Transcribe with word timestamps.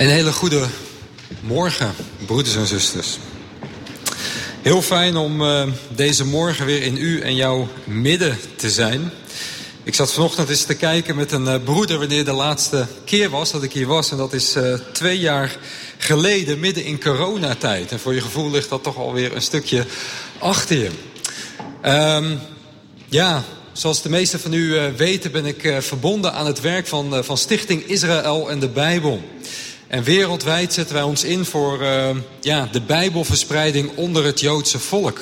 Een 0.00 0.08
hele 0.08 0.32
goede 0.32 0.66
morgen, 1.40 1.94
broeders 2.26 2.56
en 2.56 2.66
zusters. 2.66 3.18
Heel 4.62 4.82
fijn 4.82 5.16
om 5.16 5.42
uh, 5.42 5.66
deze 5.88 6.24
morgen 6.24 6.66
weer 6.66 6.82
in 6.82 6.96
u 6.96 7.20
en 7.20 7.34
jouw 7.34 7.68
midden 7.84 8.38
te 8.56 8.70
zijn. 8.70 9.10
Ik 9.82 9.94
zat 9.94 10.12
vanochtend 10.12 10.48
eens 10.48 10.64
te 10.64 10.74
kijken 10.74 11.16
met 11.16 11.32
een 11.32 11.44
uh, 11.44 11.54
broeder 11.64 11.98
wanneer 11.98 12.24
de 12.24 12.32
laatste 12.32 12.86
keer 13.04 13.30
was 13.30 13.50
dat 13.50 13.62
ik 13.62 13.72
hier 13.72 13.86
was. 13.86 14.10
En 14.10 14.16
dat 14.16 14.32
is 14.32 14.56
uh, 14.56 14.74
twee 14.92 15.18
jaar 15.18 15.56
geleden, 15.98 16.60
midden 16.60 16.84
in 16.84 17.00
coronatijd. 17.00 17.92
En 17.92 18.00
voor 18.00 18.14
je 18.14 18.20
gevoel 18.20 18.50
ligt 18.50 18.68
dat 18.68 18.82
toch 18.82 18.96
alweer 18.96 19.34
een 19.34 19.42
stukje 19.42 19.84
achter 20.38 20.78
je. 20.78 20.90
Um, 22.16 22.38
ja, 23.06 23.44
zoals 23.72 24.02
de 24.02 24.08
meesten 24.08 24.40
van 24.40 24.52
u 24.52 24.92
weten 24.96 25.32
ben 25.32 25.46
ik 25.46 25.74
verbonden 25.78 26.32
aan 26.32 26.46
het 26.46 26.60
werk 26.60 26.86
van, 26.86 27.24
van 27.24 27.38
Stichting 27.38 27.82
Israël 27.82 28.50
en 28.50 28.60
de 28.60 28.68
Bijbel. 28.68 29.22
En 29.90 30.02
wereldwijd 30.02 30.72
zetten 30.72 30.94
wij 30.94 31.04
ons 31.04 31.24
in 31.24 31.44
voor 31.44 31.82
uh, 31.82 32.10
ja, 32.40 32.68
de 32.72 32.80
Bijbelverspreiding 32.80 33.90
onder 33.96 34.24
het 34.24 34.40
Joodse 34.40 34.78
volk. 34.78 35.20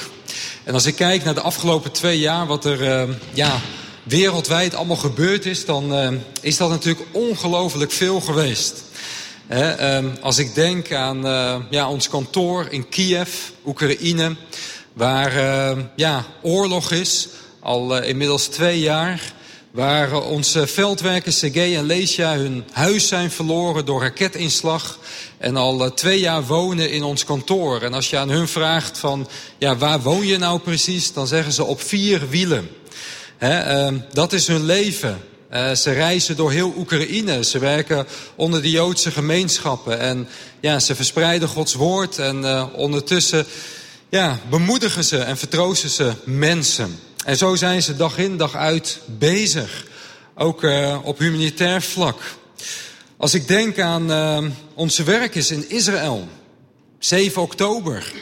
En 0.64 0.74
als 0.74 0.86
ik 0.86 0.94
kijk 0.94 1.24
naar 1.24 1.34
de 1.34 1.40
afgelopen 1.40 1.92
twee 1.92 2.18
jaar, 2.18 2.46
wat 2.46 2.64
er 2.64 2.80
uh, 2.80 3.14
ja, 3.32 3.60
wereldwijd 4.02 4.74
allemaal 4.74 4.96
gebeurd 4.96 5.46
is, 5.46 5.64
dan 5.64 5.92
uh, 5.92 6.08
is 6.40 6.56
dat 6.56 6.70
natuurlijk 6.70 7.06
ongelooflijk 7.12 7.90
veel 7.90 8.20
geweest. 8.20 8.82
He, 9.46 10.02
als 10.20 10.38
ik 10.38 10.54
denk 10.54 10.92
aan 10.92 11.22
ja, 11.70 11.88
ons 11.88 12.08
kantoor 12.08 12.66
in 12.70 12.88
Kiev, 12.88 13.28
Oekraïne, 13.66 14.36
waar 14.92 15.32
ja, 15.96 16.26
oorlog 16.42 16.92
is, 16.92 17.28
al 17.60 18.02
inmiddels 18.02 18.46
twee 18.46 18.80
jaar 18.80 19.32
waar 19.70 20.22
onze 20.22 20.66
veldwerkers 20.66 21.38
Sergei 21.38 21.76
en 21.76 21.86
Lesia 21.86 22.36
hun 22.36 22.64
huis 22.72 23.08
zijn 23.08 23.30
verloren 23.30 23.84
door 23.84 24.02
raketinslag 24.02 24.98
en 25.38 25.56
al 25.56 25.94
twee 25.94 26.20
jaar 26.20 26.46
wonen 26.46 26.90
in 26.90 27.02
ons 27.02 27.24
kantoor. 27.24 27.82
En 27.82 27.94
als 27.94 28.10
je 28.10 28.18
aan 28.18 28.30
hun 28.30 28.48
vraagt 28.48 28.98
van, 28.98 29.28
ja, 29.58 29.76
waar 29.76 30.00
woon 30.00 30.26
je 30.26 30.38
nou 30.38 30.60
precies? 30.60 31.12
Dan 31.12 31.26
zeggen 31.26 31.52
ze 31.52 31.64
op 31.64 31.80
vier 31.80 32.28
wielen. 32.28 32.68
Uh, 33.42 33.88
dat 34.12 34.32
is 34.32 34.46
hun 34.46 34.64
leven. 34.64 35.18
Uh, 35.52 35.70
ze 35.72 35.92
reizen 35.92 36.36
door 36.36 36.50
heel 36.50 36.74
Oekraïne. 36.76 37.44
Ze 37.44 37.58
werken 37.58 38.06
onder 38.34 38.62
de 38.62 38.70
Joodse 38.70 39.10
gemeenschappen. 39.10 39.98
En 39.98 40.28
ja, 40.60 40.78
ze 40.78 40.94
verspreiden 40.94 41.48
Gods 41.48 41.74
woord. 41.74 42.18
En 42.18 42.42
uh, 42.42 42.64
ondertussen 42.72 43.46
ja, 44.08 44.38
bemoedigen 44.50 45.04
ze 45.04 45.18
en 45.18 45.36
vertroosten 45.36 45.90
ze 45.90 46.12
mensen. 46.24 46.98
En 47.28 47.36
zo 47.36 47.54
zijn 47.54 47.82
ze 47.82 47.96
dag 47.96 48.18
in 48.18 48.36
dag 48.36 48.54
uit 48.54 48.98
bezig. 49.06 49.86
Ook 50.34 50.62
uh, 50.62 50.98
op 51.02 51.18
humanitair 51.18 51.82
vlak. 51.82 52.20
Als 53.16 53.34
ik 53.34 53.48
denk 53.48 53.78
aan 53.78 54.10
uh, 54.10 54.50
onze 54.74 55.02
werkers 55.02 55.50
in 55.50 55.70
Israël. 55.70 56.28
7 56.98 57.42
oktober. 57.42 58.12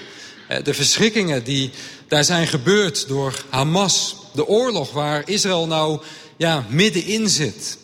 Uh, 0.51 0.57
de 0.63 0.75
verschrikkingen 0.75 1.45
die 1.45 1.71
daar 2.09 2.25
zijn 2.25 2.47
gebeurd 2.47 3.09
door 3.09 3.45
Hamas. 3.49 4.17
De 4.33 4.47
oorlog 4.47 4.93
waar 4.93 5.23
Israël 5.29 5.67
nou 5.67 6.01
ja, 6.37 6.65
middenin 6.69 7.29
zit. 7.29 7.79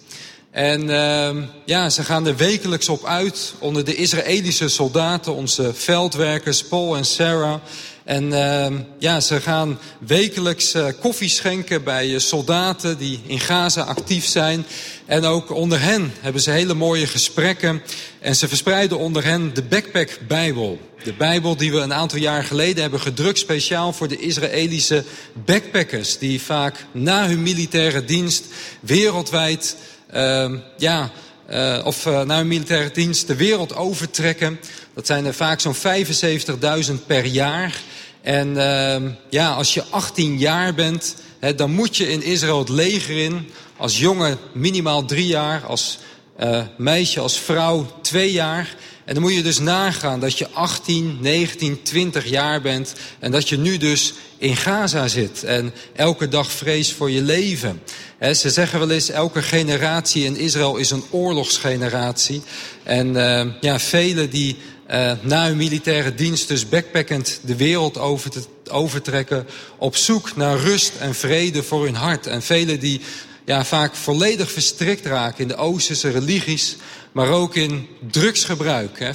En 0.50 0.82
uh, 0.88 1.44
ja, 1.64 1.90
ze 1.90 2.02
gaan 2.02 2.26
er 2.26 2.36
wekelijks 2.36 2.88
op 2.88 3.04
uit 3.04 3.54
onder 3.58 3.84
de 3.84 3.94
Israëlische 3.94 4.68
soldaten, 4.68 5.34
onze 5.34 5.74
veldwerkers 5.74 6.64
Paul 6.64 6.96
en 6.96 7.04
Sarah. 7.04 7.60
En 8.04 8.24
uh, 8.24 8.66
ja, 8.98 9.20
ze 9.20 9.40
gaan 9.40 9.78
wekelijks 9.98 10.74
uh, 10.74 10.86
koffie 11.00 11.28
schenken 11.28 11.84
bij 11.84 12.08
uh, 12.08 12.18
soldaten 12.18 12.98
die 12.98 13.20
in 13.26 13.40
Gaza 13.40 13.82
actief 13.82 14.26
zijn. 14.26 14.66
En 15.06 15.24
ook 15.24 15.50
onder 15.50 15.80
hen 15.80 16.12
hebben 16.20 16.42
ze 16.42 16.50
hele 16.50 16.74
mooie 16.74 17.06
gesprekken. 17.06 17.82
En 18.20 18.36
ze 18.36 18.48
verspreiden 18.48 18.98
onder 18.98 19.24
hen 19.24 19.54
de 19.54 19.62
Backpack 19.62 20.18
Bijbel. 20.28 20.78
De 21.04 21.12
Bijbel 21.12 21.56
die 21.56 21.72
we 21.72 21.78
een 21.78 21.94
aantal 21.94 22.18
jaar 22.18 22.44
geleden 22.44 22.82
hebben 22.82 23.00
gedrukt 23.00 23.38
speciaal 23.38 23.92
voor 23.92 24.08
de 24.08 24.18
Israëlische 24.18 25.04
backpackers. 25.44 26.18
Die 26.18 26.42
vaak 26.42 26.86
na 26.92 27.26
hun 27.26 27.42
militaire 27.42 28.04
dienst 28.04 28.44
wereldwijd 28.80 29.76
uh, 30.14 30.52
ja, 30.76 31.10
uh, 31.50 31.80
of 31.84 32.06
uh, 32.06 32.22
naar 32.22 32.36
hun 32.36 32.48
militaire 32.48 32.90
dienst 32.90 33.26
de 33.26 33.36
wereld 33.36 33.76
overtrekken. 33.76 34.60
Dat 34.94 35.06
zijn 35.06 35.24
er 35.24 35.34
vaak 35.34 35.60
zo'n 35.60 35.76
75.000 35.76 37.06
per 37.06 37.24
jaar. 37.24 37.80
En 38.22 38.48
uh, 38.48 39.10
ja, 39.28 39.52
als 39.52 39.74
je 39.74 39.84
18 39.90 40.38
jaar 40.38 40.74
bent, 40.74 41.16
hè, 41.38 41.54
dan 41.54 41.70
moet 41.70 41.96
je 41.96 42.10
in 42.10 42.22
Israël 42.22 42.58
het 42.58 42.68
leger 42.68 43.18
in. 43.18 43.50
Als 43.76 43.98
jongen 43.98 44.38
minimaal 44.52 45.04
drie 45.04 45.26
jaar, 45.26 45.62
als 45.66 45.98
uh, 46.40 46.62
meisje, 46.76 47.20
als 47.20 47.38
vrouw 47.38 47.86
twee 48.02 48.32
jaar. 48.32 48.74
En 49.04 49.14
dan 49.14 49.22
moet 49.22 49.34
je 49.34 49.42
dus 49.42 49.58
nagaan 49.58 50.20
dat 50.20 50.38
je 50.38 50.48
18, 50.48 51.18
19, 51.20 51.82
20 51.82 52.26
jaar 52.26 52.60
bent 52.60 52.92
en 53.18 53.30
dat 53.30 53.48
je 53.48 53.58
nu 53.58 53.76
dus 53.76 54.14
in 54.38 54.56
Gaza 54.56 55.08
zit 55.08 55.44
en 55.44 55.72
elke 55.92 56.28
dag 56.28 56.52
vrees 56.52 56.92
voor 56.92 57.10
je 57.10 57.22
leven. 57.22 57.80
Ze 58.20 58.50
zeggen 58.50 58.78
wel 58.78 58.90
eens, 58.90 59.08
elke 59.08 59.42
generatie 59.42 60.24
in 60.24 60.36
Israël 60.36 60.76
is 60.76 60.90
een 60.90 61.04
oorlogsgeneratie. 61.10 62.42
En 62.82 63.14
uh, 63.14 63.46
ja, 63.60 63.78
velen 63.78 64.30
die 64.30 64.56
uh, 64.90 65.12
na 65.20 65.46
hun 65.46 65.56
militaire 65.56 66.14
dienst 66.14 66.48
dus 66.48 66.68
backpackend 66.68 67.40
de 67.42 67.56
wereld 67.56 67.98
over 67.98 68.30
te, 68.30 68.42
overtrekken... 68.70 69.46
op 69.78 69.96
zoek 69.96 70.36
naar 70.36 70.58
rust 70.58 70.92
en 70.98 71.14
vrede 71.14 71.62
voor 71.62 71.84
hun 71.84 71.94
hart. 71.94 72.26
En 72.26 72.42
velen 72.42 72.80
die 72.80 73.00
ja, 73.44 73.64
vaak 73.64 73.94
volledig 73.94 74.52
verstrikt 74.52 75.06
raken 75.06 75.42
in 75.42 75.48
de 75.48 75.56
Oosterse 75.56 76.10
religies... 76.10 76.76
maar 77.12 77.28
ook 77.28 77.54
in 77.54 77.88
drugsgebruik. 78.10 79.14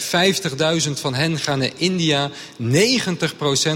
50.000 0.87 0.91
van 0.93 1.13
hen 1.13 1.39
gaan 1.39 1.59
naar 1.59 1.71
India. 1.75 2.29
90% 2.61 2.65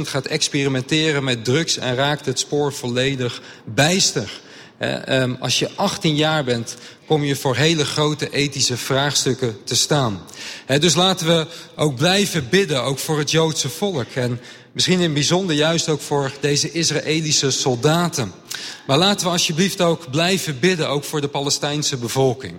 gaat 0.02 0.26
experimenteren 0.26 1.24
met 1.24 1.46
drugs 1.46 1.78
en 1.78 1.96
raakt 1.96 2.26
het 2.26 2.40
spoor 2.40 2.74
volledig 2.74 3.42
bijster. 3.66 4.42
Um, 5.10 5.38
als 5.40 5.60
je 5.60 5.70
18 5.76 6.16
jaar 6.16 6.44
bent, 6.44 6.76
kom 7.06 7.24
je 7.24 7.36
voor 7.36 7.56
hele 7.56 7.86
grote 7.86 8.30
ethische 8.30 8.78
vraagstukken 8.78 9.58
te 9.64 9.76
staan. 9.76 10.22
Dus 10.80 10.96
laten 10.96 11.28
we 11.28 11.48
ook 11.76 11.96
blijven 11.96 12.50
bidden, 12.50 12.84
ook 12.84 13.00
voor 13.00 13.18
het 13.18 13.32
Joodse 13.32 13.70
volk. 13.70 14.10
En 14.14 14.40
misschien 14.72 15.00
in 15.00 15.14
bijzonder 15.14 15.56
juist 15.56 15.90
ook 15.90 16.02
voor 16.02 16.32
deze 16.40 16.72
Israëlische 16.72 17.52
soldaten. 17.52 18.32
Maar 18.88 18.98
laten 18.98 19.26
we 19.26 19.32
alsjeblieft 19.32 19.82
ook 19.82 20.12
blijven 20.12 20.60
bidden, 20.60 20.90
ook 20.90 21.04
voor 21.04 21.22
de 21.22 21.28
Palestijnse 21.28 21.98
bevolking. 21.98 22.54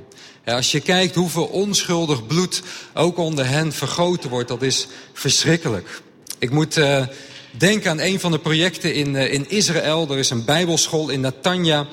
Als 0.44 0.72
je 0.72 0.80
kijkt 0.80 1.14
hoeveel 1.14 1.44
onschuldig 1.44 2.26
bloed 2.26 2.62
ook 2.94 3.18
onder 3.18 3.48
hen 3.48 3.72
vergoten 3.72 4.30
wordt, 4.30 4.48
dat 4.48 4.62
is 4.62 4.86
verschrikkelijk. 5.12 6.02
Ik 6.38 6.50
moet 6.50 6.78
uh, 6.78 7.06
denken 7.50 7.90
aan 7.90 8.00
een 8.00 8.20
van 8.20 8.30
de 8.30 8.38
projecten 8.38 8.94
in, 8.94 9.14
uh, 9.14 9.32
in 9.32 9.50
Israël. 9.50 10.06
Er 10.10 10.18
is 10.18 10.30
een 10.30 10.44
bijbelschool 10.44 11.08
in 11.08 11.20
Natanja. 11.20 11.86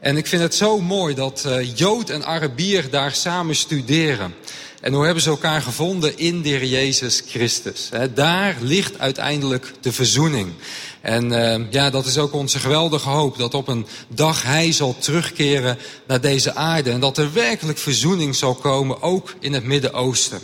En 0.00 0.16
ik 0.16 0.26
vind 0.26 0.42
het 0.42 0.54
zo 0.54 0.80
mooi 0.80 1.14
dat 1.14 1.44
uh, 1.46 1.76
Jood 1.76 2.10
en 2.10 2.24
Arabier 2.24 2.90
daar 2.90 3.14
samen 3.14 3.56
studeren. 3.56 4.34
En 4.80 4.92
hoe 4.92 5.04
hebben 5.04 5.22
ze 5.22 5.30
elkaar 5.30 5.62
gevonden 5.62 6.18
in 6.18 6.42
de 6.42 6.48
Heer 6.48 6.64
Jezus 6.64 7.22
Christus? 7.26 7.90
Daar 8.14 8.56
ligt 8.60 8.98
uiteindelijk 8.98 9.72
de 9.80 9.92
verzoening. 9.92 10.52
En 11.00 11.32
uh, 11.32 11.72
ja, 11.72 11.90
dat 11.90 12.06
is 12.06 12.18
ook 12.18 12.32
onze 12.32 12.58
geweldige 12.58 13.08
hoop. 13.08 13.38
Dat 13.38 13.54
op 13.54 13.68
een 13.68 13.86
dag 14.08 14.42
hij 14.42 14.72
zal 14.72 14.96
terugkeren 14.98 15.78
naar 16.06 16.20
deze 16.20 16.54
aarde. 16.54 16.90
En 16.90 17.00
dat 17.00 17.18
er 17.18 17.32
werkelijk 17.32 17.78
verzoening 17.78 18.36
zal 18.36 18.54
komen, 18.54 19.02
ook 19.02 19.34
in 19.40 19.52
het 19.52 19.64
Midden-Oosten. 19.64 20.40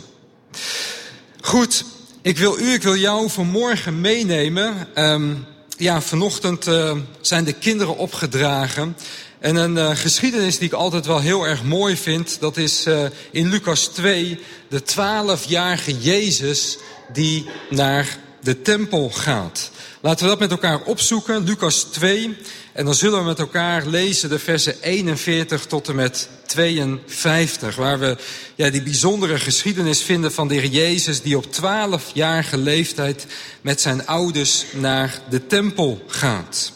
Goed, 1.41 1.85
ik 2.21 2.37
wil 2.37 2.59
u, 2.59 2.73
ik 2.73 2.83
wil 2.83 2.95
jou 2.95 3.29
vanmorgen 3.29 4.01
meenemen. 4.01 4.87
Um, 4.95 5.45
ja, 5.77 6.01
vanochtend 6.01 6.67
uh, 6.67 6.97
zijn 7.21 7.43
de 7.43 7.53
kinderen 7.53 7.97
opgedragen. 7.97 8.97
En 9.43 9.55
een 9.55 9.75
uh, 9.75 9.95
geschiedenis 9.95 10.57
die 10.57 10.67
ik 10.67 10.73
altijd 10.73 11.05
wel 11.05 11.19
heel 11.19 11.47
erg 11.47 11.63
mooi 11.63 11.97
vind, 11.97 12.37
dat 12.39 12.57
is 12.57 12.87
uh, 12.87 13.03
in 13.31 13.49
Lucas 13.49 13.87
2 13.87 14.39
de 14.69 14.83
twaalfjarige 14.83 15.97
Jezus 15.99 16.77
die 17.13 17.45
naar 17.69 18.17
de 18.41 18.61
tempel 18.61 19.09
gaat. 19.09 19.71
Laten 20.01 20.23
we 20.23 20.29
dat 20.29 20.39
met 20.39 20.51
elkaar 20.51 20.81
opzoeken, 20.81 21.43
Lucas 21.43 21.83
2. 21.83 22.37
En 22.73 22.85
dan 22.85 22.93
zullen 22.93 23.19
we 23.19 23.25
met 23.25 23.39
elkaar 23.39 23.85
lezen 23.85 24.29
de 24.29 24.39
versen 24.39 24.81
41 24.81 25.65
tot 25.65 25.87
en 25.87 25.95
met 25.95 26.29
52. 26.45 27.75
Waar 27.75 27.99
we 27.99 28.17
ja, 28.55 28.69
die 28.69 28.83
bijzondere 28.83 29.39
geschiedenis 29.39 30.01
vinden 30.01 30.33
van 30.33 30.47
de 30.47 30.53
heer 30.53 30.69
Jezus... 30.69 31.21
die 31.21 31.37
op 31.37 31.51
twaalfjarige 31.51 32.57
leeftijd 32.57 33.25
met 33.61 33.81
zijn 33.81 34.07
ouders 34.07 34.65
naar 34.73 35.21
de 35.29 35.47
tempel 35.47 36.03
gaat. 36.07 36.71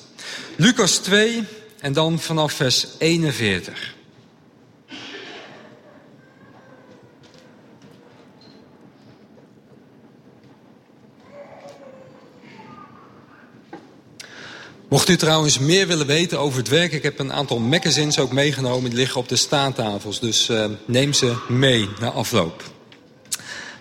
Lucas 0.56 0.98
2 0.98 1.44
en 1.80 1.94
dan 1.94 2.20
vanaf 2.20 2.54
vers 2.54 2.88
41. 2.98 3.96
Mocht 14.90 15.10
u 15.10 15.16
trouwens 15.16 15.60
meer 15.60 15.88
willen 15.88 16.08
weten 16.08 16.40
over 16.40 16.58
het 16.58 16.68
werk, 16.68 16.92
ik 16.92 17.04
heb 17.04 17.20
een 17.20 17.34
aantal 17.34 17.60
magazines 17.60 18.20
ook 18.20 18.32
meegenomen. 18.32 18.90
Die 18.90 19.00
liggen 19.00 19.20
op 19.20 19.30
de 19.30 19.36
staattafels, 19.36 20.20
dus 20.20 20.50
uh, 20.50 20.66
neem 20.86 21.14
ze 21.14 21.36
mee 21.48 21.90
na 22.00 22.10
afloop. 22.10 22.64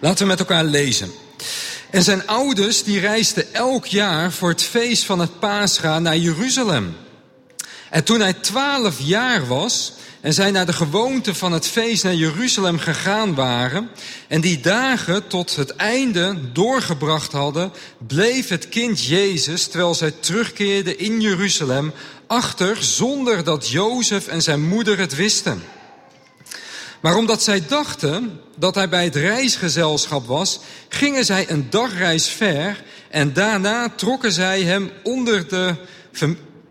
Laten 0.01 0.19
we 0.19 0.25
met 0.25 0.39
elkaar 0.39 0.65
lezen. 0.65 1.11
En 1.91 2.03
zijn 2.03 2.27
ouders 2.27 2.83
die 2.83 3.01
reisden 3.01 3.55
elk 3.55 3.87
jaar 3.87 4.33
voor 4.33 4.49
het 4.49 4.63
feest 4.63 5.05
van 5.05 5.19
het 5.19 5.39
Pascha 5.39 5.99
naar 5.99 6.17
Jeruzalem. 6.17 6.97
En 7.91 8.05
toen 8.05 8.21
hij 8.21 8.33
twaalf 8.33 8.97
jaar 9.01 9.47
was 9.47 9.93
en 10.21 10.33
zij 10.33 10.51
naar 10.51 10.67
de 10.67 10.73
gewoonte 10.73 11.35
van 11.35 11.53
het 11.53 11.67
feest 11.67 12.05
naar 12.05 12.15
Jeruzalem 12.15 12.79
gegaan 12.79 13.35
waren 13.35 13.89
en 14.29 14.41
die 14.41 14.61
dagen 14.61 15.27
tot 15.27 15.57
het 15.57 15.77
einde 15.77 16.37
doorgebracht 16.53 17.33
hadden, 17.33 17.73
bleef 18.07 18.49
het 18.49 18.69
kind 18.69 19.05
Jezus, 19.05 19.67
terwijl 19.67 19.95
zij 19.95 20.11
terugkeerden 20.11 20.99
in 20.99 21.21
Jeruzalem, 21.21 21.93
achter 22.27 22.77
zonder 22.83 23.45
dat 23.45 23.69
Jozef 23.69 24.27
en 24.27 24.43
zijn 24.43 24.69
moeder 24.69 24.99
het 24.99 25.15
wisten. 25.15 25.63
Maar 27.01 27.17
omdat 27.17 27.43
zij 27.43 27.67
dachten 27.67 28.41
dat 28.57 28.75
hij 28.75 28.89
bij 28.89 29.05
het 29.05 29.17
reisgezelschap 29.17 30.27
was, 30.27 30.61
gingen 30.89 31.25
zij 31.25 31.51
een 31.51 31.67
dagreis 31.71 32.29
ver 32.29 32.83
en 33.11 33.33
daarna 33.33 33.89
trokken 33.89 34.33
zij 34.33 34.63
hem 34.63 34.91
onder 35.03 35.49
de 35.49 35.75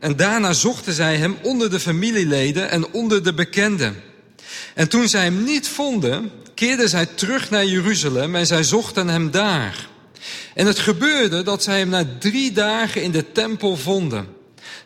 en 0.06 0.16
daarna 0.16 0.54
zochten 0.54 0.94
zij 0.94 1.18
hem 1.18 1.38
onder 1.42 1.70
de 1.70 1.80
familieleden 1.80 2.70
en 2.70 2.92
onder 2.92 3.24
de 3.24 3.34
bekenden. 3.34 4.02
En 4.74 4.90
toen 4.90 5.08
zij 5.08 5.24
hem 5.24 5.44
niet 5.44 5.68
vonden, 5.68 6.32
keerden 6.54 6.90
zij 6.90 7.06
terug 7.06 7.50
naar 7.50 7.66
Jeruzalem 7.66 8.36
en 8.36 8.46
zij 8.46 8.64
zochten 8.64 9.08
hem 9.08 9.32
daar. 9.32 9.88
En 10.54 10.66
het 10.66 10.80
gebeurde 10.80 11.44
dat 11.44 11.64
zij 11.64 11.78
hem 11.78 11.90
na 11.90 12.06
drie 12.20 12.52
dagen 12.52 13.02
in 13.02 13.12
de 13.12 13.32
tempel 13.32 13.78
vonden, 13.78 14.28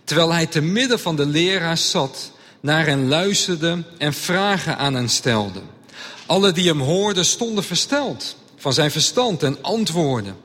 terwijl 0.03 0.33
hij 0.33 0.45
te 0.45 0.61
midden 0.61 0.99
van 0.99 1.15
de 1.15 1.25
leraars 1.25 1.89
zat, 1.89 2.31
naar 2.59 2.85
hen 2.85 3.07
luisterde 3.07 3.83
en 3.97 4.13
vragen 4.13 4.77
aan 4.77 4.93
hen 4.93 5.09
stelde. 5.09 5.61
Alle 6.25 6.51
die 6.51 6.67
hem 6.67 6.81
hoorden 6.81 7.25
stonden 7.25 7.63
versteld 7.63 8.35
van 8.57 8.73
zijn 8.73 8.91
verstand 8.91 9.43
en 9.43 9.57
antwoorden. 9.61 10.35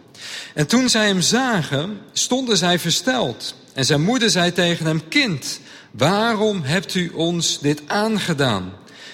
En 0.54 0.66
toen 0.66 0.88
zij 0.88 1.06
hem 1.06 1.20
zagen, 1.20 2.00
stonden 2.12 2.56
zij 2.56 2.78
versteld. 2.78 3.54
En 3.74 3.84
zijn 3.84 4.02
moeder 4.02 4.30
zei 4.30 4.52
tegen 4.52 4.86
hem, 4.86 5.08
kind, 5.08 5.60
waarom 5.90 6.62
hebt 6.62 6.94
u 6.94 7.08
ons 7.08 7.58
dit 7.60 7.82
aangedaan? 7.86 8.72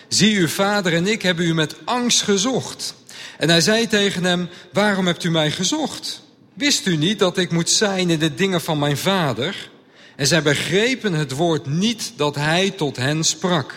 Zie, 0.08 0.38
uw 0.38 0.48
vader 0.48 0.94
en 0.94 1.06
ik 1.06 1.22
hebben 1.22 1.46
u 1.46 1.54
met 1.54 1.76
angst 1.84 2.22
gezocht. 2.22 2.94
En 3.38 3.48
hij 3.48 3.60
zei 3.60 3.86
tegen 3.86 4.24
hem, 4.24 4.48
waarom 4.72 5.06
hebt 5.06 5.24
u 5.24 5.30
mij 5.30 5.50
gezocht? 5.50 6.22
Wist 6.54 6.86
u 6.86 6.96
niet 6.96 7.18
dat 7.18 7.38
ik 7.38 7.50
moet 7.50 7.70
zijn 7.70 8.10
in 8.10 8.18
de 8.18 8.34
dingen 8.34 8.60
van 8.60 8.78
mijn 8.78 8.96
vader? 8.96 9.70
En 10.16 10.26
zij 10.26 10.42
begrepen 10.42 11.12
het 11.12 11.32
woord 11.32 11.66
niet 11.66 12.12
dat 12.16 12.34
hij 12.34 12.70
tot 12.70 12.96
hen 12.96 13.24
sprak. 13.24 13.74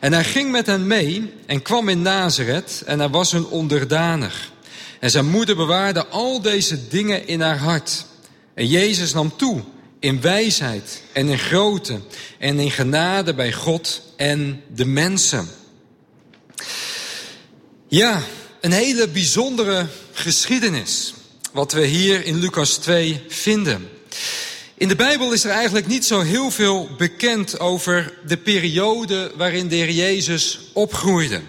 En 0.00 0.12
hij 0.12 0.24
ging 0.24 0.50
met 0.50 0.66
hen 0.66 0.86
mee 0.86 1.32
en 1.46 1.62
kwam 1.62 1.88
in 1.88 2.02
Nazareth 2.02 2.82
en 2.86 2.98
hij 2.98 3.08
was 3.08 3.32
hun 3.32 3.46
onderdanig. 3.46 4.50
En 5.00 5.10
zijn 5.10 5.28
moeder 5.28 5.56
bewaarde 5.56 6.06
al 6.06 6.40
deze 6.40 6.88
dingen 6.88 7.26
in 7.26 7.40
haar 7.40 7.58
hart. 7.58 8.04
En 8.54 8.66
Jezus 8.66 9.12
nam 9.12 9.36
toe 9.36 9.62
in 10.00 10.20
wijsheid 10.20 11.02
en 11.12 11.28
in 11.28 11.38
grootte 11.38 12.00
en 12.38 12.58
in 12.58 12.70
genade 12.70 13.34
bij 13.34 13.52
God 13.52 14.02
en 14.16 14.62
de 14.74 14.84
mensen. 14.84 15.48
Ja, 17.88 18.22
een 18.60 18.72
hele 18.72 19.08
bijzondere 19.08 19.86
geschiedenis 20.12 21.14
wat 21.52 21.72
we 21.72 21.86
hier 21.86 22.24
in 22.24 22.38
Lucas 22.38 22.76
2 22.76 23.22
vinden. 23.28 23.88
In 24.74 24.88
de 24.88 24.96
Bijbel 24.96 25.32
is 25.32 25.44
er 25.44 25.50
eigenlijk 25.50 25.86
niet 25.86 26.04
zo 26.04 26.20
heel 26.20 26.50
veel 26.50 26.88
bekend 26.96 27.60
over 27.60 28.18
de 28.26 28.36
periode 28.36 29.32
waarin 29.36 29.68
de 29.68 29.76
Heer 29.76 29.90
Jezus 29.90 30.60
opgroeide. 30.72 31.40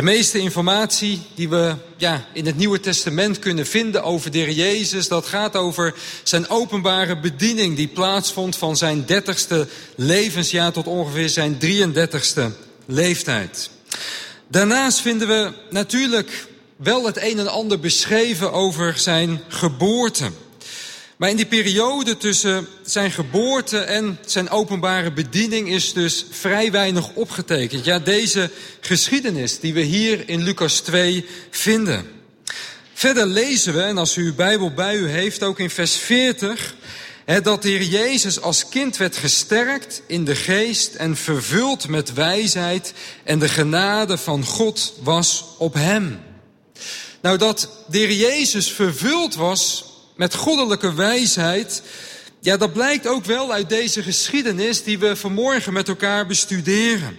De 0.00 0.06
meeste 0.06 0.38
informatie 0.38 1.22
die 1.34 1.48
we 1.48 1.74
ja, 1.96 2.24
in 2.32 2.46
het 2.46 2.56
Nieuwe 2.56 2.80
Testament 2.80 3.38
kunnen 3.38 3.66
vinden 3.66 4.02
over 4.02 4.30
de 4.30 4.38
Heer 4.38 4.50
Jezus, 4.50 5.08
dat 5.08 5.26
gaat 5.26 5.56
over 5.56 5.94
zijn 6.22 6.48
openbare 6.48 7.18
bediening 7.20 7.76
die 7.76 7.88
plaatsvond 7.88 8.56
van 8.56 8.76
zijn 8.76 9.04
dertigste 9.06 9.68
levensjaar 9.94 10.72
tot 10.72 10.86
ongeveer 10.86 11.28
zijn 11.28 11.58
33ste 11.60 12.42
leeftijd. 12.86 13.70
Daarnaast 14.48 15.00
vinden 15.00 15.28
we 15.28 15.52
natuurlijk 15.70 16.46
wel 16.76 17.06
het 17.06 17.22
een 17.22 17.38
en 17.38 17.48
ander 17.48 17.80
beschreven 17.80 18.52
over 18.52 18.98
zijn 18.98 19.40
geboorte. 19.48 20.30
Maar 21.20 21.30
in 21.30 21.36
die 21.36 21.46
periode 21.46 22.16
tussen 22.16 22.68
zijn 22.82 23.10
geboorte 23.10 23.78
en 23.78 24.18
zijn 24.26 24.50
openbare 24.50 25.12
bediening 25.12 25.68
is 25.68 25.92
dus 25.92 26.26
vrij 26.30 26.70
weinig 26.70 27.14
opgetekend. 27.14 27.84
Ja, 27.84 27.98
deze 27.98 28.50
geschiedenis 28.80 29.60
die 29.60 29.74
we 29.74 29.80
hier 29.80 30.28
in 30.28 30.42
Lucas 30.42 30.80
2 30.80 31.26
vinden. 31.50 32.06
Verder 32.94 33.26
lezen 33.26 33.74
we, 33.74 33.82
en 33.82 33.98
als 33.98 34.16
u 34.16 34.24
uw 34.24 34.34
Bijbel 34.34 34.74
bij 34.74 34.96
u 34.96 35.08
heeft, 35.08 35.42
ook 35.42 35.58
in 35.58 35.70
vers 35.70 35.96
40, 35.96 36.74
hè, 37.24 37.40
dat 37.40 37.62
de 37.62 37.68
Heer 37.68 37.82
Jezus 37.82 38.40
als 38.40 38.68
kind 38.68 38.96
werd 38.96 39.16
gesterkt 39.16 40.02
in 40.06 40.24
de 40.24 40.36
geest 40.36 40.94
en 40.94 41.16
vervuld 41.16 41.88
met 41.88 42.12
wijsheid 42.12 42.92
en 43.24 43.38
de 43.38 43.48
genade 43.48 44.18
van 44.18 44.44
God 44.44 44.92
was 45.02 45.44
op 45.58 45.74
hem. 45.74 46.20
Nou, 47.22 47.38
dat 47.38 47.68
de 47.88 47.98
Heer 47.98 48.12
Jezus 48.12 48.70
vervuld 48.70 49.34
was 49.34 49.89
met 50.20 50.34
goddelijke 50.34 50.94
wijsheid. 50.94 51.82
Ja, 52.40 52.56
dat 52.56 52.72
blijkt 52.72 53.06
ook 53.06 53.24
wel 53.24 53.52
uit 53.52 53.68
deze 53.68 54.02
geschiedenis 54.02 54.82
die 54.82 54.98
we 54.98 55.16
vanmorgen 55.16 55.72
met 55.72 55.88
elkaar 55.88 56.26
bestuderen. 56.26 57.18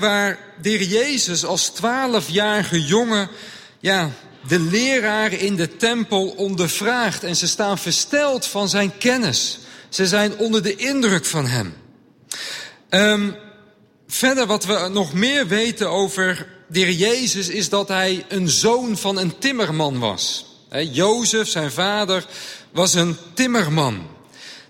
Waar 0.00 0.38
de 0.62 0.88
Jezus 0.88 1.44
als 1.44 1.68
twaalfjarige 1.68 2.84
jongen 2.84 3.28
ja, 3.80 4.10
de 4.48 4.58
leraren 4.58 5.38
in 5.38 5.56
de 5.56 5.76
tempel 5.76 6.28
ondervraagt. 6.28 7.24
En 7.24 7.36
ze 7.36 7.48
staan 7.48 7.78
versteld 7.78 8.46
van 8.46 8.68
zijn 8.68 8.98
kennis. 8.98 9.58
Ze 9.88 10.06
zijn 10.06 10.36
onder 10.36 10.62
de 10.62 10.76
indruk 10.76 11.24
van 11.24 11.46
hem. 11.46 11.74
Um, 12.90 13.36
verder 14.06 14.46
wat 14.46 14.64
we 14.64 14.88
nog 14.92 15.12
meer 15.12 15.46
weten 15.46 15.90
over 15.90 16.46
de 16.68 16.96
Jezus 16.96 17.48
is 17.48 17.68
dat 17.68 17.88
hij 17.88 18.24
een 18.28 18.48
zoon 18.48 18.96
van 18.96 19.18
een 19.18 19.38
timmerman 19.38 19.98
was. 19.98 20.51
Jozef, 20.80 21.48
zijn 21.48 21.72
vader, 21.72 22.26
was 22.70 22.94
een 22.94 23.16
timmerman. 23.34 24.06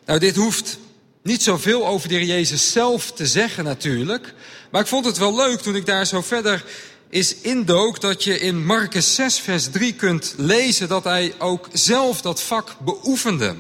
Nou, 0.07 0.19
dit 0.19 0.37
hoeft 0.37 0.79
niet 1.23 1.43
zoveel 1.43 1.87
over 1.87 2.09
de 2.09 2.27
Jezus 2.27 2.73
zelf 2.73 3.13
te 3.13 3.27
zeggen 3.27 3.65
natuurlijk. 3.65 4.35
Maar 4.71 4.81
ik 4.81 4.87
vond 4.87 5.05
het 5.05 5.19
wel 5.19 5.37
leuk 5.37 5.61
toen 5.61 5.77
ik 5.77 5.87
daar 5.87 6.07
zo 6.07 6.23
verder 6.23 6.65
is 7.09 7.35
indook... 7.41 8.01
dat 8.01 8.25
je 8.25 8.39
in 8.39 8.67
Marcus 8.67 9.15
6 9.15 9.39
vers 9.39 9.71
3 9.71 9.95
kunt 9.95 10.35
lezen 10.37 10.89
dat 10.89 11.05
hij 11.05 11.35
ook 11.39 11.69
zelf 11.73 12.21
dat 12.21 12.43
vak 12.43 12.77
beoefende. 12.85 13.55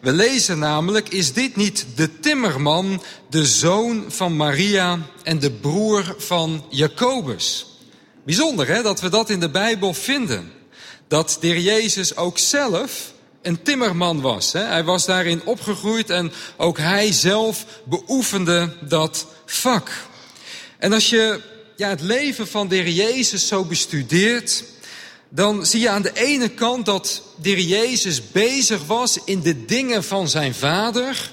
We 0.00 0.12
lezen 0.12 0.58
namelijk, 0.58 1.08
is 1.08 1.32
dit 1.32 1.56
niet 1.56 1.86
de 1.94 2.20
timmerman, 2.20 3.02
de 3.30 3.46
zoon 3.46 4.04
van 4.08 4.36
Maria 4.36 4.98
en 5.22 5.38
de 5.38 5.50
broer 5.50 6.14
van 6.18 6.64
Jacobus? 6.70 7.66
Bijzonder 8.24 8.68
hè, 8.68 8.82
dat 8.82 9.00
we 9.00 9.08
dat 9.08 9.30
in 9.30 9.40
de 9.40 9.50
Bijbel 9.50 9.94
vinden 9.94 10.52
dat 11.10 11.36
de 11.40 11.62
Jezus 11.62 12.16
ook 12.16 12.38
zelf 12.38 13.12
een 13.42 13.62
timmerman 13.62 14.20
was. 14.20 14.52
Hè? 14.52 14.60
Hij 14.60 14.84
was 14.84 15.06
daarin 15.06 15.44
opgegroeid 15.44 16.10
en 16.10 16.32
ook 16.56 16.78
hij 16.78 17.12
zelf 17.12 17.64
beoefende 17.84 18.76
dat 18.80 19.26
vak. 19.46 19.90
En 20.78 20.92
als 20.92 21.10
je 21.10 21.40
ja, 21.76 21.88
het 21.88 22.00
leven 22.00 22.48
van 22.48 22.68
de 22.68 22.94
Jezus 22.94 23.46
zo 23.46 23.64
bestudeert, 23.64 24.64
dan 25.28 25.66
zie 25.66 25.80
je 25.80 25.88
aan 25.88 26.02
de 26.02 26.12
ene 26.14 26.48
kant 26.48 26.86
dat 26.86 27.22
de 27.40 27.66
Jezus 27.66 28.30
bezig 28.30 28.84
was 28.86 29.18
in 29.24 29.40
de 29.40 29.64
dingen 29.64 30.04
van 30.04 30.28
zijn 30.28 30.54
vader, 30.54 31.30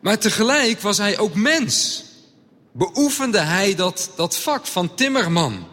maar 0.00 0.18
tegelijk 0.18 0.80
was 0.80 0.98
hij 0.98 1.18
ook 1.18 1.34
mens. 1.34 2.04
Beoefende 2.72 3.38
hij 3.38 3.74
dat, 3.74 4.10
dat 4.16 4.36
vak 4.36 4.66
van 4.66 4.94
timmerman. 4.94 5.66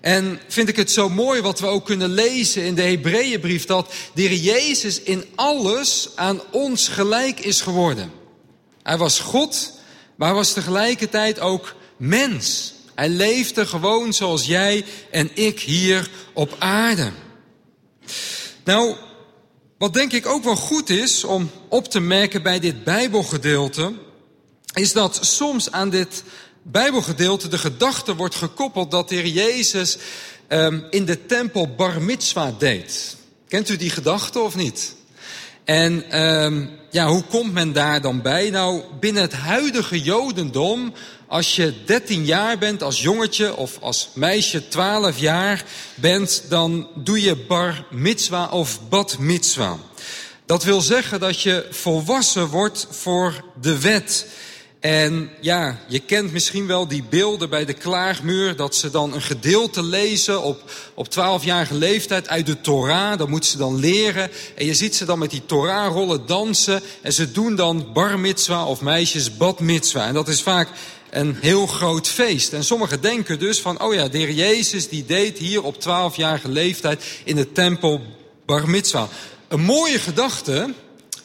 En 0.00 0.40
vind 0.48 0.68
ik 0.68 0.76
het 0.76 0.90
zo 0.90 1.08
mooi 1.08 1.40
wat 1.40 1.60
we 1.60 1.66
ook 1.66 1.84
kunnen 1.84 2.10
lezen 2.10 2.64
in 2.64 2.74
de 2.74 2.82
Hebreeënbrief... 2.82 3.64
dat 3.64 3.92
de 4.14 4.40
Jezus 4.40 5.02
in 5.02 5.24
alles 5.34 6.08
aan 6.14 6.40
ons 6.50 6.88
gelijk 6.88 7.40
is 7.40 7.60
geworden. 7.60 8.12
Hij 8.82 8.96
was 8.96 9.20
God, 9.20 9.72
maar 10.16 10.34
was 10.34 10.52
tegelijkertijd 10.52 11.40
ook 11.40 11.74
mens. 11.96 12.74
Hij 12.94 13.08
leefde 13.08 13.66
gewoon 13.66 14.12
zoals 14.12 14.46
jij 14.46 14.84
en 15.10 15.30
ik 15.34 15.60
hier 15.60 16.10
op 16.32 16.56
aarde. 16.58 17.10
Nou, 18.64 18.96
wat 19.78 19.94
denk 19.94 20.12
ik 20.12 20.26
ook 20.26 20.44
wel 20.44 20.56
goed 20.56 20.90
is 20.90 21.24
om 21.24 21.50
op 21.68 21.88
te 21.88 22.00
merken 22.00 22.42
bij 22.42 22.60
dit 22.60 22.84
Bijbelgedeelte... 22.84 23.92
is 24.74 24.92
dat 24.92 25.18
soms 25.20 25.70
aan 25.70 25.90
dit 25.90 26.22
Bijbelgedeelte 26.62 27.48
de 27.48 27.58
gedachte 27.58 28.16
wordt 28.16 28.34
gekoppeld 28.34 28.90
dat 28.90 29.08
de 29.08 29.14
Heer 29.14 29.26
Jezus 29.26 29.98
um, 30.48 30.86
in 30.90 31.04
de 31.04 31.26
tempel 31.26 31.74
bar 31.74 32.02
mitzwa 32.02 32.54
deed. 32.58 33.16
Kent 33.48 33.68
u 33.68 33.76
die 33.76 33.90
gedachte 33.90 34.40
of 34.40 34.54
niet? 34.54 34.94
En 35.64 36.20
um, 36.22 36.70
ja, 36.90 37.06
hoe 37.06 37.22
komt 37.22 37.52
men 37.52 37.72
daar 37.72 38.00
dan 38.00 38.22
bij? 38.22 38.50
Nou, 38.50 38.82
binnen 39.00 39.22
het 39.22 39.32
huidige 39.32 40.00
Jodendom 40.00 40.92
als 41.26 41.56
je 41.56 41.74
13 41.84 42.24
jaar 42.24 42.58
bent 42.58 42.82
als 42.82 43.02
jongetje 43.02 43.56
of 43.56 43.78
als 43.80 44.08
meisje 44.14 44.68
12 44.68 45.18
jaar 45.18 45.64
bent, 45.94 46.42
dan 46.48 46.88
doe 46.94 47.22
je 47.22 47.36
bar 47.36 47.84
mitzwa 47.90 48.48
of 48.48 48.80
bad 48.88 49.18
mitzwa. 49.18 49.78
Dat 50.46 50.64
wil 50.64 50.80
zeggen 50.80 51.20
dat 51.20 51.42
je 51.42 51.66
volwassen 51.70 52.46
wordt 52.46 52.86
voor 52.90 53.44
de 53.60 53.80
wet. 53.80 54.26
En 54.80 55.30
ja, 55.40 55.78
je 55.86 55.98
kent 55.98 56.32
misschien 56.32 56.66
wel 56.66 56.88
die 56.88 57.04
beelden 57.08 57.50
bij 57.50 57.64
de 57.64 57.72
klaagmuur, 57.72 58.56
dat 58.56 58.74
ze 58.74 58.90
dan 58.90 59.14
een 59.14 59.22
gedeelte 59.22 59.82
lezen 59.82 60.42
op, 60.42 60.70
op 60.94 61.06
12-jarige 61.10 61.74
leeftijd 61.74 62.28
uit 62.28 62.46
de 62.46 62.60
Torah. 62.60 63.18
Dat 63.18 63.28
moeten 63.28 63.50
ze 63.50 63.56
dan 63.56 63.78
leren. 63.78 64.30
En 64.56 64.66
je 64.66 64.74
ziet 64.74 64.96
ze 64.96 65.04
dan 65.04 65.18
met 65.18 65.30
die 65.30 65.46
Torah-rollen 65.46 66.26
dansen. 66.26 66.80
En 67.02 67.12
ze 67.12 67.32
doen 67.32 67.56
dan 67.56 67.90
bar 67.92 68.18
mitzwa 68.18 68.66
of 68.66 68.80
meisjes 68.80 69.36
bad 69.36 69.60
mitzwa. 69.60 70.06
En 70.06 70.14
dat 70.14 70.28
is 70.28 70.42
vaak 70.42 70.68
een 71.10 71.36
heel 71.40 71.66
groot 71.66 72.08
feest. 72.08 72.52
En 72.52 72.64
sommigen 72.64 73.00
denken 73.00 73.38
dus 73.38 73.60
van, 73.60 73.82
oh 73.82 73.94
ja, 73.94 74.08
de 74.08 74.18
heer 74.18 74.32
Jezus 74.32 74.88
die 74.88 75.04
deed 75.06 75.38
hier 75.38 75.62
op 75.62 75.74
12-jarige 75.74 76.48
leeftijd 76.48 77.04
in 77.24 77.36
de 77.36 77.52
tempel 77.52 78.00
bar 78.46 78.68
mitzwa. 78.70 79.08
Een 79.48 79.60
mooie 79.60 79.98
gedachte, 79.98 80.74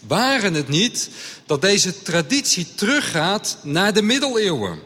waren 0.08 0.54
het 0.54 0.68
niet 0.68 1.10
dat 1.46 1.62
deze 1.62 2.02
traditie 2.02 2.68
teruggaat 2.76 3.58
naar 3.64 3.94
de 3.94 4.02
middeleeuwen. 4.02 4.80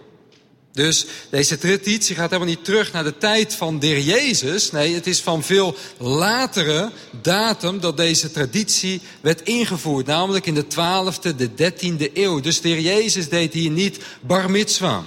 Dus 0.77 1.05
deze 1.29 1.57
traditie 1.57 2.15
gaat 2.15 2.29
helemaal 2.29 2.53
niet 2.53 2.65
terug 2.65 2.91
naar 2.91 3.03
de 3.03 3.17
tijd 3.17 3.55
van 3.55 3.79
de 3.79 4.03
Jezus. 4.03 4.71
Nee, 4.71 4.93
het 4.93 5.07
is 5.07 5.21
van 5.21 5.43
veel 5.43 5.75
latere 5.97 6.91
datum 7.21 7.79
dat 7.79 7.97
deze 7.97 8.31
traditie 8.31 9.01
werd 9.21 9.41
ingevoerd. 9.41 10.05
Namelijk 10.05 10.45
in 10.45 10.53
de 10.53 10.65
12e, 10.65 11.35
de 11.35 11.49
13e 11.49 12.13
eeuw. 12.13 12.39
Dus 12.39 12.61
de 12.61 12.81
Jezus 12.81 13.29
deed 13.29 13.53
hier 13.53 13.69
niet 13.69 13.97
bar 14.21 14.51
mitzwa. 14.51 15.03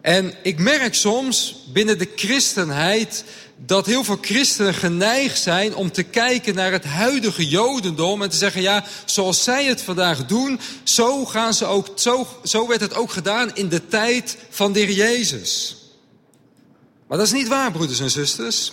En 0.00 0.34
ik 0.42 0.58
merk 0.58 0.94
soms 0.94 1.56
binnen 1.72 1.98
de 1.98 2.08
christenheid 2.16 3.24
dat 3.66 3.86
heel 3.86 4.04
veel 4.04 4.18
christenen 4.20 4.74
geneigd 4.74 5.40
zijn 5.40 5.74
om 5.74 5.92
te 5.92 6.02
kijken 6.02 6.54
naar 6.54 6.72
het 6.72 6.84
huidige 6.84 7.48
jodendom 7.48 8.22
en 8.22 8.30
te 8.30 8.36
zeggen, 8.36 8.62
ja, 8.62 8.84
zoals 9.04 9.44
zij 9.44 9.64
het 9.64 9.82
vandaag 9.82 10.26
doen, 10.26 10.60
zo, 10.82 11.24
gaan 11.24 11.54
ze 11.54 11.64
ook, 11.64 11.88
zo, 11.94 12.26
zo 12.44 12.66
werd 12.66 12.80
het 12.80 12.94
ook 12.94 13.10
gedaan 13.10 13.54
in 13.54 13.68
de 13.68 13.86
tijd 13.86 14.36
van 14.50 14.72
de 14.72 14.80
heer 14.80 14.90
Jezus. 14.90 15.76
Maar 17.08 17.18
dat 17.18 17.26
is 17.26 17.32
niet 17.32 17.48
waar, 17.48 17.72
broeders 17.72 18.00
en 18.00 18.10
zusters. 18.10 18.72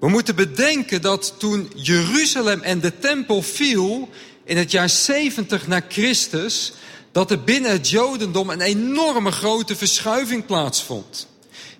We 0.00 0.08
moeten 0.08 0.34
bedenken 0.34 1.02
dat 1.02 1.34
toen 1.38 1.72
Jeruzalem 1.74 2.62
en 2.62 2.80
de 2.80 2.98
tempel 2.98 3.42
viel 3.42 4.08
in 4.44 4.56
het 4.56 4.70
jaar 4.70 4.88
70 4.88 5.66
na 5.66 5.80
Christus, 5.88 6.72
dat 7.12 7.30
er 7.30 7.44
binnen 7.44 7.70
het 7.70 7.88
jodendom 7.88 8.50
een 8.50 8.60
enorme 8.60 9.30
grote 9.30 9.76
verschuiving 9.76 10.46
plaatsvond. 10.46 11.26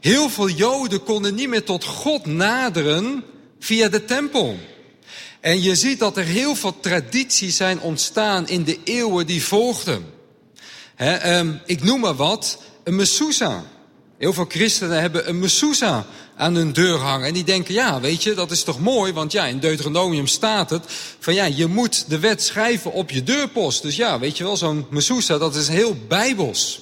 Heel 0.01 0.29
veel 0.29 0.49
Joden 0.49 1.03
konden 1.03 1.35
niet 1.35 1.49
meer 1.49 1.65
tot 1.65 1.85
God 1.85 2.27
naderen 2.27 3.25
via 3.59 3.89
de 3.89 4.05
tempel. 4.05 4.57
En 5.41 5.63
je 5.63 5.75
ziet 5.75 5.99
dat 5.99 6.17
er 6.17 6.25
heel 6.25 6.55
veel 6.55 6.81
tradities 6.81 7.57
zijn 7.57 7.81
ontstaan 7.81 8.49
in 8.49 8.65
de 8.65 8.79
eeuwen 8.85 9.27
die 9.27 9.45
volgden. 9.45 10.05
um, 11.25 11.61
ik 11.67 11.83
noem 11.83 12.01
maar 12.01 12.17
wat, 12.17 12.59
een 12.85 12.97
Mesusa. 12.97 13.65
Heel 14.19 14.33
veel 14.33 14.47
christenen 14.49 15.01
hebben 15.01 15.29
een 15.29 15.39
Mesusa 15.39 16.07
aan 16.37 16.55
hun 16.55 16.73
deur 16.73 16.99
hangen. 16.99 17.27
En 17.27 17.35
die 17.35 17.45
denken, 17.45 17.75
ja, 17.75 18.01
weet 18.01 18.23
je, 18.23 18.35
dat 18.35 18.51
is 18.51 18.63
toch 18.63 18.81
mooi, 18.81 19.13
want 19.13 19.33
ja, 19.33 19.47
in 19.47 19.59
Deuteronomium 19.59 20.27
staat 20.27 20.71
het 20.71 20.85
van 21.19 21.35
ja, 21.35 21.45
je 21.45 21.67
moet 21.67 22.09
de 22.09 22.19
wet 22.19 22.43
schrijven 22.43 22.93
op 22.93 23.11
je 23.11 23.23
deurpost. 23.23 23.83
Dus 23.83 23.97
ja, 23.97 24.19
weet 24.19 24.37
je 24.37 24.45
wel, 24.45 24.57
zo'n 24.57 24.87
Mesusa, 24.91 25.39
dat 25.39 25.55
is 25.55 25.69
heel 25.69 25.97
bijbels. 26.09 26.81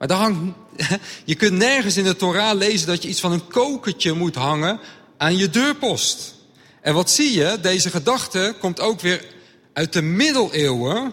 Maar 0.00 0.08
daar 0.08 0.18
hangt, 0.18 0.54
je 1.24 1.34
kunt 1.34 1.52
nergens 1.52 1.96
in 1.96 2.04
de 2.04 2.16
Torah 2.16 2.58
lezen 2.58 2.86
dat 2.86 3.02
je 3.02 3.08
iets 3.08 3.20
van 3.20 3.32
een 3.32 3.46
kokertje 3.46 4.12
moet 4.12 4.34
hangen 4.34 4.80
aan 5.16 5.36
je 5.36 5.50
deurpost. 5.50 6.34
En 6.80 6.94
wat 6.94 7.10
zie 7.10 7.32
je? 7.32 7.58
Deze 7.62 7.90
gedachte 7.90 8.54
komt 8.60 8.80
ook 8.80 9.00
weer 9.00 9.24
uit 9.72 9.92
de 9.92 10.02
middeleeuwen. 10.02 11.12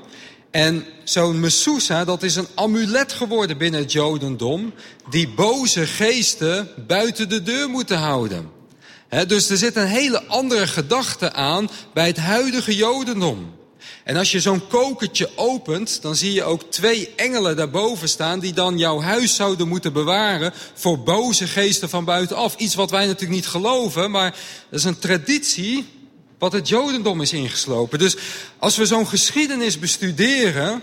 En 0.51 0.85
zo'n 1.03 1.39
Mesusa, 1.39 2.05
dat 2.05 2.23
is 2.23 2.35
een 2.35 2.47
amulet 2.55 3.13
geworden 3.13 3.57
binnen 3.57 3.79
het 3.79 3.91
Jodendom, 3.91 4.73
die 5.09 5.29
boze 5.29 5.87
geesten 5.87 6.69
buiten 6.87 7.29
de 7.29 7.43
deur 7.43 7.69
moeten 7.69 7.97
houden. 7.97 8.49
dus 9.27 9.49
er 9.49 9.57
zit 9.57 9.75
een 9.75 9.87
hele 9.87 10.23
andere 10.23 10.67
gedachte 10.67 11.33
aan 11.33 11.69
bij 11.93 12.07
het 12.07 12.17
huidige 12.17 12.75
Jodendom. 12.75 13.56
En 14.03 14.17
als 14.17 14.31
je 14.31 14.39
zo'n 14.39 14.67
kokertje 14.67 15.29
opent, 15.35 16.01
dan 16.01 16.15
zie 16.15 16.33
je 16.33 16.43
ook 16.43 16.71
twee 16.71 17.09
engelen 17.15 17.55
daarboven 17.55 18.09
staan 18.09 18.39
die 18.39 18.53
dan 18.53 18.77
jouw 18.77 19.01
huis 19.01 19.35
zouden 19.35 19.67
moeten 19.67 19.93
bewaren 19.93 20.53
voor 20.73 20.99
boze 20.99 21.47
geesten 21.47 21.89
van 21.89 22.05
buitenaf. 22.05 22.55
Iets 22.55 22.75
wat 22.75 22.91
wij 22.91 23.05
natuurlijk 23.05 23.31
niet 23.31 23.47
geloven, 23.47 24.11
maar 24.11 24.35
dat 24.69 24.79
is 24.79 24.85
een 24.85 24.99
traditie 24.99 25.85
wat 26.37 26.51
het 26.51 26.67
Jodendom 26.67 27.21
is 27.21 27.33
ingeslopen. 27.33 27.99
Dus 27.99 28.15
als 28.57 28.77
we 28.77 28.85
zo'n 28.85 29.07
geschiedenis 29.07 29.79
bestuderen, 29.79 30.81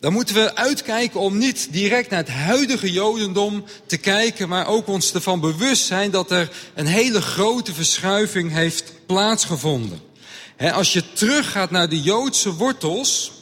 dan 0.00 0.12
moeten 0.12 0.34
we 0.34 0.56
uitkijken 0.56 1.20
om 1.20 1.38
niet 1.38 1.68
direct 1.70 2.10
naar 2.10 2.18
het 2.18 2.28
huidige 2.28 2.92
Jodendom 2.92 3.64
te 3.86 3.96
kijken, 3.96 4.48
maar 4.48 4.66
ook 4.66 4.86
ons 4.86 5.14
ervan 5.14 5.40
bewust 5.40 5.86
zijn 5.86 6.10
dat 6.10 6.30
er 6.30 6.50
een 6.74 6.86
hele 6.86 7.22
grote 7.22 7.74
verschuiving 7.74 8.52
heeft 8.52 8.92
plaatsgevonden 9.06 10.12
als 10.58 10.92
je 10.92 11.12
teruggaat 11.12 11.70
naar 11.70 11.88
de 11.88 12.00
Joodse 12.00 12.52
wortels, 12.52 13.32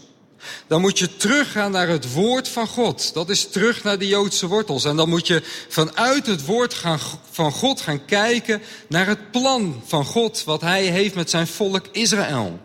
dan 0.67 0.81
moet 0.81 0.99
je 0.99 1.17
teruggaan 1.17 1.71
naar 1.71 1.89
het 1.89 2.13
woord 2.13 2.49
van 2.49 2.67
God. 2.67 3.15
Dat 3.15 3.31
is 3.31 3.49
terug 3.49 3.85
naar 3.85 3.99
de 3.99 4.09
Joodse 4.09 4.47
wortels. 4.47 4.85
En 4.85 4.97
dan 4.97 5.09
moet 5.09 5.27
je 5.27 5.43
vanuit 5.69 6.27
het 6.27 6.45
woord 6.45 6.75
gaan, 6.75 6.99
van 7.31 7.53
God 7.53 7.81
gaan 7.81 8.05
kijken 8.05 8.63
naar 8.89 9.07
het 9.07 9.31
plan 9.31 9.83
van 9.87 10.05
God, 10.05 10.45
wat 10.45 10.61
hij 10.61 10.85
heeft 10.85 11.15
met 11.15 11.31
zijn 11.31 11.47
volk 11.47 11.87
Israël. 11.93 12.61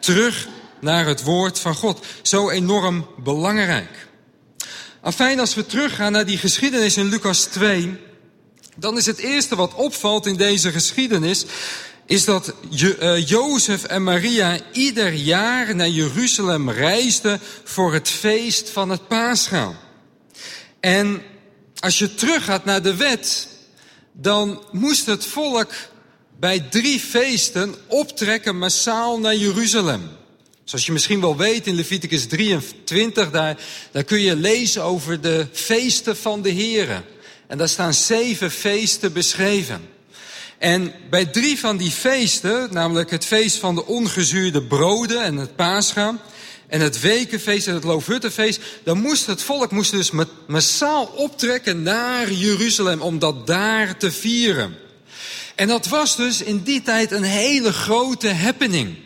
terug 0.00 0.48
naar 0.80 1.06
het 1.06 1.22
woord 1.22 1.58
van 1.58 1.74
God. 1.74 2.06
Zo 2.22 2.50
enorm 2.50 3.06
belangrijk. 3.16 4.08
Afijn, 5.00 5.40
als 5.40 5.54
we 5.54 5.66
teruggaan 5.66 6.12
naar 6.12 6.26
die 6.26 6.38
geschiedenis 6.38 6.96
in 6.96 7.08
Lucas 7.08 7.44
2, 7.44 8.00
dan 8.76 8.96
is 8.96 9.06
het 9.06 9.18
eerste 9.18 9.56
wat 9.56 9.74
opvalt 9.74 10.26
in 10.26 10.36
deze 10.36 10.72
geschiedenis 10.72 11.44
is 12.06 12.24
dat 12.24 12.54
uh, 12.70 13.28
Jozef 13.28 13.84
en 13.84 14.02
Maria 14.02 14.58
ieder 14.72 15.12
jaar 15.12 15.74
naar 15.74 15.88
Jeruzalem 15.88 16.70
reisden 16.70 17.40
voor 17.64 17.92
het 17.92 18.08
feest 18.08 18.70
van 18.70 18.90
het 18.90 19.08
paasgaan. 19.08 19.76
En 20.80 21.22
als 21.78 21.98
je 21.98 22.14
teruggaat 22.14 22.64
naar 22.64 22.82
de 22.82 22.96
wet, 22.96 23.48
dan 24.12 24.62
moest 24.72 25.06
het 25.06 25.26
volk 25.26 25.72
bij 26.38 26.60
drie 26.70 27.00
feesten 27.00 27.74
optrekken 27.86 28.58
massaal 28.58 29.18
naar 29.20 29.36
Jeruzalem. 29.36 30.08
Zoals 30.64 30.86
je 30.86 30.92
misschien 30.92 31.20
wel 31.20 31.36
weet 31.36 31.66
in 31.66 31.74
Leviticus 31.74 32.26
23, 32.26 33.30
daar, 33.30 33.58
daar 33.90 34.04
kun 34.04 34.20
je 34.20 34.36
lezen 34.36 34.82
over 34.82 35.20
de 35.20 35.46
feesten 35.52 36.16
van 36.16 36.42
de 36.42 36.50
Heren. 36.50 37.04
En 37.46 37.58
daar 37.58 37.68
staan 37.68 37.94
zeven 37.94 38.50
feesten 38.50 39.12
beschreven. 39.12 39.93
En 40.64 40.92
bij 41.10 41.24
drie 41.24 41.58
van 41.58 41.76
die 41.76 41.90
feesten, 41.90 42.68
namelijk 42.70 43.10
het 43.10 43.24
feest 43.24 43.56
van 43.56 43.74
de 43.74 43.86
ongezuurde 43.86 44.62
broden 44.62 45.22
en 45.22 45.36
het 45.36 45.56
paasgaan, 45.56 46.20
en 46.66 46.80
het 46.80 47.00
wekenfeest 47.00 47.66
en 47.66 47.74
het 47.74 47.84
loofhuttenfeest, 47.84 48.60
dan 48.84 49.00
moest 49.00 49.26
het 49.26 49.42
volk 49.42 49.70
moest 49.70 49.90
dus 49.90 50.10
massaal 50.46 51.04
optrekken 51.04 51.82
naar 51.82 52.32
Jeruzalem 52.32 53.00
om 53.00 53.18
dat 53.18 53.46
daar 53.46 53.96
te 53.96 54.12
vieren. 54.12 54.74
En 55.54 55.68
dat 55.68 55.86
was 55.86 56.16
dus 56.16 56.42
in 56.42 56.62
die 56.62 56.82
tijd 56.82 57.10
een 57.10 57.22
hele 57.22 57.72
grote 57.72 58.28
happening. 58.28 58.96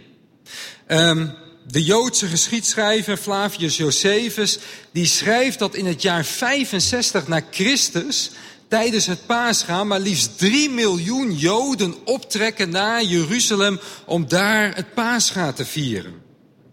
Um, 0.89 1.35
de 1.67 1.85
Joodse 1.85 2.27
geschiedschrijver 2.27 3.17
Flavius 3.17 3.77
Josephus, 3.77 4.59
die 4.93 5.07
schrijft 5.07 5.59
dat 5.59 5.75
in 5.75 5.87
het 5.87 6.03
jaar 6.03 6.25
65 6.25 7.29
na 7.29 7.41
Christus 7.51 8.31
tijdens 8.69 9.07
het 9.07 9.27
paasgaan 9.27 9.87
maar 9.87 10.01
liefst 10.01 10.39
3 10.39 10.71
miljoen 10.71 11.35
Joden 11.35 11.95
optrekken 12.05 12.71
naar 12.71 13.03
Jeruzalem 13.03 13.81
om 14.05 14.29
daar 14.29 14.75
het 14.75 14.95
paasgaan 14.95 15.55
te 15.55 15.65
vieren. 15.65 16.15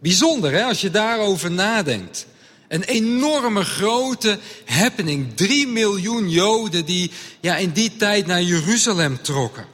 Bijzonder 0.02 0.52
hè, 0.52 0.64
als 0.64 0.82
je 0.82 0.92
daarover 0.92 1.52
nadenkt. 1.52 2.26
Een 2.68 2.84
enorme 2.84 3.64
grote 3.64 4.40
happening. 4.66 5.36
3 5.36 5.68
miljoen 5.68 6.30
Joden 6.30 6.86
die 6.86 7.12
ja, 7.42 7.56
in 7.56 7.72
die 7.72 7.96
tijd 7.96 8.26
naar 8.26 8.42
Jeruzalem 8.42 9.22
trokken. 9.22 9.66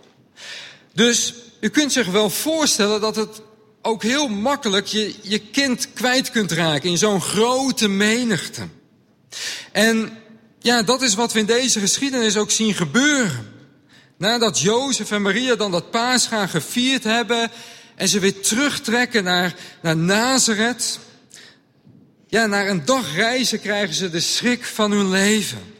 Dus 0.93 1.33
u 1.59 1.69
kunt 1.69 1.91
zich 1.91 2.07
wel 2.07 2.29
voorstellen 2.29 3.01
dat 3.01 3.15
het 3.15 3.41
ook 3.81 4.03
heel 4.03 4.27
makkelijk 4.27 4.85
je, 4.87 5.13
je 5.21 5.39
kind 5.39 5.93
kwijt 5.93 6.31
kunt 6.31 6.51
raken 6.51 6.89
in 6.89 6.97
zo'n 6.97 7.21
grote 7.21 7.87
menigte. 7.87 8.67
En 9.71 10.20
ja, 10.61 10.81
dat 10.83 11.01
is 11.01 11.13
wat 11.13 11.33
we 11.33 11.39
in 11.39 11.45
deze 11.45 11.79
geschiedenis 11.79 12.37
ook 12.37 12.51
zien 12.51 12.73
gebeuren. 12.73 13.53
Nadat 14.17 14.59
Jozef 14.59 15.11
en 15.11 15.21
Maria 15.21 15.55
dan 15.55 15.71
dat 15.71 15.91
paasgaan 15.91 16.49
gevierd 16.49 17.03
hebben 17.03 17.51
en 17.95 18.07
ze 18.07 18.19
weer 18.19 18.41
terugtrekken 18.41 19.23
naar, 19.23 19.55
naar 19.81 19.97
Nazareth, 19.97 20.99
ja, 22.27 22.45
na 22.45 22.67
een 22.67 22.85
dag 22.85 23.15
reizen 23.15 23.59
krijgen 23.59 23.95
ze 23.95 24.09
de 24.09 24.19
schrik 24.19 24.65
van 24.65 24.91
hun 24.91 25.09
leven. 25.09 25.73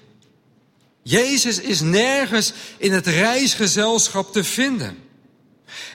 Jezus 1.04 1.60
is 1.60 1.82
nergens 1.82 2.54
in 2.78 2.92
het 2.92 3.08
reisgezelschap 3.08 4.34
te 4.34 4.44
vinden. 4.44 4.98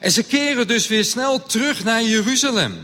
En 0.01 0.13
ze 0.13 0.23
keren 0.23 0.69
dus 0.69 0.87
weer 0.87 1.05
snel 1.05 1.43
terug 1.43 1.85
naar 1.85 2.03
Jeruzalem. 2.03 2.77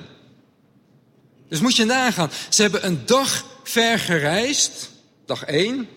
Dus 1.48 1.60
moet 1.60 1.76
je 1.76 1.84
nagaan, 1.84 2.30
ze 2.48 2.62
hebben 2.62 2.86
een 2.86 3.06
dag 3.06 3.44
ver 3.62 3.98
gereisd, 3.98 4.91
dag 5.26 5.44
1. 5.44 5.88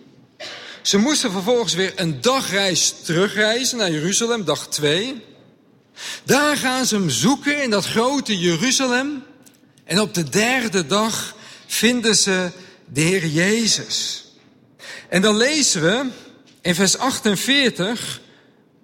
Ze 0.82 0.98
moesten 0.98 1.30
vervolgens 1.30 1.74
weer 1.74 1.92
een 1.96 2.20
dagreis 2.20 2.94
terugreizen 3.04 3.78
naar 3.78 3.90
Jeruzalem, 3.90 4.44
dag 4.44 4.68
2. 4.68 5.24
Daar 6.24 6.56
gaan 6.56 6.86
ze 6.86 6.94
hem 6.94 7.10
zoeken 7.10 7.62
in 7.62 7.70
dat 7.70 7.84
grote 7.84 8.38
Jeruzalem. 8.38 9.24
En 9.84 10.00
op 10.00 10.14
de 10.14 10.28
derde 10.28 10.86
dag 10.86 11.34
vinden 11.66 12.16
ze 12.16 12.50
de 12.92 13.00
Heer 13.00 13.26
Jezus. 13.26 14.24
En 15.08 15.22
dan 15.22 15.36
lezen 15.36 15.82
we 15.82 16.08
in 16.60 16.74
vers 16.74 16.98
48 16.98 18.20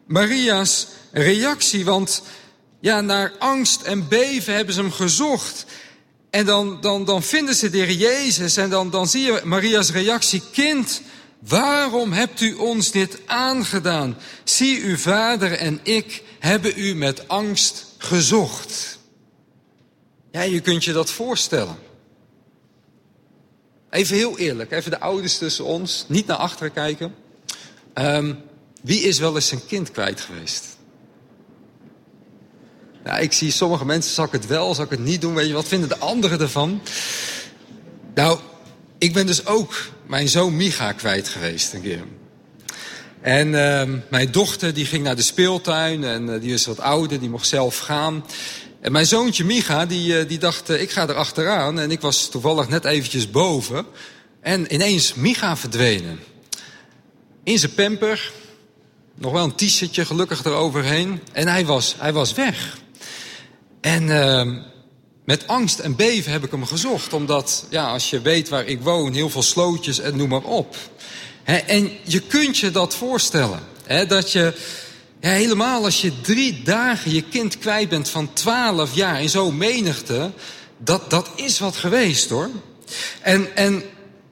Maria's 0.06 0.86
reactie, 1.12 1.84
want 1.84 2.22
ja, 2.80 3.00
naar 3.00 3.32
angst 3.38 3.82
en 3.82 4.08
beven 4.08 4.54
hebben 4.54 4.74
ze 4.74 4.80
hem 4.80 4.92
gezocht. 4.92 5.64
En 6.32 6.46
dan, 6.46 6.78
dan, 6.80 7.04
dan 7.04 7.22
vinden 7.22 7.54
ze 7.54 7.70
de 7.70 7.78
Heer 7.78 7.92
Jezus 7.92 8.56
en 8.56 8.70
dan, 8.70 8.90
dan 8.90 9.08
zie 9.08 9.22
je 9.22 9.40
Maria's 9.44 9.90
reactie. 9.90 10.42
Kind, 10.52 11.02
waarom 11.38 12.12
hebt 12.12 12.40
u 12.40 12.54
ons 12.54 12.90
dit 12.90 13.18
aangedaan? 13.26 14.16
Zie, 14.44 14.82
uw 14.82 14.96
vader 14.96 15.52
en 15.52 15.80
ik 15.82 16.22
hebben 16.38 16.72
u 16.76 16.94
met 16.94 17.28
angst 17.28 17.86
gezocht. 17.98 18.98
Ja, 20.30 20.42
je 20.42 20.60
kunt 20.60 20.84
je 20.84 20.92
dat 20.92 21.10
voorstellen. 21.10 21.76
Even 23.90 24.16
heel 24.16 24.38
eerlijk, 24.38 24.70
even 24.70 24.90
de 24.90 25.00
ouders 25.00 25.38
tussen 25.38 25.64
ons, 25.64 26.04
niet 26.08 26.26
naar 26.26 26.36
achteren 26.36 26.72
kijken. 26.72 27.14
Um, 27.94 28.38
wie 28.82 29.00
is 29.00 29.18
wel 29.18 29.34
eens 29.34 29.48
zijn 29.48 29.66
kind 29.66 29.90
kwijt 29.90 30.20
geweest? 30.20 30.71
Ik 33.20 33.32
zie 33.32 33.50
sommige 33.50 33.84
mensen, 33.84 34.14
zal 34.14 34.24
ik 34.24 34.32
het 34.32 34.46
wel, 34.46 34.74
zal 34.74 34.84
ik 34.84 34.90
het 34.90 35.04
niet 35.04 35.20
doen? 35.20 35.34
Weet 35.34 35.46
je, 35.46 35.52
wat 35.52 35.68
vinden 35.68 35.88
de 35.88 35.98
anderen 35.98 36.40
ervan? 36.40 36.80
Nou, 38.14 38.38
ik 38.98 39.12
ben 39.12 39.26
dus 39.26 39.46
ook 39.46 39.74
mijn 40.06 40.28
zoon 40.28 40.56
Micha 40.56 40.92
kwijt 40.92 41.28
geweest 41.28 41.72
een 41.72 41.82
keer. 41.82 42.04
En 43.20 43.48
uh, 43.48 43.82
mijn 44.10 44.32
dochter 44.32 44.74
die 44.74 44.86
ging 44.86 45.04
naar 45.04 45.16
de 45.16 45.22
speeltuin 45.22 46.04
en 46.04 46.28
uh, 46.28 46.40
die 46.40 46.52
is 46.52 46.66
wat 46.66 46.80
ouder, 46.80 47.20
die 47.20 47.30
mocht 47.30 47.46
zelf 47.46 47.78
gaan. 47.78 48.24
En 48.80 48.92
mijn 48.92 49.06
zoontje 49.06 49.44
Micha 49.44 49.86
die, 49.86 50.20
uh, 50.20 50.28
die 50.28 50.38
dacht, 50.38 50.68
ik 50.68 50.90
ga 50.90 51.08
er 51.08 51.14
achteraan. 51.14 51.78
En 51.78 51.90
ik 51.90 52.00
was 52.00 52.28
toevallig 52.28 52.68
net 52.68 52.84
eventjes 52.84 53.30
boven. 53.30 53.86
En 54.40 54.74
ineens 54.74 55.14
Micha 55.14 55.56
verdwenen. 55.56 56.20
In 57.44 57.58
zijn 57.58 57.74
pamper, 57.74 58.32
nog 59.14 59.32
wel 59.32 59.44
een 59.44 59.54
t-shirtje 59.54 60.04
gelukkig 60.04 60.44
eroverheen. 60.44 61.20
En 61.32 61.48
hij 61.48 61.66
was, 61.66 61.94
hij 61.98 62.12
was 62.12 62.32
weg. 62.32 62.80
En 63.82 64.02
uh, 64.02 64.42
met 65.24 65.46
angst 65.46 65.78
en 65.78 65.96
beven 65.96 66.32
heb 66.32 66.44
ik 66.44 66.50
hem 66.50 66.66
gezocht. 66.66 67.12
Omdat, 67.12 67.66
ja, 67.70 67.90
als 67.90 68.10
je 68.10 68.20
weet 68.20 68.48
waar 68.48 68.66
ik 68.66 68.80
woon, 68.80 69.12
heel 69.12 69.30
veel 69.30 69.42
slootjes 69.42 69.98
en 69.98 70.16
noem 70.16 70.28
maar 70.28 70.42
op. 70.42 70.76
En 71.44 71.90
je 72.02 72.20
kunt 72.20 72.58
je 72.58 72.70
dat 72.70 72.94
voorstellen. 72.94 73.60
Dat 74.08 74.32
je, 74.32 74.54
ja, 75.20 75.30
helemaal 75.30 75.84
als 75.84 76.00
je 76.00 76.20
drie 76.20 76.62
dagen 76.62 77.12
je 77.12 77.22
kind 77.22 77.58
kwijt 77.58 77.88
bent 77.88 78.08
van 78.08 78.32
twaalf 78.32 78.94
jaar 78.94 79.22
in 79.22 79.28
zo'n 79.28 79.56
menigte. 79.56 80.30
Dat, 80.78 81.10
dat 81.10 81.30
is 81.34 81.58
wat 81.58 81.76
geweest 81.76 82.30
hoor. 82.30 82.50
En, 83.20 83.56
en 83.56 83.82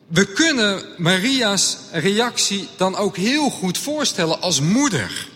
we 0.07 0.27
kunnen 0.27 0.83
Maria's 0.97 1.77
reactie 1.93 2.69
dan 2.77 2.97
ook 2.97 3.17
heel 3.17 3.51
goed 3.51 3.79
voorstellen 3.79 4.41
als 4.41 4.61
moeder. 4.61 5.30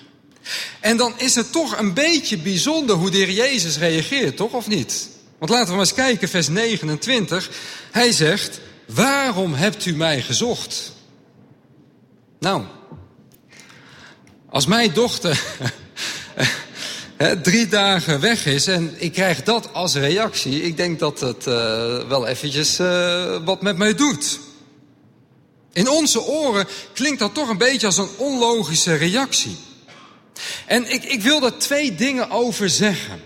En 0.84 0.96
dan 0.96 1.14
is 1.16 1.34
het 1.34 1.52
toch 1.52 1.78
een 1.78 1.94
beetje 1.94 2.38
bijzonder 2.38 2.96
hoe 2.96 3.10
de 3.10 3.16
heer 3.16 3.30
Jezus 3.30 3.78
reageert, 3.78 4.36
toch 4.36 4.52
of 4.52 4.66
niet? 4.66 5.08
Want 5.38 5.50
laten 5.50 5.66
we 5.66 5.72
maar 5.72 5.80
eens 5.80 5.94
kijken, 5.94 6.28
vers 6.28 6.48
29. 6.48 7.50
Hij 7.90 8.12
zegt, 8.12 8.60
waarom 8.86 9.54
hebt 9.54 9.86
u 9.86 9.94
mij 9.94 10.22
gezocht? 10.22 10.92
Nou, 12.38 12.62
als 14.50 14.66
mijn 14.66 14.92
dochter 14.92 15.42
drie 17.42 17.68
dagen 17.68 18.20
weg 18.20 18.46
is 18.46 18.66
en 18.66 18.94
ik 18.96 19.12
krijg 19.12 19.42
dat 19.42 19.72
als 19.72 19.94
reactie, 19.94 20.62
ik 20.62 20.76
denk 20.76 20.98
dat 20.98 21.20
het 21.20 21.46
uh, 21.46 21.54
wel 22.08 22.26
eventjes 22.26 22.80
uh, 22.80 23.44
wat 23.44 23.62
met 23.62 23.76
mij 23.76 23.94
doet. 23.94 24.40
In 25.72 25.88
onze 25.88 26.22
oren 26.22 26.66
klinkt 26.92 27.18
dat 27.18 27.34
toch 27.34 27.48
een 27.48 27.58
beetje 27.58 27.86
als 27.86 27.98
een 27.98 28.16
onlogische 28.16 28.94
reactie. 28.94 29.56
En 30.66 30.92
ik, 30.92 31.04
ik 31.04 31.22
wil 31.22 31.40
daar 31.40 31.56
twee 31.56 31.94
dingen 31.94 32.30
over 32.30 32.70
zeggen. 32.70 33.20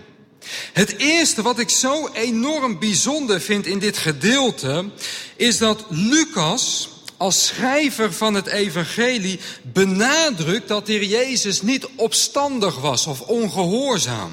Het 0.73 0.97
eerste 0.97 1.41
wat 1.41 1.59
ik 1.59 1.69
zo 1.69 2.09
enorm 2.13 2.79
bijzonder 2.79 3.41
vind 3.41 3.65
in 3.65 3.79
dit 3.79 3.97
gedeelte, 3.97 4.89
is 5.35 5.57
dat 5.57 5.85
Lucas 5.89 6.89
als 7.17 7.45
schrijver 7.45 8.13
van 8.13 8.33
het 8.33 8.47
evangelie 8.47 9.39
benadrukt 9.63 10.67
dat 10.67 10.85
de 10.85 10.91
Heer 10.91 11.03
Jezus 11.03 11.61
niet 11.61 11.87
opstandig 11.95 12.79
was 12.79 13.07
of 13.07 13.21
ongehoorzaam. 13.21 14.31